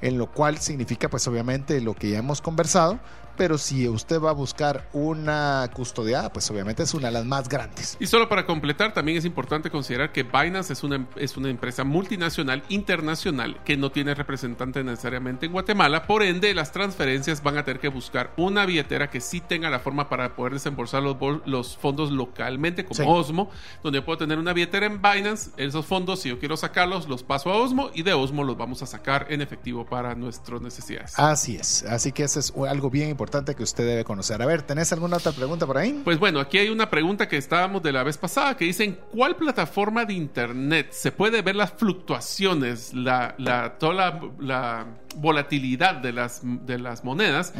en 0.00 0.16
lo 0.18 0.30
cual 0.32 0.58
significa 0.58 1.08
pues 1.10 1.26
obviamente 1.26 1.80
lo 1.80 1.94
que 1.94 2.10
ya 2.10 2.18
hemos 2.18 2.40
conversado, 2.40 3.00
pero 3.36 3.58
si 3.58 3.88
usted 3.88 4.20
va 4.20 4.30
a 4.30 4.34
buscar 4.34 4.88
una 4.92 5.68
custodiada, 5.72 6.32
pues 6.32 6.50
obviamente 6.50 6.82
es 6.82 6.94
una 6.94 7.08
de 7.08 7.12
las 7.12 7.24
más 7.24 7.48
grandes. 7.48 7.96
Y 8.00 8.06
solo 8.06 8.28
para 8.28 8.46
completar, 8.46 8.92
también 8.92 9.18
es 9.18 9.24
importante 9.24 9.70
considerar 9.70 10.12
que 10.12 10.22
Binance 10.22 10.72
es 10.72 10.82
una, 10.82 11.06
es 11.16 11.36
una 11.36 11.50
empresa 11.50 11.84
multinacional 11.84 12.62
internacional 12.68 13.60
que 13.64 13.76
no 13.76 13.90
tiene 13.90 14.14
representante 14.14 14.82
necesariamente 14.82 15.46
en 15.46 15.52
Guatemala, 15.52 16.06
por 16.06 16.22
ende 16.22 16.54
las 16.54 16.72
transferencias 16.72 17.42
van 17.42 17.58
a 17.58 17.64
tener 17.64 17.80
que 17.80 17.88
buscar 17.88 18.32
una 18.36 18.64
billetera 18.66 19.10
que 19.10 19.20
sí 19.20 19.40
tenga 19.40 19.70
la 19.70 19.80
forma 19.80 20.08
para 20.08 20.34
poder 20.34 20.54
desembolsar 20.54 21.02
los, 21.02 21.16
los 21.44 21.76
fondos 21.76 22.10
localmente, 22.10 22.84
como 22.84 23.14
Osmo, 23.14 23.50
donde 23.82 24.02
puedo 24.02 24.18
tener 24.18 24.38
una 24.38 24.52
billetera 24.52 24.86
en 24.86 25.02
Binance, 25.02 25.50
esos 25.56 25.84
fondos 25.84 26.20
si 26.20 26.30
yo 26.30 26.38
quiero 26.38 26.56
sacarlos 26.56 27.08
los 27.08 27.22
paso 27.22 27.50
a 27.50 27.56
Osmo 27.56 27.90
y 27.94 28.02
de 28.02 28.14
Osmo 28.14 28.44
los 28.44 28.56
vamos 28.56 28.82
a 28.82 28.86
sacar 28.86 29.26
en 29.30 29.40
efectivo 29.42 29.84
para 29.84 30.14
nuestras 30.14 30.60
necesidades. 30.62 31.18
Así 31.18 31.56
es, 31.56 31.84
así 31.84 32.12
que 32.12 32.24
eso 32.24 32.40
es 32.40 32.52
algo 32.68 32.90
bien 32.90 33.10
importante 33.10 33.25
que 33.26 33.62
usted 33.62 33.86
debe 33.86 34.04
conocer. 34.04 34.40
A 34.40 34.46
ver, 34.46 34.62
¿tenés 34.62 34.92
alguna 34.92 35.16
otra 35.16 35.32
pregunta 35.32 35.66
por 35.66 35.78
ahí? 35.78 36.00
Pues 36.04 36.18
bueno, 36.18 36.40
aquí 36.40 36.58
hay 36.58 36.68
una 36.68 36.88
pregunta 36.90 37.28
que 37.28 37.36
estábamos 37.36 37.82
de 37.82 37.92
la 37.92 38.02
vez 38.02 38.16
pasada 38.16 38.56
que 38.56 38.64
dicen, 38.64 38.98
¿cuál 39.12 39.36
plataforma 39.36 40.04
de 40.04 40.14
internet 40.14 40.88
se 40.92 41.12
puede 41.12 41.42
ver 41.42 41.56
las 41.56 41.72
fluctuaciones, 41.72 42.94
la, 42.94 43.34
la, 43.38 43.78
toda 43.78 44.20
la, 44.38 44.86
volatilidad 45.16 45.96
de 45.96 46.12
las, 46.12 46.40
de 46.42 46.78
las 46.78 47.04
monedas? 47.04 47.52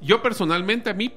Yo 0.00 0.22
personalmente 0.22 0.90
a 0.90 0.94
mí 0.94 1.12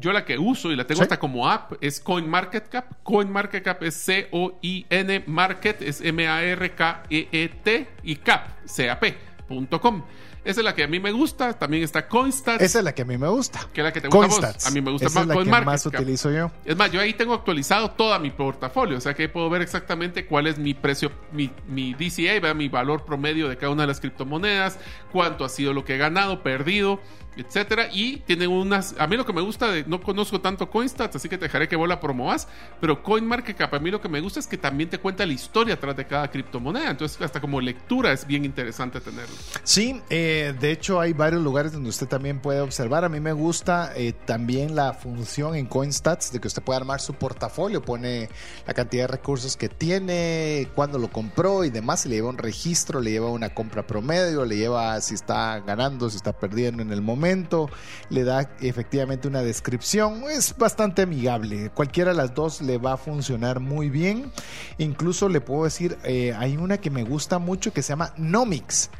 yo 0.00 0.12
la 0.12 0.24
que 0.24 0.38
uso 0.38 0.72
y 0.72 0.76
la 0.76 0.86
tengo 0.86 1.02
hasta 1.02 1.18
como 1.18 1.48
app 1.48 1.74
es 1.80 2.00
CoinMarketCap. 2.00 3.02
CoinMarketCap 3.02 3.82
es 3.84 3.94
C-O-I-N, 3.94 5.24
Market 5.26 5.82
es 5.82 6.00
M-A-R-K-E-E-T 6.00 7.88
y 8.02 8.16
cap, 8.16 8.48
C-A-P.com. 8.64 10.02
Esa 10.44 10.60
es 10.60 10.64
la 10.64 10.74
que 10.74 10.84
a 10.84 10.88
mí 10.88 11.00
me 11.00 11.10
gusta. 11.12 11.52
También 11.54 11.82
está 11.82 12.06
Coinstats. 12.06 12.62
Esa 12.62 12.78
es 12.78 12.84
la 12.84 12.94
que 12.94 13.02
a 13.02 13.04
mí 13.04 13.16
me 13.16 13.28
gusta. 13.28 13.66
Que 13.72 13.80
es 13.80 13.84
la 13.84 13.92
que 13.92 14.00
te 14.00 14.08
gusta 14.08 14.48
a, 14.48 14.68
a 14.68 14.70
mí 14.70 14.80
me 14.80 14.90
gusta 14.90 15.06
Esa 15.06 15.20
más. 15.20 15.36
Es 15.36 15.46
la 15.46 15.58
que 15.58 15.64
más 15.64 15.86
utilizo 15.86 16.30
yo. 16.30 16.50
Es 16.64 16.76
más, 16.76 16.92
yo 16.92 17.00
ahí 17.00 17.14
tengo 17.14 17.34
actualizado 17.34 17.90
todo 17.92 18.18
mi 18.20 18.30
portafolio. 18.30 18.98
O 18.98 19.00
sea 19.00 19.14
que 19.14 19.28
puedo 19.28 19.48
ver 19.50 19.62
exactamente 19.62 20.26
cuál 20.26 20.46
es 20.46 20.58
mi 20.58 20.74
precio, 20.74 21.10
mi, 21.32 21.50
mi 21.66 21.94
DCA, 21.94 22.54
mi 22.54 22.68
valor 22.68 23.04
promedio 23.04 23.48
de 23.48 23.56
cada 23.56 23.72
una 23.72 23.82
de 23.82 23.88
las 23.88 24.00
criptomonedas, 24.00 24.78
cuánto 25.12 25.44
ha 25.44 25.48
sido 25.48 25.72
lo 25.72 25.84
que 25.84 25.94
he 25.94 25.98
ganado, 25.98 26.42
perdido 26.42 27.00
etcétera. 27.36 27.88
Y 27.92 28.18
tienen 28.18 28.50
unas. 28.50 28.94
A 28.98 29.06
mí 29.06 29.16
lo 29.16 29.24
que 29.24 29.32
me 29.32 29.40
gusta, 29.40 29.70
de, 29.70 29.84
no 29.84 30.00
conozco 30.00 30.40
tanto 30.40 30.70
CoinStats, 30.70 31.16
así 31.16 31.28
que 31.28 31.38
te 31.38 31.46
dejaré 31.46 31.68
que 31.68 31.76
vos 31.76 31.88
la 31.88 32.00
promovas. 32.00 32.48
Pero 32.80 33.02
CoinMarketCap, 33.02 33.74
a 33.74 33.78
mí 33.78 33.90
lo 33.90 34.00
que 34.00 34.08
me 34.08 34.20
gusta 34.20 34.40
es 34.40 34.46
que 34.46 34.58
también 34.58 34.90
te 34.90 34.98
cuenta 34.98 35.26
la 35.26 35.32
historia 35.32 35.74
atrás 35.74 35.96
de 35.96 36.06
cada 36.06 36.30
criptomoneda. 36.30 36.90
Entonces, 36.90 37.20
hasta 37.20 37.40
como 37.40 37.60
lectura 37.60 38.12
es 38.12 38.26
bien 38.26 38.44
interesante 38.44 39.00
tenerlo. 39.00 39.34
Sí, 39.62 40.00
eh, 40.10 40.33
de 40.58 40.70
hecho, 40.70 41.00
hay 41.00 41.12
varios 41.12 41.42
lugares 41.42 41.72
donde 41.72 41.88
usted 41.88 42.06
también 42.06 42.40
puede 42.40 42.60
observar. 42.60 43.04
A 43.04 43.08
mí 43.08 43.20
me 43.20 43.32
gusta 43.32 43.92
eh, 43.96 44.12
también 44.12 44.74
la 44.74 44.92
función 44.92 45.54
en 45.54 45.66
CoinStats 45.66 46.32
de 46.32 46.40
que 46.40 46.48
usted 46.48 46.62
puede 46.62 46.78
armar 46.78 47.00
su 47.00 47.14
portafolio, 47.14 47.82
pone 47.82 48.28
la 48.66 48.74
cantidad 48.74 49.04
de 49.04 49.08
recursos 49.08 49.56
que 49.56 49.68
tiene, 49.68 50.68
cuándo 50.74 50.98
lo 50.98 51.10
compró 51.10 51.64
y 51.64 51.70
demás. 51.70 52.06
le 52.06 52.16
lleva 52.16 52.28
un 52.28 52.38
registro, 52.38 53.00
le 53.00 53.10
lleva 53.10 53.30
una 53.30 53.54
compra 53.54 53.86
promedio, 53.86 54.44
le 54.44 54.56
lleva 54.56 55.00
si 55.00 55.14
está 55.14 55.60
ganando, 55.60 56.10
si 56.10 56.16
está 56.16 56.32
perdiendo 56.32 56.82
en 56.82 56.92
el 56.92 57.02
momento 57.02 57.68
le 58.10 58.24
da 58.24 58.50
efectivamente 58.60 59.28
una 59.28 59.42
descripción, 59.42 60.24
es 60.30 60.56
bastante 60.56 61.02
amigable, 61.02 61.70
cualquiera 61.70 62.10
de 62.10 62.16
las 62.16 62.34
dos 62.34 62.60
le 62.60 62.78
va 62.78 62.94
a 62.94 62.96
funcionar 62.96 63.60
muy 63.60 63.90
bien, 63.90 64.30
incluso 64.78 65.28
le 65.28 65.40
puedo 65.40 65.64
decir, 65.64 65.98
eh, 66.04 66.34
hay 66.36 66.56
una 66.56 66.78
que 66.78 66.90
me 66.90 67.04
gusta 67.04 67.38
mucho 67.38 67.72
que 67.72 67.82
se 67.82 67.90
llama 67.90 68.12
Nomics, 68.16 68.90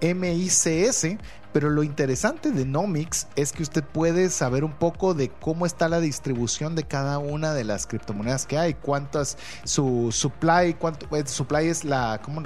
N-O-M-I-C-S, 0.00 1.18
pero 1.52 1.70
lo 1.70 1.82
interesante 1.82 2.50
de 2.50 2.66
Nomics 2.66 3.28
es 3.34 3.52
que 3.52 3.62
usted 3.62 3.82
puede 3.82 4.28
saber 4.28 4.62
un 4.62 4.72
poco 4.72 5.14
de 5.14 5.30
cómo 5.30 5.64
está 5.64 5.88
la 5.88 6.00
distribución 6.00 6.74
de 6.74 6.84
cada 6.84 7.18
una 7.18 7.54
de 7.54 7.64
las 7.64 7.86
criptomonedas 7.86 8.46
que 8.46 8.58
hay, 8.58 8.74
cuántas, 8.74 9.38
su 9.64 10.10
supply, 10.12 10.74
cuánto, 10.74 11.06
eh, 11.16 11.26
supply 11.26 11.68
es 11.68 11.84
la, 11.84 12.20
¿cómo? 12.22 12.42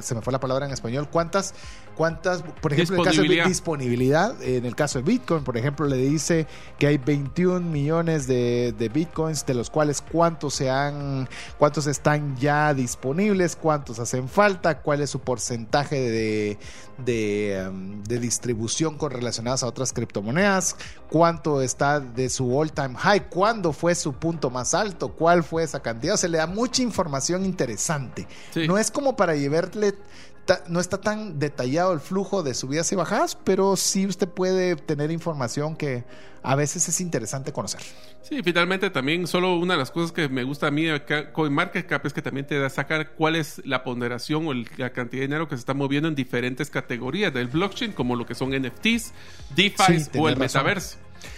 se 0.00 0.14
me 0.14 0.22
fue 0.22 0.32
la 0.32 0.40
palabra 0.40 0.64
en 0.64 0.72
español, 0.72 1.08
cuántas 1.10 1.54
cuántas, 1.96 2.42
por 2.42 2.72
ejemplo, 2.72 2.96
en 2.96 3.00
el 3.00 3.06
caso 3.06 3.22
de 3.22 3.44
disponibilidad, 3.44 4.42
en 4.42 4.64
el 4.64 4.74
caso 4.74 4.98
de 4.98 5.04
Bitcoin, 5.04 5.44
por 5.44 5.56
ejemplo, 5.56 5.86
le 5.86 5.96
dice 5.96 6.46
que 6.78 6.86
hay 6.86 6.98
21 6.98 7.60
millones 7.60 8.26
de, 8.26 8.90
Bitcoins, 8.92 9.44
de 9.46 9.54
los 9.54 9.70
cuales 9.70 10.00
cuántos 10.00 10.54
se 10.54 10.70
han, 10.70 11.28
cuántos 11.58 11.86
están 11.86 12.36
ya 12.36 12.74
disponibles, 12.74 13.56
cuántos 13.56 13.98
hacen 13.98 14.28
falta, 14.28 14.80
cuál 14.80 15.00
es 15.00 15.10
su 15.10 15.20
porcentaje 15.20 15.96
de, 15.96 16.58
de, 17.04 17.66
um, 17.68 18.02
distribución 18.02 18.96
correlacionadas 18.96 19.62
a 19.62 19.66
otras 19.66 19.92
criptomonedas, 19.92 20.76
cuánto 21.08 21.62
está 21.62 22.00
de 22.00 22.28
su 22.28 22.56
all 22.56 22.72
time 22.72 22.94
high, 22.96 23.28
cuándo 23.28 23.72
fue 23.72 23.94
su 23.94 24.12
punto 24.12 24.50
más 24.50 24.74
alto, 24.74 25.08
cuál 25.08 25.42
fue 25.42 25.62
esa 25.62 25.80
cantidad. 25.80 26.14
O 26.14 26.18
sea, 26.18 26.28
le 26.28 26.38
da 26.38 26.46
mucha 26.46 26.82
información 26.82 27.44
interesante. 27.44 28.26
No 28.66 28.78
es 28.78 28.90
como 28.90 29.16
para 29.16 29.34
llevarle 29.34 29.94
no 30.68 30.80
está 30.80 31.00
tan 31.00 31.38
detallado 31.38 31.92
el 31.92 32.00
flujo 32.00 32.42
de 32.42 32.54
subidas 32.54 32.90
y 32.92 32.96
bajadas, 32.96 33.36
pero 33.36 33.76
sí 33.76 34.06
usted 34.06 34.28
puede 34.28 34.76
tener 34.76 35.10
información 35.10 35.76
que 35.76 36.04
a 36.42 36.54
veces 36.54 36.88
es 36.88 37.00
interesante 37.00 37.52
conocer. 37.52 37.80
Sí, 38.22 38.42
finalmente 38.42 38.90
también 38.90 39.26
solo 39.26 39.56
una 39.56 39.74
de 39.74 39.78
las 39.78 39.90
cosas 39.90 40.12
que 40.12 40.28
me 40.28 40.44
gusta 40.44 40.68
a 40.68 40.70
mí 40.70 40.88
acá, 40.88 41.32
CoinMarketCap 41.32 42.06
es 42.06 42.12
que 42.12 42.22
también 42.22 42.46
te 42.46 42.58
da 42.58 42.70
sacar 42.70 43.12
cuál 43.12 43.36
es 43.36 43.60
la 43.64 43.82
ponderación 43.82 44.46
o 44.46 44.54
la 44.54 44.90
cantidad 44.90 45.20
de 45.22 45.26
dinero 45.26 45.48
que 45.48 45.56
se 45.56 45.60
está 45.60 45.74
moviendo 45.74 46.08
en 46.08 46.14
diferentes 46.14 46.70
categorías 46.70 47.32
del 47.32 47.48
blockchain, 47.48 47.92
como 47.92 48.16
lo 48.16 48.26
que 48.26 48.34
son 48.34 48.50
NFTs, 48.50 49.12
DeFi 49.54 50.18
o 50.18 50.28
el 50.28 50.36
metaverso. 50.36 50.96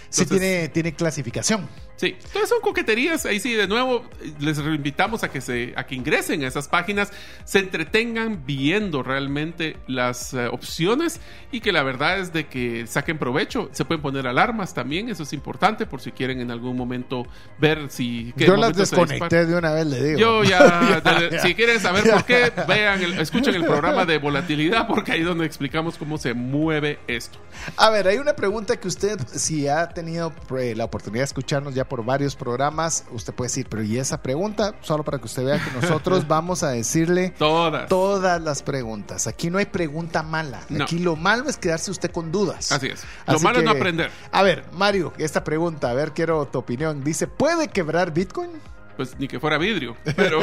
sí, 0.09 0.25
tiene, 0.25 0.69
tiene 0.69 0.93
clasificación. 0.93 1.67
Sí, 1.95 2.15
entonces 2.17 2.49
son 2.49 2.61
coqueterías. 2.61 3.25
Ahí 3.25 3.39
sí, 3.39 3.53
de 3.53 3.67
nuevo, 3.67 4.03
les 4.39 4.57
invitamos 4.57 5.23
a 5.23 5.31
que, 5.31 5.41
se, 5.41 5.73
a 5.75 5.85
que 5.85 5.95
ingresen 5.95 6.43
a 6.43 6.47
esas 6.47 6.67
páginas, 6.67 7.11
se 7.45 7.59
entretengan 7.59 8.45
viendo 8.45 9.03
realmente 9.03 9.77
las 9.87 10.33
eh, 10.33 10.47
opciones 10.47 11.19
y 11.51 11.61
que 11.61 11.71
la 11.71 11.83
verdad 11.83 12.19
es 12.19 12.33
de 12.33 12.47
que 12.47 12.87
saquen 12.87 13.17
provecho. 13.17 13.69
Se 13.71 13.85
pueden 13.85 14.01
poner 14.01 14.27
alarmas 14.27 14.73
también, 14.73 15.09
eso 15.09 15.23
es 15.23 15.33
importante 15.33 15.85
por 15.85 16.01
si 16.01 16.11
quieren 16.11 16.41
en 16.41 16.51
algún 16.51 16.75
momento 16.75 17.25
ver 17.59 17.89
si. 17.89 18.33
Yo 18.37 18.55
las 18.55 18.75
desconecté 18.75 19.45
de 19.45 19.55
una 19.55 19.71
vez, 19.73 19.85
le 19.85 20.03
digo. 20.03 20.19
Yo 20.19 20.43
ya, 20.43 21.01
si 21.41 21.53
quieren 21.53 21.79
saber 21.79 22.03
por 22.09 22.25
qué, 22.25 22.51
vean, 22.67 23.01
escuchen 23.19 23.55
el 23.55 23.65
programa 23.65 24.05
de 24.05 24.17
volatilidad 24.17 24.87
porque 24.87 25.11
ahí 25.11 25.21
es 25.21 25.25
donde 25.25 25.45
explicamos 25.45 25.97
cómo 25.97 26.17
se 26.17 26.33
mueve 26.33 26.99
esto. 27.07 27.39
A 27.77 27.89
ver, 27.89 28.07
hay 28.07 28.17
una 28.17 28.35
pregunta 28.35 28.77
que 28.77 28.87
usted, 28.87 29.19
si 29.27 29.67
ha 29.67 29.89
tenido 29.89 30.33
eh, 30.59 30.73
la 30.75 30.85
oportunidad 30.85 31.21
de 31.21 31.25
escucharnos 31.25 31.75
ya 31.75 31.82
por 31.87 32.03
varios 32.03 32.35
programas. 32.35 33.05
Usted 33.11 33.33
puede 33.33 33.47
decir, 33.49 33.67
pero 33.69 33.83
¿y 33.83 33.97
esa 33.97 34.21
pregunta? 34.21 34.75
Solo 34.81 35.03
para 35.03 35.19
que 35.19 35.25
usted 35.25 35.45
vea 35.45 35.63
que 35.63 35.71
nosotros 35.71 36.27
vamos 36.27 36.63
a 36.63 36.69
decirle 36.69 37.29
todas. 37.37 37.87
todas 37.87 38.41
las 38.41 38.63
preguntas. 38.63 39.27
Aquí 39.27 39.49
no 39.49 39.57
hay 39.57 39.65
pregunta 39.65 40.23
mala. 40.23 40.61
Aquí 40.81 40.99
lo 40.99 41.15
malo 41.15 41.49
es 41.49 41.57
quedarse 41.57 41.91
usted 41.91 42.11
con 42.11 42.31
dudas. 42.31 42.71
Así 42.71 42.87
es. 42.87 43.03
Lo 43.27 43.39
malo 43.39 43.59
es 43.59 43.65
no 43.65 43.71
aprender. 43.71 44.11
A 44.31 44.43
ver, 44.43 44.65
Mario, 44.73 45.13
esta 45.17 45.43
pregunta, 45.43 45.89
a 45.89 45.93
ver, 45.93 46.13
quiero 46.13 46.45
tu 46.47 46.59
opinión. 46.59 47.03
Dice, 47.03 47.27
¿puede 47.27 47.67
quebrar 47.67 48.13
Bitcoin? 48.13 48.51
Pues 48.95 49.17
ni 49.19 49.27
que 49.27 49.39
fuera 49.39 49.57
vidrio. 49.57 49.95
Pero 50.15 50.39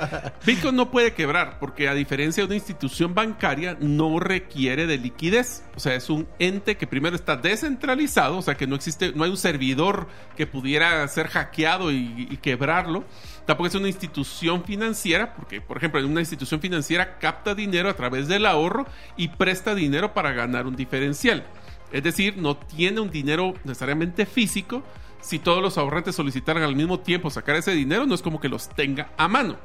Bitcoin 0.46 0.76
no 0.76 0.90
puede 0.90 1.12
quebrar 1.12 1.58
porque 1.58 1.88
a 1.88 1.94
diferencia 1.94 2.42
de 2.42 2.46
una 2.46 2.54
institución 2.56 3.14
bancaria 3.14 3.76
no 3.80 4.20
requiere 4.20 4.86
de 4.86 4.98
liquidez. 4.98 5.64
O 5.76 5.80
sea, 5.80 5.94
es 5.94 6.10
un 6.10 6.28
ente 6.38 6.76
que 6.76 6.86
primero 6.86 7.16
está 7.16 7.36
descentralizado, 7.36 8.38
o 8.38 8.42
sea, 8.42 8.56
que 8.56 8.66
no 8.66 8.76
existe, 8.76 9.12
no 9.14 9.24
hay 9.24 9.30
un 9.30 9.36
servidor 9.36 10.06
que 10.36 10.46
pudiera 10.46 11.06
ser 11.08 11.28
hackeado 11.28 11.90
y, 11.92 12.38
quebrarlo. 12.42 13.04
Tampoco 13.46 13.68
es 13.68 13.74
una 13.74 13.88
institución 13.88 14.64
financiera, 14.64 15.34
porque, 15.34 15.60
por 15.60 15.76
ejemplo, 15.76 16.00
en 16.00 16.06
una 16.06 16.20
institución 16.20 16.60
financiera 16.60 17.18
capta 17.18 17.54
dinero 17.54 17.88
a 17.88 17.94
través 17.94 18.28
del 18.28 18.46
ahorro 18.46 18.86
y 19.16 19.28
presta 19.28 19.74
dinero 19.74 20.14
para 20.14 20.32
ganar 20.32 20.66
un 20.66 20.76
diferencial. 20.76 21.44
Es 21.92 22.02
decir, 22.02 22.36
no 22.36 22.56
tiene 22.56 23.00
un 23.00 23.10
dinero 23.10 23.54
necesariamente 23.64 24.26
físico, 24.26 24.82
si 25.24 25.38
todos 25.38 25.62
los 25.62 25.78
ahorrantes 25.78 26.14
solicitaran 26.14 26.62
al 26.62 26.76
mismo 26.76 27.00
tiempo 27.00 27.30
sacar 27.30 27.56
ese 27.56 27.72
dinero, 27.72 28.04
no 28.04 28.14
es 28.14 28.20
como 28.20 28.40
que 28.40 28.50
los 28.50 28.68
tenga 28.68 29.10
a 29.16 29.26
mano. 29.26 29.56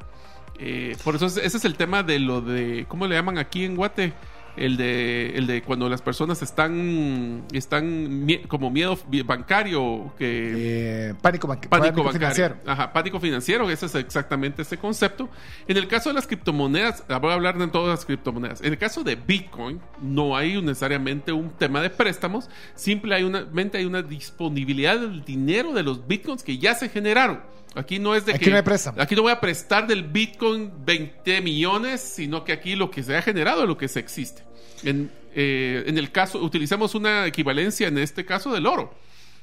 Eh, 0.58 0.96
por 1.04 1.14
eso 1.14 1.26
ese 1.26 1.44
es 1.44 1.64
el 1.66 1.76
tema 1.76 2.02
de 2.02 2.18
lo 2.18 2.40
de, 2.40 2.86
¿cómo 2.88 3.06
le 3.06 3.14
llaman 3.14 3.36
aquí 3.36 3.64
en 3.64 3.76
Guate? 3.76 4.14
El 4.56 4.76
de, 4.76 5.36
el 5.36 5.46
de 5.46 5.62
cuando 5.62 5.88
las 5.88 6.02
personas 6.02 6.42
están, 6.42 7.44
están 7.52 8.26
como 8.48 8.70
miedo 8.70 8.98
bancario, 9.24 10.12
que... 10.18 11.10
Eh, 11.10 11.14
pánico, 11.20 11.48
pánico, 11.68 12.10
financiero. 12.10 12.56
Ajá, 12.66 12.92
pánico 12.92 13.20
financiero, 13.20 13.70
ese 13.70 13.86
es 13.86 13.94
exactamente 13.94 14.62
ese 14.62 14.76
concepto. 14.76 15.28
En 15.66 15.76
el 15.76 15.88
caso 15.88 16.10
de 16.10 16.14
las 16.14 16.26
criptomonedas, 16.26 17.04
voy 17.20 17.30
a 17.30 17.34
hablar 17.34 17.58
de 17.58 17.68
todas 17.68 17.88
las 17.88 18.04
criptomonedas. 18.04 18.60
En 18.60 18.72
el 18.72 18.78
caso 18.78 19.02
de 19.04 19.16
Bitcoin, 19.16 19.80
no 20.00 20.36
hay 20.36 20.60
necesariamente 20.60 21.32
un 21.32 21.50
tema 21.50 21.80
de 21.80 21.90
préstamos, 21.90 22.48
simplemente 22.74 23.78
hay 23.78 23.84
una 23.84 24.02
disponibilidad 24.02 24.98
del 24.98 25.24
dinero 25.24 25.72
de 25.72 25.82
los 25.82 26.06
Bitcoins 26.06 26.42
que 26.42 26.58
ya 26.58 26.74
se 26.74 26.88
generaron. 26.88 27.40
Aquí 27.74 27.98
no 27.98 28.14
es 28.14 28.26
de 28.26 28.32
aquí 28.32 28.46
que. 28.46 28.50
No 28.50 29.02
aquí 29.02 29.14
no 29.14 29.22
voy 29.22 29.32
a 29.32 29.40
prestar 29.40 29.86
del 29.86 30.02
Bitcoin 30.02 30.72
20 30.84 31.40
millones, 31.40 32.00
sino 32.00 32.44
que 32.44 32.52
aquí 32.52 32.74
lo 32.74 32.90
que 32.90 33.02
se 33.02 33.16
ha 33.16 33.22
generado 33.22 33.62
es 33.62 33.68
lo 33.68 33.76
que 33.76 33.88
se 33.88 34.00
existe. 34.00 34.42
En, 34.82 35.10
eh, 35.34 35.84
en 35.86 35.98
el 35.98 36.10
caso, 36.10 36.42
utilicemos 36.42 36.94
una 36.94 37.26
equivalencia 37.26 37.88
en 37.88 37.98
este 37.98 38.24
caso 38.24 38.52
del 38.52 38.66
oro. 38.66 38.94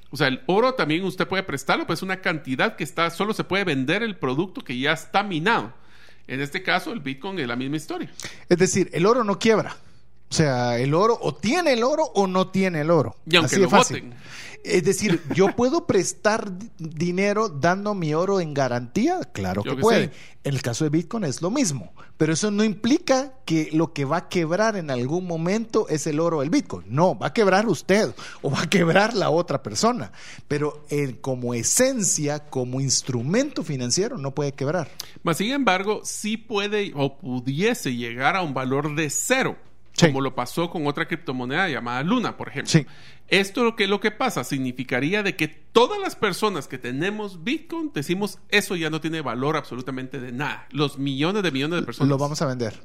O 0.09 0.17
sea, 0.17 0.27
el 0.27 0.41
oro 0.45 0.73
también 0.73 1.03
usted 1.03 1.27
puede 1.27 1.43
prestarlo, 1.43 1.85
pues 1.85 1.99
es 1.99 2.03
una 2.03 2.21
cantidad 2.21 2.75
que 2.75 2.83
está, 2.83 3.09
solo 3.09 3.33
se 3.33 3.43
puede 3.43 3.63
vender 3.63 4.03
el 4.03 4.15
producto 4.17 4.61
que 4.61 4.77
ya 4.77 4.93
está 4.93 5.23
minado. 5.23 5.73
En 6.27 6.41
este 6.41 6.61
caso, 6.63 6.91
el 6.91 6.99
Bitcoin 6.99 7.39
es 7.39 7.47
la 7.47 7.55
misma 7.55 7.77
historia. 7.77 8.11
Es 8.49 8.57
decir, 8.57 8.89
el 8.93 9.05
oro 9.05 9.23
no 9.23 9.39
quiebra. 9.39 9.77
O 10.29 10.33
sea, 10.33 10.77
el 10.77 10.93
oro 10.93 11.17
o 11.21 11.33
tiene 11.33 11.73
el 11.73 11.83
oro 11.83 12.03
o 12.15 12.27
no 12.27 12.49
tiene 12.49 12.81
el 12.81 12.91
oro. 12.91 13.15
Y 13.29 13.37
aunque 13.37 13.55
Así 13.55 13.61
lo 13.61 13.69
fácil. 13.69 14.01
voten. 14.03 14.19
Es 14.63 14.83
decir, 14.83 15.21
yo 15.33 15.55
puedo 15.55 15.85
prestar 15.87 16.51
dinero 16.77 17.47
dando 17.47 17.93
mi 17.93 18.13
oro 18.13 18.41
en 18.41 18.53
garantía, 18.53 19.21
claro 19.31 19.63
que 19.63 19.69
que 19.69 19.75
puede. 19.77 20.05
sí. 20.07 20.11
En 20.43 20.53
el 20.53 20.61
caso 20.61 20.83
de 20.85 20.89
Bitcoin 20.89 21.23
es 21.25 21.41
lo 21.41 21.51
mismo, 21.51 21.93
pero 22.17 22.33
eso 22.33 22.51
no 22.51 22.63
implica 22.63 23.33
que 23.45 23.69
lo 23.73 23.93
que 23.93 24.05
va 24.05 24.17
a 24.17 24.29
quebrar 24.29 24.75
en 24.77 24.89
algún 24.91 25.25
momento 25.25 25.87
es 25.89 26.07
el 26.07 26.19
oro 26.19 26.37
o 26.39 26.41
el 26.41 26.49
Bitcoin. 26.49 26.85
No, 26.89 27.17
va 27.17 27.27
a 27.27 27.33
quebrar 27.33 27.67
usted 27.67 28.13
o 28.41 28.49
va 28.49 28.61
a 28.63 28.69
quebrar 28.69 29.13
la 29.13 29.29
otra 29.29 29.61
persona, 29.63 30.11
pero 30.47 30.85
eh, 30.89 31.17
como 31.21 31.53
esencia, 31.53 32.39
como 32.49 32.81
instrumento 32.81 33.63
financiero 33.63 34.17
no 34.17 34.31
puede 34.31 34.53
quebrar. 34.53 34.89
Mas, 35.23 35.37
sin 35.37 35.51
embargo, 35.51 36.01
sí 36.03 36.35
puede 36.37 36.91
o 36.95 37.17
pudiese 37.17 37.95
llegar 37.95 38.35
a 38.35 38.41
un 38.41 38.53
valor 38.53 38.95
de 38.95 39.09
cero, 39.09 39.57
Sí. 39.97 40.07
como 40.07 40.21
lo 40.21 40.35
pasó 40.35 40.69
con 40.69 40.85
otra 40.85 41.07
criptomoneda 41.07 41.67
llamada 41.67 42.03
Luna, 42.03 42.37
por 42.37 42.49
ejemplo. 42.49 42.71
Sí. 42.71 42.85
Esto 43.27 43.63
lo 43.63 43.75
que 43.75 43.87
lo 43.87 43.99
que 43.99 44.11
pasa 44.11 44.43
significaría 44.43 45.23
de 45.23 45.35
que 45.35 45.47
todas 45.47 45.99
las 45.99 46.15
personas 46.15 46.67
que 46.67 46.77
tenemos 46.77 47.43
Bitcoin 47.43 47.91
decimos 47.93 48.39
eso 48.49 48.75
ya 48.75 48.89
no 48.89 49.01
tiene 49.01 49.21
valor 49.21 49.57
absolutamente 49.57 50.19
de 50.19 50.31
nada. 50.31 50.67
Los 50.71 50.97
millones 50.97 51.43
de 51.43 51.51
millones 51.51 51.79
de 51.79 51.85
personas. 51.85 52.09
Lo 52.09 52.17
vamos 52.17 52.41
a 52.41 52.45
vender. 52.45 52.79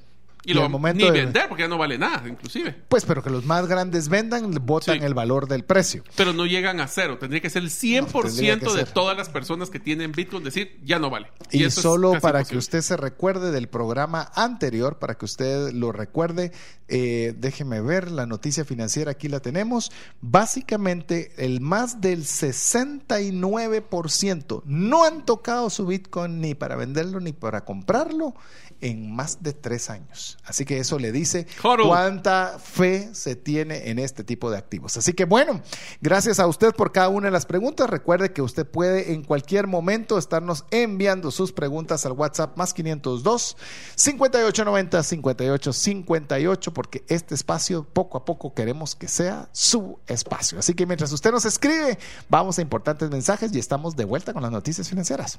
Y 0.44 0.54
lo 0.54 0.62
vamos 0.62 0.80
ni 0.94 1.04
de- 1.04 1.10
vender 1.12 1.48
porque 1.48 1.62
ya 1.62 1.68
no 1.68 1.78
vale 1.78 1.96
nada, 1.98 2.26
inclusive. 2.28 2.74
Pues, 2.88 3.04
pero 3.04 3.22
que 3.22 3.30
los 3.30 3.44
más 3.44 3.66
grandes 3.68 4.08
vendan, 4.08 4.50
botan 4.66 4.98
Sí. 4.98 5.04
el 5.04 5.14
valor 5.14 5.46
del 5.46 5.64
precio. 5.64 6.02
Pero 6.16 6.32
no 6.32 6.46
llegan 6.46 6.80
a 6.80 6.88
cero. 6.88 7.18
Tendría 7.18 7.40
que 7.40 7.48
ser 7.50 7.62
el 7.62 7.70
100% 7.70 8.66
No, 8.66 8.74
de 8.74 8.84
todas 8.84 9.16
las 9.16 9.28
personas 9.28 9.70
que 9.70 9.78
tienen 9.78 10.10
Bitcoin 10.12 10.42
decir 10.44 10.80
ya 10.84 10.98
no 10.98 11.10
vale. 11.10 11.28
Y, 11.50 11.62
es 11.64 11.74
solo 11.74 12.12
para 12.20 12.40
imposible. 12.40 12.54
que 12.54 12.58
usted 12.58 12.80
se 12.80 12.96
recuerde 12.96 13.50
del 13.52 13.68
programa 13.68 14.30
anterior, 14.34 14.98
para 14.98 15.14
que 15.14 15.24
usted 15.26 15.72
lo 15.72 15.92
recuerde, 15.92 16.52
eh, 16.88 17.34
déjeme 17.38 17.80
ver 17.80 18.10
la 18.10 18.26
noticia 18.26 18.64
financiera, 18.64 19.12
aquí 19.12 19.28
la 19.28 19.40
tenemos. 19.40 19.92
Básicamente, 20.20 21.32
el 21.38 21.60
más 21.60 22.00
del 22.00 22.24
69% 22.24 24.62
no 24.66 25.04
han 25.04 25.24
tocado 25.24 25.70
su 25.70 25.86
Bitcoin 25.86 26.40
ni 26.40 26.54
para 26.54 26.76
venderlo 26.76 27.20
ni 27.20 27.32
para 27.32 27.64
comprarlo 27.64 28.34
en 28.80 29.14
más 29.14 29.42
de 29.42 29.52
tres 29.52 29.90
años. 29.90 30.31
Así 30.44 30.64
que 30.64 30.78
eso 30.78 30.98
le 30.98 31.12
dice 31.12 31.46
cuánta 31.60 32.58
fe 32.58 33.14
se 33.14 33.36
tiene 33.36 33.90
en 33.90 33.98
este 33.98 34.24
tipo 34.24 34.50
de 34.50 34.58
activos. 34.58 34.96
Así 34.96 35.12
que 35.12 35.24
bueno, 35.24 35.62
gracias 36.00 36.40
a 36.40 36.46
usted 36.46 36.72
por 36.72 36.92
cada 36.92 37.08
una 37.08 37.26
de 37.26 37.32
las 37.32 37.46
preguntas. 37.46 37.88
Recuerde 37.88 38.32
que 38.32 38.42
usted 38.42 38.66
puede 38.66 39.12
en 39.12 39.22
cualquier 39.22 39.66
momento 39.66 40.18
estarnos 40.18 40.64
enviando 40.70 41.30
sus 41.30 41.52
preguntas 41.52 42.06
al 42.06 42.12
WhatsApp 42.12 42.56
más 42.56 42.74
502 42.74 43.56
5890 43.94 45.02
5858 45.02 46.74
porque 46.74 47.04
este 47.08 47.34
espacio 47.34 47.84
poco 47.84 48.18
a 48.18 48.24
poco 48.24 48.54
queremos 48.54 48.94
que 48.94 49.08
sea 49.08 49.48
su 49.52 49.98
espacio. 50.06 50.58
Así 50.58 50.74
que 50.74 50.86
mientras 50.86 51.12
usted 51.12 51.30
nos 51.30 51.44
escribe, 51.44 51.98
vamos 52.28 52.58
a 52.58 52.62
importantes 52.62 53.10
mensajes 53.10 53.54
y 53.54 53.58
estamos 53.58 53.96
de 53.96 54.04
vuelta 54.04 54.32
con 54.32 54.42
las 54.42 54.52
noticias 54.52 54.88
financieras. 54.88 55.38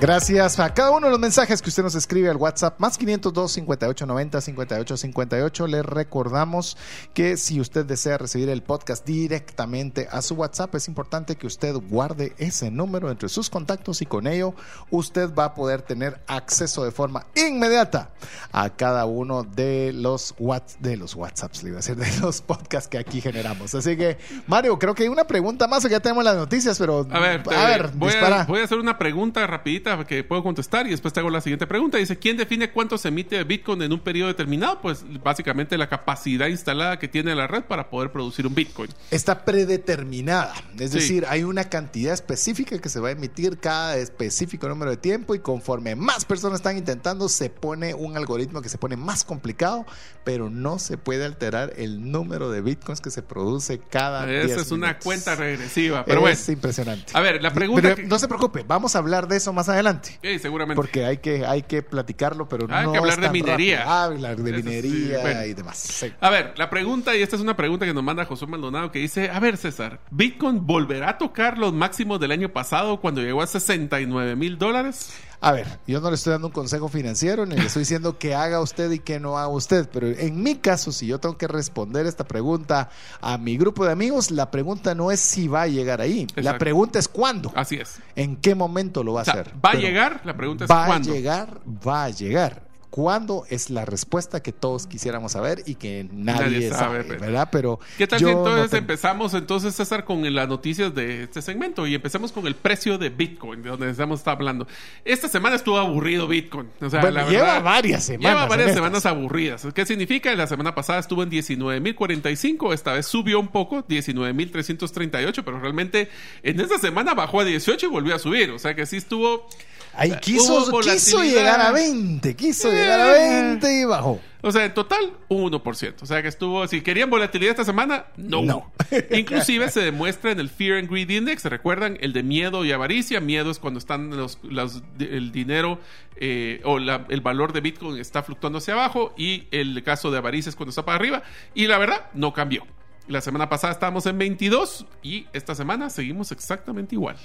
Gracias 0.00 0.60
a 0.60 0.72
cada 0.72 0.92
uno 0.92 1.08
de 1.08 1.10
los 1.10 1.18
mensajes 1.18 1.60
que 1.60 1.70
usted 1.70 1.82
nos 1.82 1.96
escribe 1.96 2.30
al 2.30 2.36
WhatsApp 2.36 2.78
más 2.78 2.96
502 2.96 3.50
5890 3.50 4.40
5858. 4.40 5.66
Le 5.66 5.82
recordamos 5.82 6.76
que 7.14 7.36
si 7.36 7.60
usted 7.60 7.84
desea 7.84 8.16
recibir 8.16 8.48
el 8.48 8.62
podcast 8.62 9.04
directamente 9.04 10.06
a 10.12 10.22
su 10.22 10.36
WhatsApp, 10.36 10.72
es 10.76 10.86
importante 10.86 11.34
que 11.34 11.48
usted 11.48 11.74
guarde 11.74 12.32
ese 12.38 12.70
número 12.70 13.10
entre 13.10 13.28
sus 13.28 13.50
contactos 13.50 14.00
y 14.00 14.06
con 14.06 14.28
ello 14.28 14.54
usted 14.92 15.34
va 15.34 15.46
a 15.46 15.54
poder 15.54 15.82
tener 15.82 16.20
acceso 16.28 16.84
de 16.84 16.92
forma 16.92 17.26
inmediata 17.34 18.10
a 18.52 18.70
cada 18.70 19.04
uno 19.04 19.42
de 19.42 19.92
los 19.92 20.32
Whats 20.38 20.76
de 20.78 20.96
los 20.96 21.16
WhatsApps, 21.16 21.64
le 21.64 21.70
iba 21.70 21.78
a 21.78 21.82
decir, 21.82 21.96
de 21.96 22.20
los 22.20 22.40
podcasts 22.40 22.88
que 22.88 22.98
aquí 22.98 23.20
generamos. 23.20 23.74
Así 23.74 23.96
que, 23.96 24.16
Mario, 24.46 24.78
creo 24.78 24.94
que 24.94 25.02
hay 25.02 25.08
una 25.08 25.26
pregunta 25.26 25.66
más, 25.66 25.82
ya 25.90 25.98
tenemos 25.98 26.22
las 26.22 26.36
noticias, 26.36 26.78
pero 26.78 27.04
A 27.10 27.18
ver, 27.18 27.42
a 27.52 27.64
ver, 27.64 27.90
voy, 27.94 28.10
dispara. 28.12 28.42
a, 28.42 28.44
voy 28.44 28.60
a 28.60 28.64
hacer 28.64 28.78
una 28.78 28.96
pregunta 28.96 29.44
rapidita 29.44 29.87
que 30.06 30.24
puedo 30.24 30.42
contestar 30.42 30.86
y 30.86 30.90
después 30.90 31.12
te 31.14 31.20
hago 31.20 31.30
la 31.30 31.40
siguiente 31.40 31.66
pregunta. 31.66 31.98
Dice, 31.98 32.18
¿quién 32.18 32.36
define 32.36 32.70
cuánto 32.70 32.98
se 32.98 33.08
emite 33.08 33.42
Bitcoin 33.44 33.82
en 33.82 33.92
un 33.92 34.00
periodo 34.00 34.28
determinado? 34.28 34.80
Pues 34.80 35.04
básicamente 35.22 35.76
la 35.78 35.88
capacidad 35.88 36.46
instalada 36.48 36.98
que 36.98 37.08
tiene 37.08 37.34
la 37.34 37.46
red 37.46 37.64
para 37.64 37.90
poder 37.90 38.10
producir 38.12 38.46
un 38.46 38.54
Bitcoin. 38.54 38.90
está 39.10 39.44
predeterminada. 39.44 40.54
Es 40.78 40.90
Sí. 40.90 40.98
decir, 40.98 41.26
hay 41.28 41.44
una 41.44 41.64
cantidad 41.64 42.12
específica 42.14 42.78
que 42.78 42.88
se 42.88 43.00
va 43.00 43.08
a 43.08 43.12
emitir 43.12 43.58
cada 43.58 43.96
específico 43.96 44.68
número 44.68 44.90
de 44.90 44.96
tiempo 44.96 45.34
y 45.34 45.38
conforme 45.40 45.94
más 45.96 46.24
personas 46.24 46.56
están 46.60 46.76
intentando, 46.76 47.28
se 47.28 47.50
pone 47.50 47.94
un 47.94 48.16
algoritmo 48.16 48.62
que 48.62 48.68
se 48.68 48.78
pone 48.78 48.96
más 48.96 49.24
complicado, 49.24 49.86
pero 50.24 50.50
no 50.50 50.78
se 50.78 50.98
puede 50.98 51.24
alterar 51.24 51.72
el 51.76 52.10
número 52.10 52.50
de 52.50 52.60
bitcoins 52.60 53.00
que 53.00 53.10
se 53.10 53.22
produce 53.22 53.78
cada 53.78 54.24
Esa 54.30 54.46
10 54.46 54.58
es 54.60 54.70
una 54.72 54.98
cuenta 54.98 55.34
regresiva. 55.34 56.04
Pero 56.04 56.26
es 56.28 56.38
bueno, 56.46 56.52
impresionante. 56.58 57.12
a 57.14 57.20
ver, 57.20 57.42
la 57.42 57.52
pregunta... 57.52 57.82
Pero 57.82 57.96
que- 57.96 58.02
no 58.04 58.18
se 58.18 58.28
preocupe, 58.28 58.64
vamos 58.66 58.94
a 58.94 58.98
hablar 58.98 59.28
de 59.28 59.36
eso 59.36 59.52
más 59.52 59.68
adelante. 59.68 59.77
Sí, 60.22 60.38
seguramente. 60.38 60.76
Porque 60.76 61.04
hay 61.04 61.18
que, 61.18 61.44
hay 61.46 61.62
que 61.62 61.82
platicarlo, 61.82 62.48
pero 62.48 62.66
Hay 62.70 62.86
no 62.86 62.92
que 62.92 62.98
hablar 62.98 63.18
es 63.18 63.24
de 63.24 63.30
minería. 63.30 63.78
rápido. 63.78 63.92
Ah, 63.92 64.04
hablar 64.04 64.36
de 64.36 64.50
Eso 64.50 64.58
sí, 64.60 64.64
minería 64.64 65.20
bueno. 65.20 65.44
y 65.44 65.54
demás. 65.54 65.78
Sí. 65.78 66.12
A 66.20 66.30
ver, 66.30 66.54
la 66.56 66.68
pregunta, 66.70 67.14
y 67.16 67.22
esta 67.22 67.36
es 67.36 67.42
una 67.42 67.56
pregunta 67.56 67.86
que 67.86 67.94
nos 67.94 68.02
manda 68.04 68.24
José 68.24 68.46
Maldonado, 68.46 68.90
que 68.92 68.98
dice, 68.98 69.30
a 69.30 69.38
ver 69.40 69.56
César, 69.56 70.00
¿Bitcoin 70.10 70.66
volverá 70.66 71.10
a 71.10 71.18
tocar 71.18 71.58
los 71.58 71.72
máximos 71.72 72.20
del 72.20 72.32
año 72.32 72.48
pasado 72.50 73.00
cuando 73.00 73.20
llegó 73.22 73.42
a 73.42 73.46
69 73.46 74.36
mil 74.36 74.58
dólares? 74.58 75.12
A 75.40 75.52
ver, 75.52 75.78
yo 75.86 76.00
no 76.00 76.08
le 76.10 76.16
estoy 76.16 76.32
dando 76.32 76.48
un 76.48 76.52
consejo 76.52 76.88
financiero 76.88 77.46
ni 77.46 77.54
le 77.54 77.66
estoy 77.66 77.80
diciendo 77.82 78.18
que 78.18 78.34
haga 78.34 78.60
usted 78.60 78.90
y 78.90 78.98
que 78.98 79.20
no 79.20 79.38
haga 79.38 79.46
usted, 79.48 79.88
pero 79.92 80.08
en 80.08 80.42
mi 80.42 80.56
caso, 80.56 80.90
si 80.90 81.06
yo 81.06 81.20
tengo 81.20 81.38
que 81.38 81.46
responder 81.46 82.06
esta 82.06 82.24
pregunta 82.26 82.90
a 83.20 83.38
mi 83.38 83.56
grupo 83.56 83.84
de 83.84 83.92
amigos, 83.92 84.32
la 84.32 84.50
pregunta 84.50 84.96
no 84.96 85.12
es 85.12 85.20
si 85.20 85.46
va 85.46 85.62
a 85.62 85.66
llegar 85.68 86.00
ahí, 86.00 86.26
la 86.34 86.58
pregunta 86.58 86.98
es 86.98 87.06
cuándo, 87.06 87.52
Así 87.54 87.76
es. 87.76 88.00
en 88.16 88.36
qué 88.36 88.56
momento 88.56 89.04
lo 89.04 89.12
va 89.12 89.20
a 89.20 89.22
O 89.22 89.24
sea, 89.26 89.34
hacer. 89.34 89.54
¿va 89.64 89.70
a 89.70 89.74
llegar? 89.74 90.20
La 90.24 90.36
pregunta 90.36 90.64
es 90.64 90.70
va 90.70 90.86
¿cuándo? 90.86 91.12
a 91.12 91.14
llegar, 91.14 91.60
va 91.86 92.04
a 92.04 92.10
llegar. 92.10 92.67
¿Cuándo 92.90 93.44
es 93.50 93.68
la 93.68 93.84
respuesta 93.84 94.42
que 94.42 94.50
todos 94.52 94.86
quisiéramos 94.86 95.32
saber 95.32 95.62
y 95.66 95.74
que 95.74 96.08
nadie, 96.10 96.40
Nadie 96.44 96.68
sabe, 96.70 96.78
sabe, 96.80 97.04
pero- 97.04 97.20
¿verdad? 97.20 97.48
Pero 97.52 97.80
¿Qué 97.98 98.06
tal 98.06 98.18
si 98.18 98.24
entonces 98.24 98.72
empezamos 98.72 99.34
entonces, 99.34 99.74
César, 99.74 100.04
con 100.06 100.34
las 100.34 100.48
noticias 100.48 100.94
de 100.94 101.24
este 101.24 101.42
segmento 101.42 101.86
y 101.86 101.94
empecemos 101.94 102.32
con 102.32 102.46
el 102.46 102.54
precio 102.54 102.96
de 102.96 103.10
Bitcoin, 103.10 103.62
de 103.62 103.68
donde 103.68 103.90
estamos 103.90 104.26
hablando? 104.26 104.66
Esta 105.04 105.28
semana 105.28 105.56
estuvo 105.56 105.76
aburrido 105.78 106.26
Bitcoin. 106.26 106.70
O 106.80 106.88
sea, 106.88 107.00
Bueno, 107.02 107.16
la 107.20 107.28
lleva 107.28 107.44
verdad, 107.44 107.62
varias 107.62 108.04
semanas 108.04 108.30
Lleva 108.32 108.46
varias 108.46 108.72
semanas 108.74 109.04
aburridas. 109.06 109.66
¿Qué 109.74 109.84
significa? 109.84 110.34
La 110.34 110.46
semana 110.46 110.74
pasada 110.74 110.98
estuvo 110.98 111.22
en 111.22 111.30
19.045, 111.30 112.72
esta 112.72 112.94
vez 112.94 113.06
subió 113.06 113.38
un 113.38 113.48
poco, 113.48 113.84
19.338, 113.86 115.42
pero 115.44 115.60
realmente 115.60 116.08
en 116.42 116.58
esta 116.60 116.78
semana 116.78 117.14
bajó 117.14 117.40
a 117.40 117.44
18 117.44 117.86
y 117.86 117.88
volvió 117.88 118.14
a 118.14 118.18
subir. 118.18 118.50
O 118.50 118.58
sea 118.58 118.74
que 118.74 118.86
sí 118.86 118.96
estuvo 118.96 119.46
Ahí 119.94 120.10
quiso, 120.20 120.70
quiso 120.80 121.22
llegar 121.24 121.60
a 121.60 121.72
20, 121.72 122.36
quiso 122.36 122.70
llegar 122.70 123.00
a 123.00 123.06
20 123.12 123.80
y 123.80 123.84
bajó. 123.84 124.20
O 124.40 124.52
sea, 124.52 124.64
en 124.64 124.72
total, 124.72 125.12
un 125.28 125.50
1%. 125.50 125.94
O 126.00 126.06
sea, 126.06 126.22
que 126.22 126.28
estuvo, 126.28 126.64
si 126.68 126.80
querían 126.80 127.10
volatilidad 127.10 127.50
esta 127.50 127.64
semana, 127.64 128.06
no. 128.16 128.42
No. 128.42 128.72
Inclusive 129.10 129.68
se 129.70 129.80
demuestra 129.80 130.30
en 130.30 130.38
el 130.38 130.48
Fear 130.48 130.78
and 130.78 130.88
Greed 130.88 131.10
Index, 131.10 131.44
¿recuerdan? 131.46 131.98
El 132.00 132.12
de 132.12 132.22
miedo 132.22 132.64
y 132.64 132.70
avaricia. 132.70 133.20
Miedo 133.20 133.50
es 133.50 133.58
cuando 133.58 133.78
están 133.78 134.10
los, 134.16 134.38
los- 134.42 134.82
el 135.00 135.32
dinero 135.32 135.80
eh, 136.16 136.60
o 136.64 136.78
la- 136.78 137.04
el 137.08 137.20
valor 137.20 137.52
de 137.52 137.60
Bitcoin 137.60 137.98
está 137.98 138.22
fluctuando 138.22 138.58
hacia 138.58 138.74
abajo 138.74 139.12
y 139.18 139.48
el 139.50 139.82
caso 139.82 140.12
de 140.12 140.18
avaricia 140.18 140.50
es 140.50 140.56
cuando 140.56 140.70
está 140.70 140.84
para 140.84 140.96
arriba. 140.96 141.22
Y 141.54 141.66
la 141.66 141.78
verdad, 141.78 142.06
no 142.14 142.32
cambió. 142.32 142.64
La 143.08 143.22
semana 143.22 143.48
pasada 143.48 143.72
estábamos 143.72 144.04
en 144.04 144.18
22 144.18 144.84
y 145.02 145.26
esta 145.32 145.54
semana 145.54 145.88
seguimos 145.88 146.30
exactamente 146.30 146.94
igual. 146.94 147.16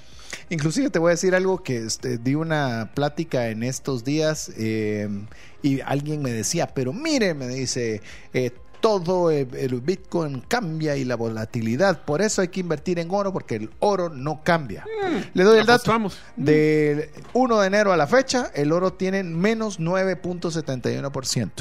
Inclusive 0.49 0.89
te 0.89 0.97
voy 0.97 1.09
a 1.09 1.11
decir 1.11 1.35
algo 1.35 1.61
que 1.61 1.77
este, 1.77 2.17
di 2.17 2.35
una 2.35 2.91
plática 2.95 3.49
en 3.49 3.63
estos 3.63 4.05
días 4.05 4.49
eh, 4.57 5.09
y 5.61 5.81
alguien 5.81 6.21
me 6.21 6.31
decía, 6.31 6.67
pero 6.67 6.93
mire, 6.93 7.33
me 7.33 7.49
dice, 7.49 8.01
eh, 8.33 8.51
todo 8.79 9.29
el, 9.29 9.53
el 9.55 9.81
Bitcoin 9.81 10.39
cambia 10.47 10.95
y 10.95 11.03
la 11.03 11.15
volatilidad, 11.15 12.05
por 12.05 12.21
eso 12.21 12.41
hay 12.41 12.47
que 12.47 12.61
invertir 12.61 12.97
en 12.99 13.09
oro 13.11 13.33
porque 13.33 13.55
el 13.55 13.69
oro 13.79 14.07
no 14.07 14.41
cambia. 14.41 14.85
Le 15.33 15.43
doy 15.43 15.59
el 15.59 15.65
dato. 15.65 15.91
apostamos. 15.91 16.17
Del 16.37 17.09
1 17.33 17.59
de 17.59 17.67
enero 17.67 17.91
a 17.91 17.97
la 17.97 18.07
fecha, 18.07 18.51
el 18.55 18.71
oro 18.71 18.93
tiene 18.93 19.23
menos 19.23 19.81
9.71%. 19.81 21.51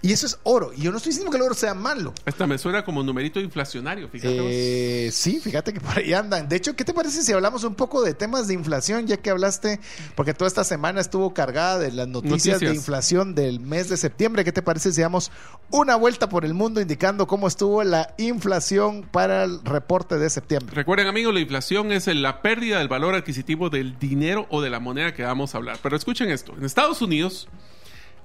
Y 0.00 0.12
eso 0.12 0.26
es 0.26 0.38
oro. 0.44 0.72
Y 0.76 0.82
yo 0.82 0.90
no 0.90 0.98
estoy 0.98 1.10
diciendo 1.10 1.30
que 1.30 1.38
el 1.38 1.42
oro 1.42 1.54
sea 1.54 1.74
malo. 1.74 2.14
Esta 2.24 2.46
me 2.46 2.56
suena 2.56 2.84
como 2.84 3.02
numerito 3.02 3.40
inflacionario, 3.40 4.08
fíjate. 4.08 5.06
Eh, 5.06 5.10
sí, 5.10 5.40
fíjate 5.40 5.72
que 5.72 5.80
por 5.80 5.98
ahí 5.98 6.12
andan. 6.12 6.48
De 6.48 6.56
hecho, 6.56 6.76
¿qué 6.76 6.84
te 6.84 6.94
parece 6.94 7.22
si 7.22 7.32
hablamos 7.32 7.64
un 7.64 7.74
poco 7.74 8.02
de 8.02 8.14
temas 8.14 8.46
de 8.46 8.54
inflación, 8.54 9.06
ya 9.06 9.16
que 9.16 9.30
hablaste, 9.30 9.80
porque 10.14 10.34
toda 10.34 10.48
esta 10.48 10.62
semana 10.62 11.00
estuvo 11.00 11.34
cargada 11.34 11.78
de 11.78 11.90
las 11.92 12.06
noticias, 12.06 12.60
de 12.60 12.66
Noticias. 12.66 12.74
inflación 12.76 13.34
del 13.34 13.60
mes 13.60 13.88
de 13.88 13.96
septiembre? 13.96 14.44
¿Qué 14.44 14.52
te 14.52 14.62
parece 14.62 14.92
si 14.92 15.00
damos 15.00 15.32
una 15.70 15.96
vuelta 15.96 16.28
por 16.28 16.44
el 16.44 16.54
mundo 16.54 16.80
indicando 16.80 17.26
cómo 17.26 17.48
estuvo 17.48 17.82
la 17.82 18.14
inflación 18.18 19.02
para 19.02 19.44
el 19.44 19.64
reporte 19.64 20.16
de 20.18 20.30
septiembre? 20.30 20.74
Recuerden 20.74 21.08
amigos, 21.08 21.34
la 21.34 21.40
inflación 21.40 21.90
es 21.90 22.06
la 22.06 22.40
pérdida 22.40 22.78
del 22.78 22.88
valor 22.88 23.14
adquisitivo 23.14 23.68
del 23.68 23.98
dinero 23.98 24.46
o 24.50 24.62
de 24.62 24.70
la 24.70 24.78
moneda 24.78 25.12
que 25.12 25.24
vamos 25.24 25.54
a 25.54 25.58
hablar. 25.58 25.78
Pero 25.82 25.96
escuchen 25.96 26.30
esto, 26.30 26.54
en 26.56 26.64
Estados 26.64 27.02
Unidos 27.02 27.48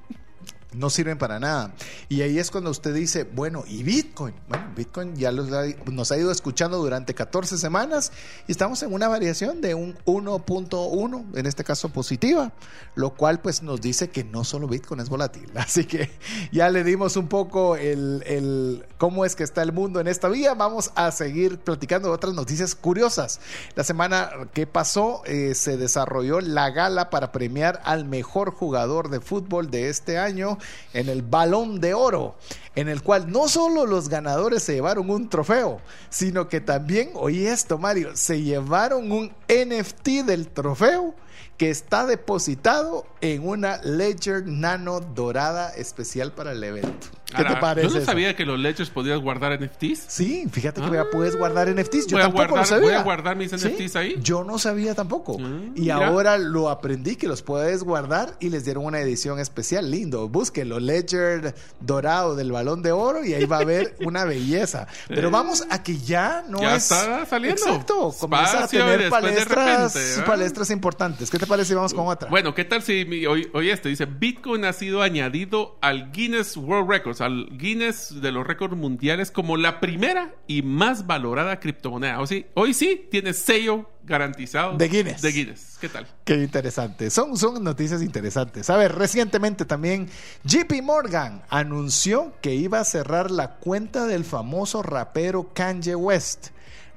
no 0.73 0.91
sirven 0.91 1.17
para 1.17 1.39
nada. 1.39 1.73
Y 2.09 2.21
ahí 2.21 2.37
es 2.37 2.51
cuando 2.51 2.69
usted 2.69 2.93
dice, 2.93 3.23
bueno, 3.23 3.63
¿y 3.67 3.81
Bitcoin? 3.81 4.35
Bueno, 4.47 4.65
Bitcoin 4.79 5.13
ya 5.17 5.33
nos 5.33 6.11
ha 6.11 6.17
ido 6.17 6.31
escuchando 6.31 6.77
durante 6.77 7.13
14 7.13 7.57
semanas 7.57 8.13
y 8.47 8.53
estamos 8.53 8.81
en 8.81 8.93
una 8.93 9.09
variación 9.09 9.59
de 9.59 9.75
un 9.75 9.97
1.1, 10.05 11.37
en 11.37 11.45
este 11.45 11.65
caso 11.65 11.89
positiva, 11.89 12.53
lo 12.95 13.09
cual 13.09 13.41
pues 13.41 13.61
nos 13.61 13.81
dice 13.81 14.09
que 14.09 14.23
no 14.23 14.45
solo 14.45 14.69
Bitcoin 14.69 15.01
es 15.01 15.09
volátil. 15.09 15.51
Así 15.55 15.83
que 15.83 16.09
ya 16.53 16.69
le 16.69 16.85
dimos 16.85 17.17
un 17.17 17.27
poco 17.27 17.75
el, 17.75 18.23
el 18.25 18.85
cómo 18.97 19.25
es 19.25 19.35
que 19.35 19.43
está 19.43 19.63
el 19.63 19.73
mundo 19.73 19.99
en 19.99 20.07
esta 20.07 20.29
vía. 20.29 20.53
Vamos 20.53 20.91
a 20.95 21.11
seguir 21.11 21.59
platicando 21.59 22.07
de 22.07 22.15
otras 22.15 22.33
noticias 22.33 22.73
curiosas. 22.73 23.41
La 23.75 23.83
semana 23.83 24.29
que 24.53 24.65
pasó 24.65 25.23
eh, 25.25 25.55
se 25.55 25.75
desarrolló 25.75 26.39
la 26.39 26.69
gala 26.69 27.09
para 27.09 27.33
premiar 27.33 27.81
al 27.83 28.05
mejor 28.05 28.51
jugador 28.51 29.09
de 29.09 29.19
fútbol 29.19 29.69
de 29.69 29.89
este 29.89 30.17
año 30.17 30.57
en 30.93 31.09
el 31.09 31.21
Balón 31.21 31.81
de 31.81 31.93
Oro, 31.93 32.35
en 32.75 32.87
el 32.87 33.03
cual 33.03 33.29
no 33.29 33.49
solo 33.49 33.85
los 33.85 34.07
ganadores 34.07 34.68
se 34.69 34.75
llevaron 34.75 35.09
un 35.09 35.29
trofeo, 35.29 35.81
sino 36.11 36.47
que 36.47 36.61
también, 36.61 37.09
oye 37.15 37.51
esto 37.51 37.79
Mario, 37.79 38.15
se 38.15 38.43
llevaron 38.43 39.11
un 39.11 39.31
NFT 39.47 40.23
del 40.27 40.47
trofeo 40.47 41.15
que 41.57 41.69
está 41.69 42.05
depositado 42.05 43.05
en 43.21 43.45
una 43.47 43.77
Ledger 43.83 44.45
Nano 44.47 44.99
dorada 45.01 45.69
especial 45.75 46.31
para 46.31 46.53
el 46.53 46.63
evento. 46.63 47.07
¿Qué 47.29 47.37
Ahora, 47.37 47.53
te 47.55 47.61
parece? 47.61 47.87
Yo 47.89 47.93
no 47.93 47.97
eso? 47.99 48.05
sabía 48.07 48.35
que 48.35 48.43
los 48.43 48.57
ledgers 48.57 48.89
podías 48.89 49.19
guardar 49.19 49.51
NFTs. 49.61 50.05
Sí, 50.07 50.47
fíjate 50.51 50.81
que 50.81 50.87
Ah. 50.87 51.03
ya 51.03 51.09
puedes 51.11 51.35
guardar 51.35 51.69
NFTs. 51.69 52.07
Yo 52.07 52.15
Voy 52.17 52.21
a 52.21 52.23
tampoco 52.23 52.47
guardar- 52.47 52.57
lo 52.57 52.65
sabía. 52.65 52.87
voy 52.87 52.93
a 52.95 53.03
guardar 53.03 53.35
mis 53.35 53.51
Sí, 53.51 53.55
NFTs 53.57 53.95
ahí. 53.97 54.15
Yo 54.23 54.43
no 54.43 54.57
sabía 54.57 54.95
tampoco. 54.95 55.37
Ah, 55.39 55.43
y 55.75 55.81
mira. 55.81 56.07
ahora 56.07 56.39
lo 56.39 56.69
aprendí 56.69 57.17
que 57.17 57.27
los 57.27 57.43
puedes 57.43 57.83
guardar 57.83 58.33
y 58.39 58.49
les 58.49 58.65
dieron 58.65 58.83
una 58.83 58.99
edición 58.99 59.37
especial. 59.37 59.91
Lindo. 59.91 60.27
Búsquenlo. 60.27 60.79
Ledger 60.79 61.53
dorado 61.79 62.35
del 62.35 62.51
balón 62.51 62.81
de 62.81 62.93
oro 62.93 63.23
y 63.23 63.35
ahí 63.35 63.45
va 63.45 63.57
a 63.57 63.61
haber 63.61 63.95
una 64.07 64.25
belleza. 64.25 64.87
Pero 65.07 65.27
Eh. 65.27 65.31
vamos 65.31 65.63
a 65.69 65.83
que 65.83 65.97
ya 65.99 66.43
no 66.49 66.61
Ya 66.61 66.77
es. 66.77 66.89
está 66.91 67.27
saliendo. 67.27 67.61
Exacto. 67.61 68.11
Comienza 68.19 68.51
a 68.51 68.55
Espacio 68.61 68.79
tener 68.85 69.09
palestras, 69.11 69.93
repente, 69.93 70.09
¿verdad? 70.09 70.25
palestras 70.25 70.69
importantes. 70.71 71.28
¿Qué 71.29 71.37
te 71.37 71.45
parece 71.45 71.75
vamos 71.75 71.93
con 71.93 72.07
otra? 72.07 72.29
Bueno, 72.29 72.55
¿qué 72.55 72.65
tal 72.65 72.81
si 72.81 73.05
mi- 73.05 73.25
hoy, 73.25 73.47
hoy 73.53 73.69
este 73.69 73.89
dice 73.89 74.05
Bitcoin 74.05 74.65
ha 74.65 74.73
sido 74.73 75.01
añadido 75.01 75.77
al 75.81 76.11
Guinness 76.11 76.57
World 76.57 76.89
Records, 76.89 77.21
al 77.21 77.47
Guinness 77.57 78.21
de 78.21 78.31
los 78.31 78.45
récords 78.47 78.75
mundiales 78.75 79.29
como 79.31 79.55
la 79.57 79.79
primera 79.79 80.33
y 80.47 80.61
más 80.63 81.05
valorada 81.05 81.59
criptomoneda? 81.59 82.19
O 82.21 82.25
hoy 82.55 82.73
sí 82.73 83.07
tiene 83.11 83.33
sello 83.33 83.89
garantizado 84.03 84.75
De 84.75 84.87
Guinness. 84.87 85.21
De 85.21 85.31
Guinness. 85.31 85.77
¿Qué 85.79 85.87
tal? 85.89 86.07
Qué 86.23 86.35
interesante. 86.35 87.11
Son, 87.11 87.37
son 87.37 87.63
noticias 87.63 88.01
interesantes. 88.01 88.69
A 88.71 88.77
ver, 88.77 88.95
recientemente 88.95 89.65
también 89.65 90.09
JP 90.45 90.81
Morgan 90.81 91.43
anunció 91.49 92.33
que 92.41 92.55
iba 92.55 92.79
a 92.79 92.85
cerrar 92.85 93.29
la 93.29 93.55
cuenta 93.57 94.07
del 94.07 94.25
famoso 94.25 94.81
rapero 94.81 95.53
Kanye 95.53 95.95
West. 95.95 96.47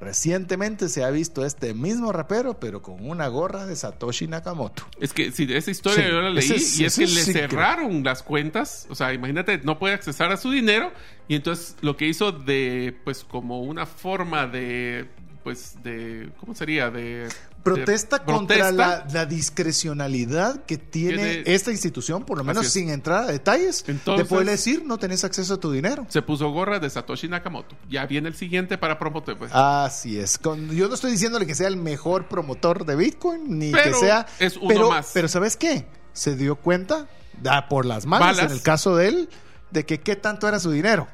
Recientemente 0.02 0.88
se 0.88 1.04
ha 1.04 1.10
visto 1.10 1.46
este 1.46 1.74
mismo 1.74 2.10
rapero, 2.10 2.58
pero 2.58 2.82
con 2.82 3.08
una 3.08 3.28
gorra 3.28 3.66
de 3.66 3.76
Satoshi 3.76 4.26
Nakamoto. 4.26 4.84
Es 4.98 5.12
que 5.12 5.30
si 5.30 5.44
esa 5.44 5.70
historia 5.70 6.04
Sí, 6.04 6.10
yo 6.10 6.20
la 6.20 6.30
leí 6.30 6.44
ese 6.44 6.82
y 6.82 6.86
es 6.86 6.96
que 6.96 7.06
le 7.06 7.22
cerraron 7.22 8.02
las 8.02 8.24
cuentas, 8.24 8.88
o 8.90 8.96
sea, 8.96 9.14
imagínate, 9.14 9.58
no 9.58 9.78
puede 9.78 9.94
accesar 9.94 10.32
a 10.32 10.36
su 10.36 10.50
dinero 10.50 10.90
y 11.28 11.36
entonces 11.36 11.76
lo 11.82 11.96
que 11.96 12.08
hizo 12.08 12.32
de, 12.32 12.98
pues 13.04 13.22
como 13.22 13.62
una 13.62 13.86
forma 13.86 14.48
de, 14.48 15.06
pues 15.42 15.74
de, 15.82 16.30
¿cómo 16.38 16.54
sería? 16.54 16.90
De... 16.90 17.28
Protesta 17.62 18.18
de- 18.18 18.24
contra 18.24 18.56
protesta. 18.56 19.04
la, 19.06 19.06
la 19.12 19.26
discrecionalidad 19.26 20.64
que 20.64 20.78
tiene 20.78 21.16
Tiene- 21.42 21.54
esta 21.54 21.70
institución, 21.70 22.24
por 22.24 22.38
lo 22.38 22.44
menos 22.44 22.68
sin 22.68 22.88
entrar 22.90 23.24
a 23.24 23.26
detalles, 23.26 23.84
Entonces- 23.86 24.24
de 24.26 24.28
poder 24.28 24.48
decir 24.48 24.84
no 24.84 24.98
tenés 24.98 25.24
acceso 25.24 25.54
a 25.54 25.60
tu 25.60 25.70
dinero. 25.72 26.06
Se 26.08 26.22
puso 26.22 26.50
gorra 26.50 26.78
de 26.78 26.90
Satoshi 26.90 27.28
Nakamoto. 27.28 27.76
Ya 27.88 28.06
viene 28.06 28.28
el 28.28 28.34
siguiente 28.34 28.78
para 28.78 28.98
promover. 28.98 29.36
Pues. 29.36 29.50
Así 29.54 30.18
es. 30.18 30.38
Con- 30.38 30.70
yo 30.70 30.88
no 30.88 30.94
estoy 30.94 31.10
diciéndole 31.12 31.46
que 31.46 31.54
sea 31.54 31.68
el 31.68 31.76
mejor 31.76 32.26
promotor 32.28 32.84
de 32.84 32.96
Bitcoin, 32.96 33.58
ni 33.58 33.70
Pero 33.72 33.84
que 34.00 34.06
sea. 34.06 34.26
es 34.38 34.56
uno 34.56 34.68
pero, 34.68 34.88
más. 34.90 35.10
Pero 35.14 35.28
¿sabes 35.28 35.56
qué? 35.56 35.86
Se 36.12 36.34
dio 36.36 36.56
cuenta 36.56 37.06
da 37.40 37.68
por 37.68 37.86
las 37.86 38.06
manos 38.06 38.26
Balas. 38.28 38.46
en 38.46 38.52
el 38.52 38.62
caso 38.62 38.96
de 38.96 39.08
él, 39.08 39.28
de 39.70 39.86
que 39.86 40.00
qué 40.00 40.16
tanto 40.16 40.46
era 40.48 40.58
su 40.60 40.70
dinero. 40.70 41.08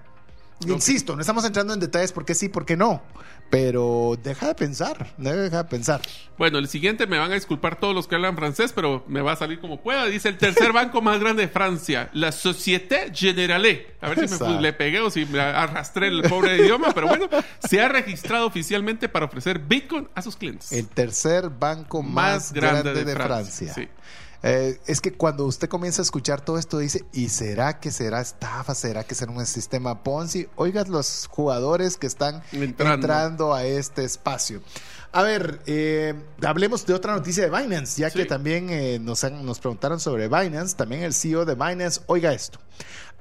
Insisto, 0.66 1.14
no 1.14 1.20
estamos 1.20 1.44
entrando 1.44 1.72
en 1.72 1.80
detalles 1.80 2.12
por 2.12 2.24
qué 2.24 2.34
sí, 2.34 2.48
por 2.48 2.66
qué 2.66 2.76
no. 2.76 3.02
Pero 3.50 4.18
deja 4.22 4.48
de 4.48 4.54
pensar, 4.54 5.14
deja 5.16 5.62
de 5.62 5.64
pensar. 5.64 6.02
Bueno, 6.36 6.59
el 6.59 6.68
siguiente 6.68 7.06
me 7.06 7.18
van 7.18 7.30
a 7.30 7.34
disculpar 7.34 7.80
todos 7.80 7.94
los 7.94 8.06
que 8.06 8.16
hablan 8.16 8.36
francés, 8.36 8.72
pero 8.74 9.04
me 9.09 9.22
va 9.22 9.32
a 9.32 9.36
salir 9.36 9.59
como 9.61 9.80
pueda. 9.80 10.04
Dice 10.04 10.28
el 10.28 10.36
tercer 10.36 10.72
banco 10.74 11.00
más 11.00 11.18
grande 11.18 11.42
de 11.42 11.48
Francia, 11.48 12.11
la 12.12 12.32
Société 12.32 13.11
Générale. 13.14 13.94
A 14.02 14.11
ver 14.11 14.28
si 14.28 14.44
me 14.44 14.61
le 14.61 14.72
pegué 14.74 15.00
o 15.00 15.11
si 15.11 15.24
me 15.24 15.40
arrastré 15.40 16.09
el 16.09 16.22
pobre 16.22 16.59
idioma, 16.62 16.92
pero 16.92 17.09
bueno, 17.09 17.28
se 17.66 17.80
ha 17.80 17.88
registrado 17.88 18.46
oficialmente 18.46 19.09
para 19.09 19.26
ofrecer 19.26 19.61
Bitcoin 19.61 20.09
a 20.14 20.20
sus 20.20 20.36
clientes. 20.36 20.70
El 20.72 20.88
tercer 20.88 21.48
banco 21.48 22.02
más, 22.02 22.52
grande, 22.52 23.04
de, 23.04 23.14
Francia. 23.14 23.72
Sí. 23.72 23.88
Eh, 24.43 24.78
es 24.86 25.01
que 25.01 25.12
cuando 25.12 25.45
usted 25.47 25.68
comienza 25.68 26.01
a 26.01 26.05
escuchar 26.05 26.41
todo 26.41 26.59
esto, 26.59 26.78
dice, 26.78 27.05
¿y 27.12 27.28
será 27.28 27.80
que 27.80 27.91
será 27.91 28.20
estafa? 28.20 28.74
¿Será 28.74 29.03
que 29.05 29.14
será 29.16 29.32
un 29.32 29.45
sistema 29.47 30.03
Ponzi? 30.05 30.47
Oiga 30.57 30.84
los 30.84 31.26
jugadores 31.28 31.97
que 31.97 32.07
están 32.07 32.43
Entrando. 32.53 32.95
entrando, 32.95 33.55
a 33.55 33.64
este 33.64 34.05
espacio. 34.05 34.62
A 35.11 35.22
ver, 35.22 35.61
eh, 35.66 36.14
hablemos 36.47 36.86
de 36.86 36.95
otra 36.95 37.14
noticia 37.14 37.49
de 37.49 37.51
Binance, 37.51 38.01
ya 38.01 38.11
Sí. 38.11 38.18
que 38.18 38.26
también 38.26 38.68
eh, 38.70 38.99
nos, 39.01 39.24
han- 39.24 39.45
nos 39.45 39.59
preguntaron 39.59 39.99
sobre 39.99 40.28
Binance. 40.28 40.76
También 40.76 41.03
el 41.03 41.14
CEO 41.14 41.45
de 41.45 41.55
Binance, 41.55 42.03
oiga 42.07 42.32
esto. 42.32 42.61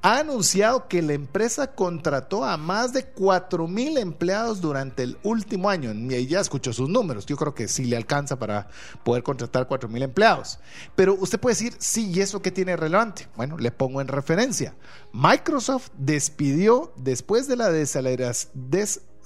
Ha 0.01 0.19
anunciado 0.19 0.87
que 0.87 1.01
la 1.01 1.13
empresa 1.13 1.73
contrató 1.73 2.45
a 2.45 2.55
más 2.55 2.93
de 2.93 3.05
4 3.05 3.67
mil 3.67 3.97
empleados 3.97 4.61
durante 4.61 5.03
el 5.03 5.17
último 5.23 5.69
año. 5.69 5.91
Y 5.91 6.27
ya 6.27 6.39
escuchó 6.39 6.71
sus 6.71 6.87
números. 6.87 7.25
Yo 7.25 7.35
creo 7.35 7.55
que 7.55 7.67
sí 7.67 7.85
le 7.85 7.97
alcanza 7.97 8.37
para 8.37 8.67
poder 9.03 9.23
contratar 9.23 9.67
4 9.67 9.89
mil 9.89 10.03
empleados. 10.03 10.59
Pero 10.95 11.15
usted 11.15 11.39
puede 11.39 11.55
decir, 11.55 11.73
sí, 11.79 12.11
¿y 12.11 12.21
eso 12.21 12.41
qué 12.41 12.51
tiene 12.51 12.77
relevante? 12.77 13.27
Bueno, 13.35 13.57
le 13.57 13.71
pongo 13.71 13.99
en 13.99 14.07
referencia. 14.07 14.75
Microsoft 15.13 15.89
despidió 15.97 16.93
después 16.95 17.47
de 17.47 17.55
la 17.55 17.69
desaceleración. 17.69 18.53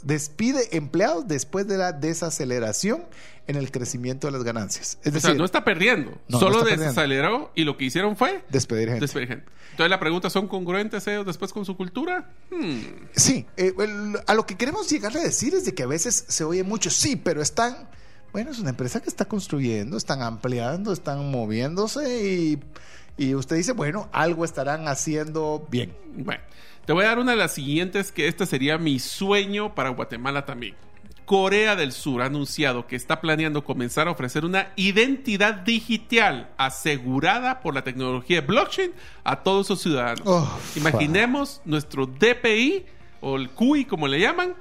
Despide 0.03 0.75
empleados 0.75 1.27
después 1.27 1.67
de 1.67 1.77
la 1.77 1.91
desaceleración 1.91 3.03
en 3.47 3.55
el 3.55 3.71
crecimiento 3.71 4.27
de 4.27 4.31
las 4.31 4.43
ganancias. 4.43 4.97
Es 5.01 5.07
O 5.09 5.11
decir, 5.11 5.21
sea, 5.21 5.33
no 5.33 5.45
está 5.45 5.63
perdiendo, 5.63 6.11
No, 6.11 6.17
no 6.29 6.39
solo 6.39 6.59
perdiendo. 6.59 6.83
desaceleró 6.85 7.51
y 7.55 7.63
lo 7.63 7.75
que 7.77 7.85
hicieron 7.85 8.15
fue 8.15 8.43
despedir 8.49 8.87
gente. 8.89 9.01
despedir 9.01 9.27
gente. 9.27 9.45
Entonces 9.71 9.89
la 9.89 9.99
pregunta, 9.99 10.29
¿son 10.29 10.47
congruentes 10.47 11.05
ellos 11.07 11.25
después 11.25 11.51
con 11.51 11.65
su 11.65 11.75
cultura? 11.75 12.29
Hmm. 12.51 12.79
Sí, 13.15 13.45
eh, 13.57 13.73
el- 13.79 14.19
a 14.27 14.33
lo 14.33 14.45
que 14.45 14.55
queremos 14.55 14.89
llegar 14.89 15.15
a 15.17 15.19
decir 15.21 15.53
es 15.55 15.65
de 15.65 15.73
que 15.73 15.83
a 15.83 15.87
veces 15.87 16.25
se 16.27 16.43
oye 16.43 16.63
mucho, 16.63 16.89
sí, 16.89 17.15
pero 17.15 17.41
están, 17.41 17.89
bueno, 18.31 18.51
es 18.51 18.59
una 18.59 18.69
empresa 18.69 19.01
que 19.01 19.09
está 19.09 19.25
construyendo, 19.25 19.97
están 19.97 20.21
ampliando, 20.21 20.93
están 20.93 21.31
moviéndose 21.31 22.23
y, 22.23 22.59
y 23.17 23.33
usted 23.35 23.55
dice, 23.55 23.71
bueno, 23.73 24.07
algo 24.13 24.45
estarán 24.45 24.87
haciendo 24.87 25.67
bien. 25.69 25.93
Bueno, 26.15 26.41
te 26.91 26.93
voy 26.93 27.05
a 27.05 27.07
dar 27.07 27.19
una 27.19 27.31
de 27.31 27.37
las 27.37 27.53
siguientes 27.53 28.11
que 28.11 28.27
este 28.27 28.45
sería 28.45 28.77
mi 28.77 28.99
sueño 28.99 29.73
para 29.75 29.91
Guatemala 29.91 30.45
también. 30.45 30.75
Corea 31.23 31.77
del 31.77 31.93
Sur 31.93 32.21
ha 32.21 32.25
anunciado 32.25 32.85
que 32.85 32.97
está 32.97 33.21
planeando 33.21 33.63
comenzar 33.63 34.09
a 34.09 34.11
ofrecer 34.11 34.43
una 34.43 34.73
identidad 34.75 35.53
digital 35.53 36.49
asegurada 36.57 37.61
por 37.61 37.75
la 37.75 37.85
tecnología 37.85 38.41
de 38.41 38.45
blockchain 38.47 38.91
a 39.23 39.37
todos 39.37 39.67
sus 39.67 39.81
ciudadanos. 39.81 40.23
Oh, 40.25 40.59
Imaginemos 40.75 41.61
nuestro 41.63 42.07
DPI 42.07 42.83
o 43.21 43.37
el 43.37 43.49
QI 43.51 43.85
como 43.85 44.09
le 44.09 44.19
llaman 44.19 44.53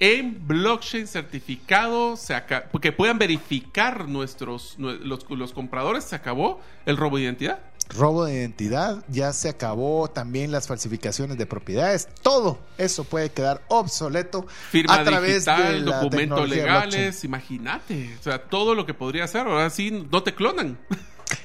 en 0.00 0.48
blockchain 0.48 1.06
certificado, 1.06 2.16
se 2.16 2.34
que 2.80 2.92
puedan 2.92 3.18
verificar 3.18 4.08
nuestros 4.08 4.78
nue- 4.78 5.00
los, 5.00 5.28
los 5.28 5.52
compradores, 5.52 6.04
se 6.04 6.16
acabó 6.16 6.62
el 6.86 6.96
robo 6.96 7.18
de 7.18 7.24
identidad. 7.24 7.58
Robo 7.90 8.26
de 8.26 8.34
identidad, 8.34 9.02
ya 9.08 9.32
se 9.32 9.48
acabó 9.48 10.08
también 10.08 10.52
las 10.52 10.66
falsificaciones 10.66 11.38
de 11.38 11.46
propiedades, 11.46 12.08
todo 12.22 12.58
eso 12.76 13.04
puede 13.04 13.30
quedar 13.30 13.62
obsoleto 13.68 14.46
firma 14.70 14.94
a 14.94 15.04
través 15.04 15.46
digital, 15.46 15.72
de 15.72 15.80
la 15.90 16.00
documentos 16.02 16.48
legales, 16.48 17.24
imagínate, 17.24 18.14
o 18.20 18.22
sea, 18.22 18.42
todo 18.44 18.74
lo 18.74 18.84
que 18.84 18.92
podría 18.94 19.24
hacer, 19.24 19.46
ahora 19.46 19.70
sí 19.70 19.90
no 20.10 20.22
te 20.22 20.34
clonan. 20.34 20.78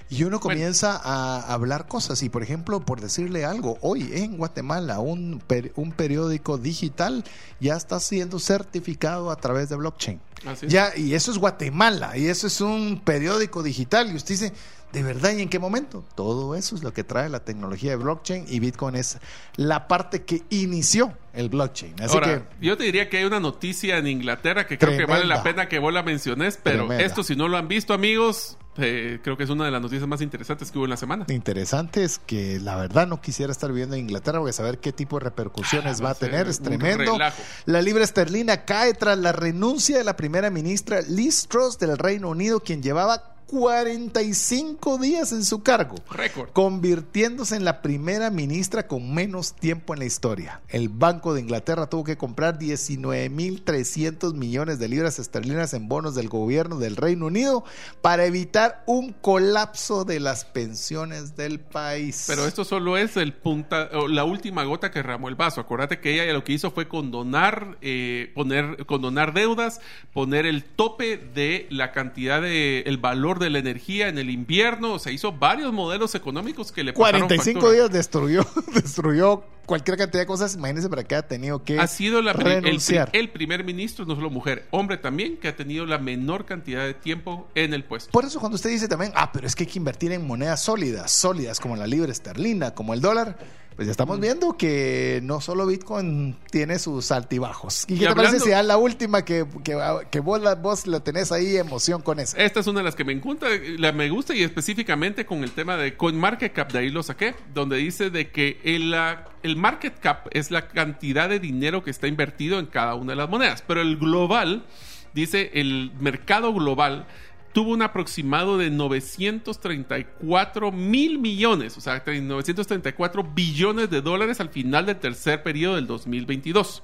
Y 0.10 0.24
uno 0.24 0.40
comienza 0.40 0.96
a 1.04 1.54
hablar 1.54 1.88
cosas 1.88 2.22
y, 2.24 2.30
por 2.30 2.44
ejemplo, 2.44 2.80
por 2.82 3.02
decirle 3.02 3.44
algo, 3.46 3.78
hoy 3.82 4.12
en 4.14 4.38
Guatemala 4.38 5.00
un, 5.00 5.42
per- 5.46 5.74
un 5.76 5.92
periódico 5.92 6.58
digital 6.58 7.24
ya 7.60 7.76
está 7.76 8.00
siendo 8.00 8.40
certificado 8.40 9.32
a 9.32 9.36
través 9.38 9.70
de 9.70 9.76
blockchain. 9.76 10.22
Así. 10.46 10.68
Ya, 10.68 10.96
y 10.96 11.16
eso 11.16 11.32
es 11.32 11.38
Guatemala, 11.38 12.18
y 12.18 12.28
eso 12.28 12.48
es 12.48 12.62
un 12.62 13.02
periódico 13.04 13.64
digital. 13.64 14.12
Y 14.12 14.16
usted 14.16 14.36
dice, 14.36 14.54
¿de 14.94 15.04
verdad 15.04 15.32
y 15.36 15.42
en 15.42 15.50
qué 15.50 15.60
momento? 15.60 16.06
Todo 16.16 16.56
eso 16.56 16.76
es 16.76 16.84
lo 16.84 16.94
que 16.94 17.04
trae 17.04 17.28
la 17.28 17.42
tecnología 17.44 17.90
de 17.92 17.98
blockchain 17.98 18.46
y 18.48 18.60
Bitcoin 18.60 18.96
es 18.96 19.18
la 19.58 19.88
parte 19.90 20.24
que 20.24 20.44
inició 20.50 21.12
el 21.34 21.50
blockchain. 21.50 21.96
Así 22.02 22.14
Ahora, 22.14 22.48
que 22.60 22.66
yo 22.66 22.78
te 22.78 22.84
diría 22.86 23.10
que 23.10 23.18
hay 23.18 23.26
una 23.26 23.40
noticia 23.42 23.98
en 23.98 24.08
Inglaterra 24.08 24.66
que 24.68 24.78
creo 24.78 24.98
que 24.98 25.06
vale 25.06 25.26
la 25.26 25.44
pena 25.44 25.68
que 25.68 25.80
vos 25.80 25.92
la 25.92 26.04
menciones, 26.04 26.58
pero 26.64 26.86
Tremenda. 26.86 27.04
esto 27.04 27.24
si 27.24 27.36
no 27.36 27.48
lo 27.50 27.58
han 27.58 27.68
visto 27.68 27.94
amigos, 27.94 28.58
eh, 28.78 29.20
creo 29.24 29.36
que 29.38 29.44
es 29.44 29.50
una 29.50 29.66
de 29.66 29.72
las 29.72 29.82
noticias 29.82 30.08
más 30.08 30.22
interesantes 30.22 30.72
que 30.72 30.78
hubo 30.78 30.86
en 30.86 30.92
la 30.92 30.98
semana. 30.98 31.26
interesante 31.30 32.04
es 32.04 32.20
que 32.20 32.60
la 32.60 32.76
verdad 32.76 33.08
no 33.08 33.20
quisiera 33.22 33.52
estar 33.52 33.72
viviendo 33.72 33.96
en 33.96 34.02
Inglaterra 34.02 34.40
porque 34.40 34.54
saber 34.54 34.78
qué 34.80 34.92
tipo 34.94 35.18
de 35.18 35.26
repercusiones 35.26 36.02
Ah, 36.02 36.04
va 36.06 36.10
a 36.12 36.16
tener 36.16 36.48
es 36.48 36.60
tremendo. 36.60 37.14
relajo. 37.14 37.42
La 37.66 37.82
libra 37.82 38.04
esterlina 38.04 38.66
cae 38.66 38.94
tras 38.94 39.18
la 39.18 39.32
renuncia 39.32 39.98
de 39.98 40.04
la 40.04 40.16
primera 40.16 40.50
ministra 40.52 41.02
Liz 41.02 41.48
Truss 41.48 41.80
del 41.80 41.98
Reino 41.98 42.30
Unido, 42.30 42.60
quien 42.60 42.82
llevaba 42.84 43.33
45 43.54 44.98
días 44.98 45.32
en 45.32 45.46
su 45.46 45.62
cargo, 45.62 45.96
Récord. 46.10 46.50
convirtiéndose 46.54 47.56
en 47.56 47.64
la 47.64 47.84
primera 47.84 48.32
ministra 48.32 48.88
con 48.88 49.14
menos 49.14 49.54
tiempo 49.54 49.94
en 49.94 50.00
la 50.00 50.06
historia. 50.06 50.62
El 50.70 50.90
Banco 50.90 51.36
de 51.36 51.42
Inglaterra 51.42 51.88
tuvo 51.88 52.04
que 52.04 52.18
comprar 52.18 52.58
19.300 52.58 54.34
millones 54.34 54.80
de 54.80 54.88
libras 54.88 55.20
esterlinas 55.20 55.76
en 55.76 55.88
bonos 55.88 56.16
del 56.16 56.30
gobierno 56.30 56.80
del 56.80 56.96
Reino 56.96 57.28
Unido 57.28 57.64
para 58.02 58.26
evitar 58.26 58.84
un 58.88 59.14
colapso 59.14 60.04
de 60.04 60.20
las 60.20 60.46
pensiones 60.46 61.36
del 61.36 61.60
país. 61.60 62.26
Pero 62.26 62.48
esto 62.48 62.66
solo 62.66 62.98
es 62.98 63.18
el 63.18 63.34
punta, 63.34 63.88
la 64.10 64.24
última 64.24 64.64
gota 64.64 64.90
que 64.90 65.04
ramó 65.04 65.30
el 65.30 65.36
vaso. 65.36 65.62
Acuérdate 65.62 66.00
que 66.00 66.14
ella 66.14 66.34
lo 66.34 66.44
que 66.44 66.54
hizo 66.54 66.72
fue 66.72 66.88
condonar, 66.88 67.78
eh, 67.82 68.32
poner, 68.34 68.88
condonar 68.88 69.34
deudas, 69.34 69.80
poner 70.12 70.48
el 70.48 70.64
tope 70.64 71.18
de 71.18 71.68
la 71.70 71.92
cantidad 71.92 72.42
de, 72.42 72.80
el 72.88 72.98
valor 72.98 73.38
de 73.38 73.43
la 73.50 73.60
energía 73.60 74.08
en 74.08 74.18
el 74.18 74.30
invierno. 74.30 74.94
O 74.94 75.00
sea, 75.00 75.12
hizo 75.12 75.32
varios 75.32 75.74
modelos 75.74 76.16
económicos 76.16 76.72
que 76.72 76.84
le 76.84 76.94
pasaron 76.94 77.22
45 77.28 77.60
factura. 77.60 77.74
días 77.74 77.92
destruyó, 77.92 78.46
destruyó 78.74 79.44
cualquier 79.66 79.98
cantidad 79.98 80.22
de 80.22 80.28
cosas. 80.28 80.56
Imagínense 80.56 80.90
para 80.90 81.04
qué 81.04 81.16
ha 81.16 81.28
tenido 81.28 81.64
que 81.64 81.80
Ha 81.80 81.88
sido 81.88 82.22
la 82.22 82.32
el, 82.32 82.80
el 83.14 83.30
primer 83.30 83.64
ministro, 83.64 84.06
no 84.06 84.16
solo 84.16 84.30
mujer, 84.30 84.68
hombre 84.72 84.98
también, 84.98 85.38
que 85.38 85.48
ha 85.48 85.56
tenido 85.56 85.86
la 85.86 85.98
menor 85.98 86.46
cantidad 86.46 86.86
de 86.86 86.94
tiempo 86.94 87.48
en 87.56 87.74
el 87.74 87.84
puesto. 87.84 88.12
Por 88.12 88.26
eso 88.26 88.40
cuando 88.40 88.56
usted 88.56 88.70
dice 88.70 88.88
también, 88.88 89.12
ah, 89.16 89.32
pero 89.32 89.48
es 89.48 89.56
que 89.56 89.64
hay 89.64 89.70
que 89.70 89.80
invertir 89.80 90.12
en 90.12 90.26
monedas 90.26 90.62
sólidas, 90.62 91.12
sólidas 91.12 91.60
como 91.60 91.76
la 91.76 91.88
libra 91.88 92.12
esterlina, 92.12 92.74
como 92.74 92.94
el 92.94 93.02
dólar, 93.02 93.38
pues 93.76 93.88
ya 93.88 93.92
estamos 93.92 94.20
viendo 94.20 94.58
que 94.58 95.20
no 95.24 95.42
solo 95.42 95.66
Bitcoin 95.66 96.36
tiene 96.52 96.80
sus 96.80 97.12
altibajos. 97.12 97.86
¿Y, 97.88 97.96
Y 97.96 98.00
qué 98.00 98.08
te 98.08 98.16
parece 98.16 98.40
si 98.40 98.50
da 98.50 98.64
la 98.64 98.78
última 98.78 99.26
que, 99.26 99.46
que, 99.64 99.78
que 100.12 100.20
vos, 100.20 100.42
la, 100.42 100.56
vos 100.56 100.88
la 100.88 101.00
tenés 101.00 101.32
ahí 101.32 101.58
emoción 101.58 102.02
con 102.02 102.20
esa? 102.20 102.38
Esta 102.38 102.60
es 102.60 102.68
una 102.68 102.80
de 102.80 102.86
las 102.86 102.96
que 102.96 103.04
me 103.04 103.16
gusta, 103.16 103.48
la 103.78 103.92
me 103.92 104.10
gusta 104.10 104.36
y 104.36 104.44
específicamente 104.44 105.26
con 105.26 105.44
el 105.44 105.52
tema 105.52 105.78
de 105.78 105.96
CoinMarketCap, 105.96 106.72
de 106.72 106.80
ahí 106.80 106.90
lo 106.90 107.04
saqué, 107.04 107.36
donde 107.54 107.78
dice 107.78 108.10
de 108.10 108.30
que 108.30 108.60
el, 108.64 108.96
el 109.44 109.56
market 109.56 110.00
cap 110.00 110.28
es 110.32 110.52
la 110.52 110.68
cantidad 110.68 111.30
de 111.30 111.40
dinero 111.40 111.84
que 111.84 111.92
está 111.92 112.08
invertido 112.08 112.60
en 112.60 112.68
cada 112.68 112.96
una 112.96 113.14
de 113.14 113.18
las 113.18 113.30
monedas, 113.30 113.64
pero 113.66 113.82
el 113.82 113.98
global, 113.98 114.66
dice 115.14 115.52
el 115.54 115.92
mercado 116.00 116.54
global, 116.54 117.08
tuvo 117.54 117.72
un 117.72 117.82
aproximado 117.84 118.58
de 118.58 118.70
934 118.70 120.72
mil 120.72 121.20
millones, 121.20 121.78
o 121.78 121.82
sea, 121.82 122.04
934 122.06 123.24
billones 123.24 123.90
de 123.90 124.02
dólares 124.02 124.42
al 124.42 124.50
final 124.50 124.88
del 124.88 124.98
tercer 124.98 125.42
periodo 125.44 125.76
del 125.76 125.88
2022. 125.88 126.84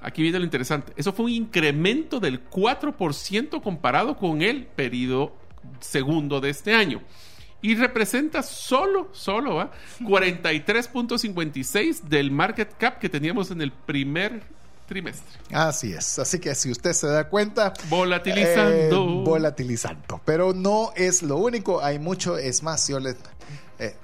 Aquí 0.00 0.22
viene 0.22 0.38
lo 0.38 0.44
interesante. 0.44 0.92
Eso 0.96 1.14
fue 1.14 1.24
un 1.26 1.32
incremento 1.32 2.18
del 2.20 2.48
4% 2.50 3.62
comparado 3.62 4.16
con 4.18 4.42
el 4.42 4.66
periodo 4.66 5.34
segundo 5.80 6.40
de 6.40 6.50
este 6.50 6.74
año. 6.74 7.00
Y 7.62 7.76
representa 7.76 8.42
solo, 8.42 9.08
solo, 9.12 9.60
¿ah? 9.60 9.70
43.56 10.00 12.02
del 12.02 12.30
market 12.30 12.76
cap 12.76 12.98
que 12.98 13.08
teníamos 13.08 13.50
en 13.50 13.62
el 13.62 13.72
primer 13.72 14.42
trimestre. 14.86 15.38
Así 15.52 15.92
es. 15.92 16.18
Así 16.18 16.38
que 16.38 16.54
si 16.54 16.70
usted 16.70 16.92
se 16.92 17.06
da 17.06 17.28
cuenta. 17.28 17.72
Volatilizando. 17.88 18.72
eh, 19.06 19.22
volatilizando. 19.24 20.20
Pero 20.24 20.52
no 20.52 20.92
es 20.96 21.22
lo 21.22 21.36
único. 21.36 21.82
Hay 21.82 21.98
mucho. 21.98 22.36
Es 22.38 22.62
más, 22.62 22.86
yo 22.88 23.00
le. 23.00 23.16
eh, 23.78 23.96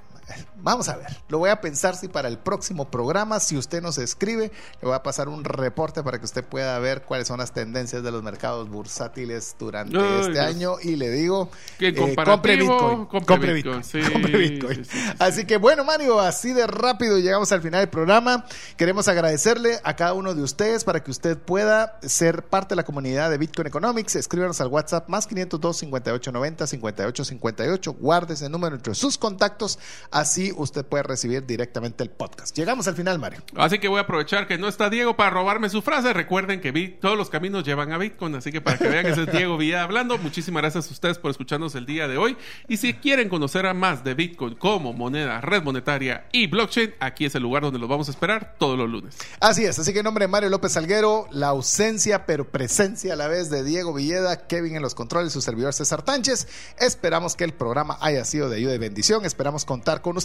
vamos 0.61 0.89
a 0.89 0.97
ver. 0.97 1.07
Lo 1.29 1.39
voy 1.39 1.49
a 1.49 1.61
pensar 1.61 1.95
si 1.95 2.07
para 2.07 2.27
el 2.27 2.37
próximo 2.37 2.89
programa, 2.89 3.39
si 3.39 3.57
usted 3.57 3.81
nos 3.81 3.97
escribe, 3.97 4.51
le 4.81 4.87
voy 4.87 4.93
a 4.93 5.03
pasar 5.03 5.29
un 5.29 5.43
reporte 5.43 6.03
para 6.03 6.19
que 6.19 6.25
usted 6.25 6.43
pueda 6.43 6.77
ver 6.79 7.03
cuáles 7.03 7.27
son 7.27 7.39
las 7.39 7.53
tendencias 7.53 8.03
de 8.03 8.11
los 8.11 8.23
mercados 8.23 8.69
bursátiles 8.69 9.55
durante 9.59 9.97
Ay, 9.97 10.19
este 10.21 10.31
Dios. 10.33 10.45
año 10.45 10.75
y 10.81 10.95
le 10.95 11.09
digo, 11.09 11.49
eh, 11.79 11.93
compre 12.15 12.55
Bitcoin, 12.57 13.05
compre 13.05 13.25
compre 13.25 13.53
Bitcoin, 13.53 13.81
Bitcoin, 13.81 13.83
sí, 13.83 14.01
compre 14.13 14.37
Bitcoin. 14.37 14.85
sí, 14.85 14.91
sí, 14.91 14.99
sí, 14.99 15.13
Así 15.19 15.45
que 15.45 15.57
bueno, 15.57 15.83
Mario, 15.83 16.19
así 16.19 16.53
de 16.53 16.67
rápido 16.67 17.17
llegamos 17.19 17.51
al 17.51 17.61
final 17.61 17.81
del 17.81 17.89
programa. 17.89 18.45
Queremos 18.77 19.07
agradecerle 19.07 19.79
a 19.83 19.95
cada 19.95 20.13
uno 20.13 20.33
de 20.33 20.43
ustedes 20.43 20.83
para 20.83 21.03
que 21.03 21.11
usted 21.11 21.37
pueda 21.37 21.99
ser 22.01 22.43
parte 22.43 22.69
de 22.69 22.77
la 22.77 22.83
comunidad 22.83 23.29
de 23.29 23.37
Bitcoin 23.37 23.67
Economics. 23.67 24.15
Escríbanos 24.15 24.61
al 24.61 24.67
WhatsApp 24.67 25.07
más 25.09 25.27
502 25.27 25.77
5890 25.77 26.67
5858. 26.67 27.93
Guarde 27.93 28.33
ese 28.33 28.49
número 28.49 28.75
entre 28.75 28.93
sus 28.95 29.17
contactos, 29.17 29.79
así 30.11 30.50
usted 30.55 30.85
puede 30.85 31.03
recibir 31.03 31.45
directamente 31.45 32.03
el 32.03 32.09
podcast. 32.09 32.55
Llegamos 32.57 32.87
al 32.87 32.95
final, 32.95 33.19
Mario. 33.19 33.41
Así 33.55 33.79
que 33.79 33.87
voy 33.87 33.99
a 33.99 34.01
aprovechar 34.01 34.47
que 34.47 34.57
no 34.57 34.67
está 34.67 34.89
Diego 34.89 35.15
para 35.15 35.29
robarme 35.29 35.69
su 35.69 35.81
frase. 35.81 36.13
Recuerden 36.13 36.61
que 36.61 36.71
Bit- 36.71 36.99
todos 36.99 37.17
los 37.17 37.29
caminos 37.29 37.63
llevan 37.63 37.91
a 37.91 37.97
Bitcoin, 37.97 38.35
así 38.35 38.51
que 38.51 38.61
para 38.61 38.77
que 38.77 38.87
vean 38.87 39.05
que 39.05 39.11
ese 39.11 39.23
es 39.23 39.31
Diego 39.31 39.57
Villa 39.57 39.83
hablando, 39.83 40.17
muchísimas 40.17 40.61
gracias 40.61 40.87
a 40.89 40.91
ustedes 40.91 41.17
por 41.17 41.31
escucharnos 41.31 41.75
el 41.75 41.85
día 41.85 42.07
de 42.07 42.17
hoy. 42.17 42.37
Y 42.67 42.77
si 42.77 42.93
quieren 42.93 43.29
conocer 43.29 43.65
a 43.65 43.73
más 43.73 44.03
de 44.03 44.13
Bitcoin 44.13 44.55
como 44.55 44.93
moneda, 44.93 45.41
red 45.41 45.63
monetaria 45.63 46.25
y 46.31 46.47
blockchain, 46.47 46.93
aquí 46.99 47.25
es 47.25 47.35
el 47.35 47.43
lugar 47.43 47.63
donde 47.63 47.79
los 47.79 47.89
vamos 47.89 48.07
a 48.07 48.11
esperar 48.11 48.55
todos 48.57 48.77
los 48.77 48.89
lunes. 48.89 49.17
Así 49.39 49.65
es, 49.65 49.77
así 49.79 49.93
que 49.93 49.99
en 49.99 50.05
nombre 50.05 50.23
de 50.25 50.27
Mario 50.29 50.49
López 50.49 50.71
Salguero, 50.73 51.27
la 51.31 51.47
ausencia 51.47 52.25
pero 52.25 52.49
presencia 52.49 53.13
a 53.13 53.15
la 53.15 53.27
vez 53.27 53.49
de 53.49 53.63
Diego 53.63 53.93
Villeda, 53.93 54.47
Kevin 54.47 54.75
en 54.75 54.81
los 54.81 54.95
controles, 54.95 55.33
su 55.33 55.41
servidor 55.41 55.73
César 55.73 56.01
Tánchez. 56.03 56.47
Esperamos 56.79 57.35
que 57.35 57.43
el 57.43 57.53
programa 57.53 57.97
haya 58.01 58.25
sido 58.25 58.49
de 58.49 58.57
ayuda 58.57 58.75
y 58.75 58.77
bendición. 58.77 59.25
Esperamos 59.25 59.65
contar 59.65 60.01
con 60.01 60.17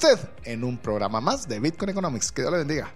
en 0.44 0.64
un 0.64 0.78
programa 0.78 1.20
más 1.20 1.48
de 1.48 1.60
Bitcoin 1.60 1.90
Economics. 1.90 2.32
Que 2.32 2.42
Dios 2.42 2.52
le 2.52 2.58
bendiga. 2.58 2.92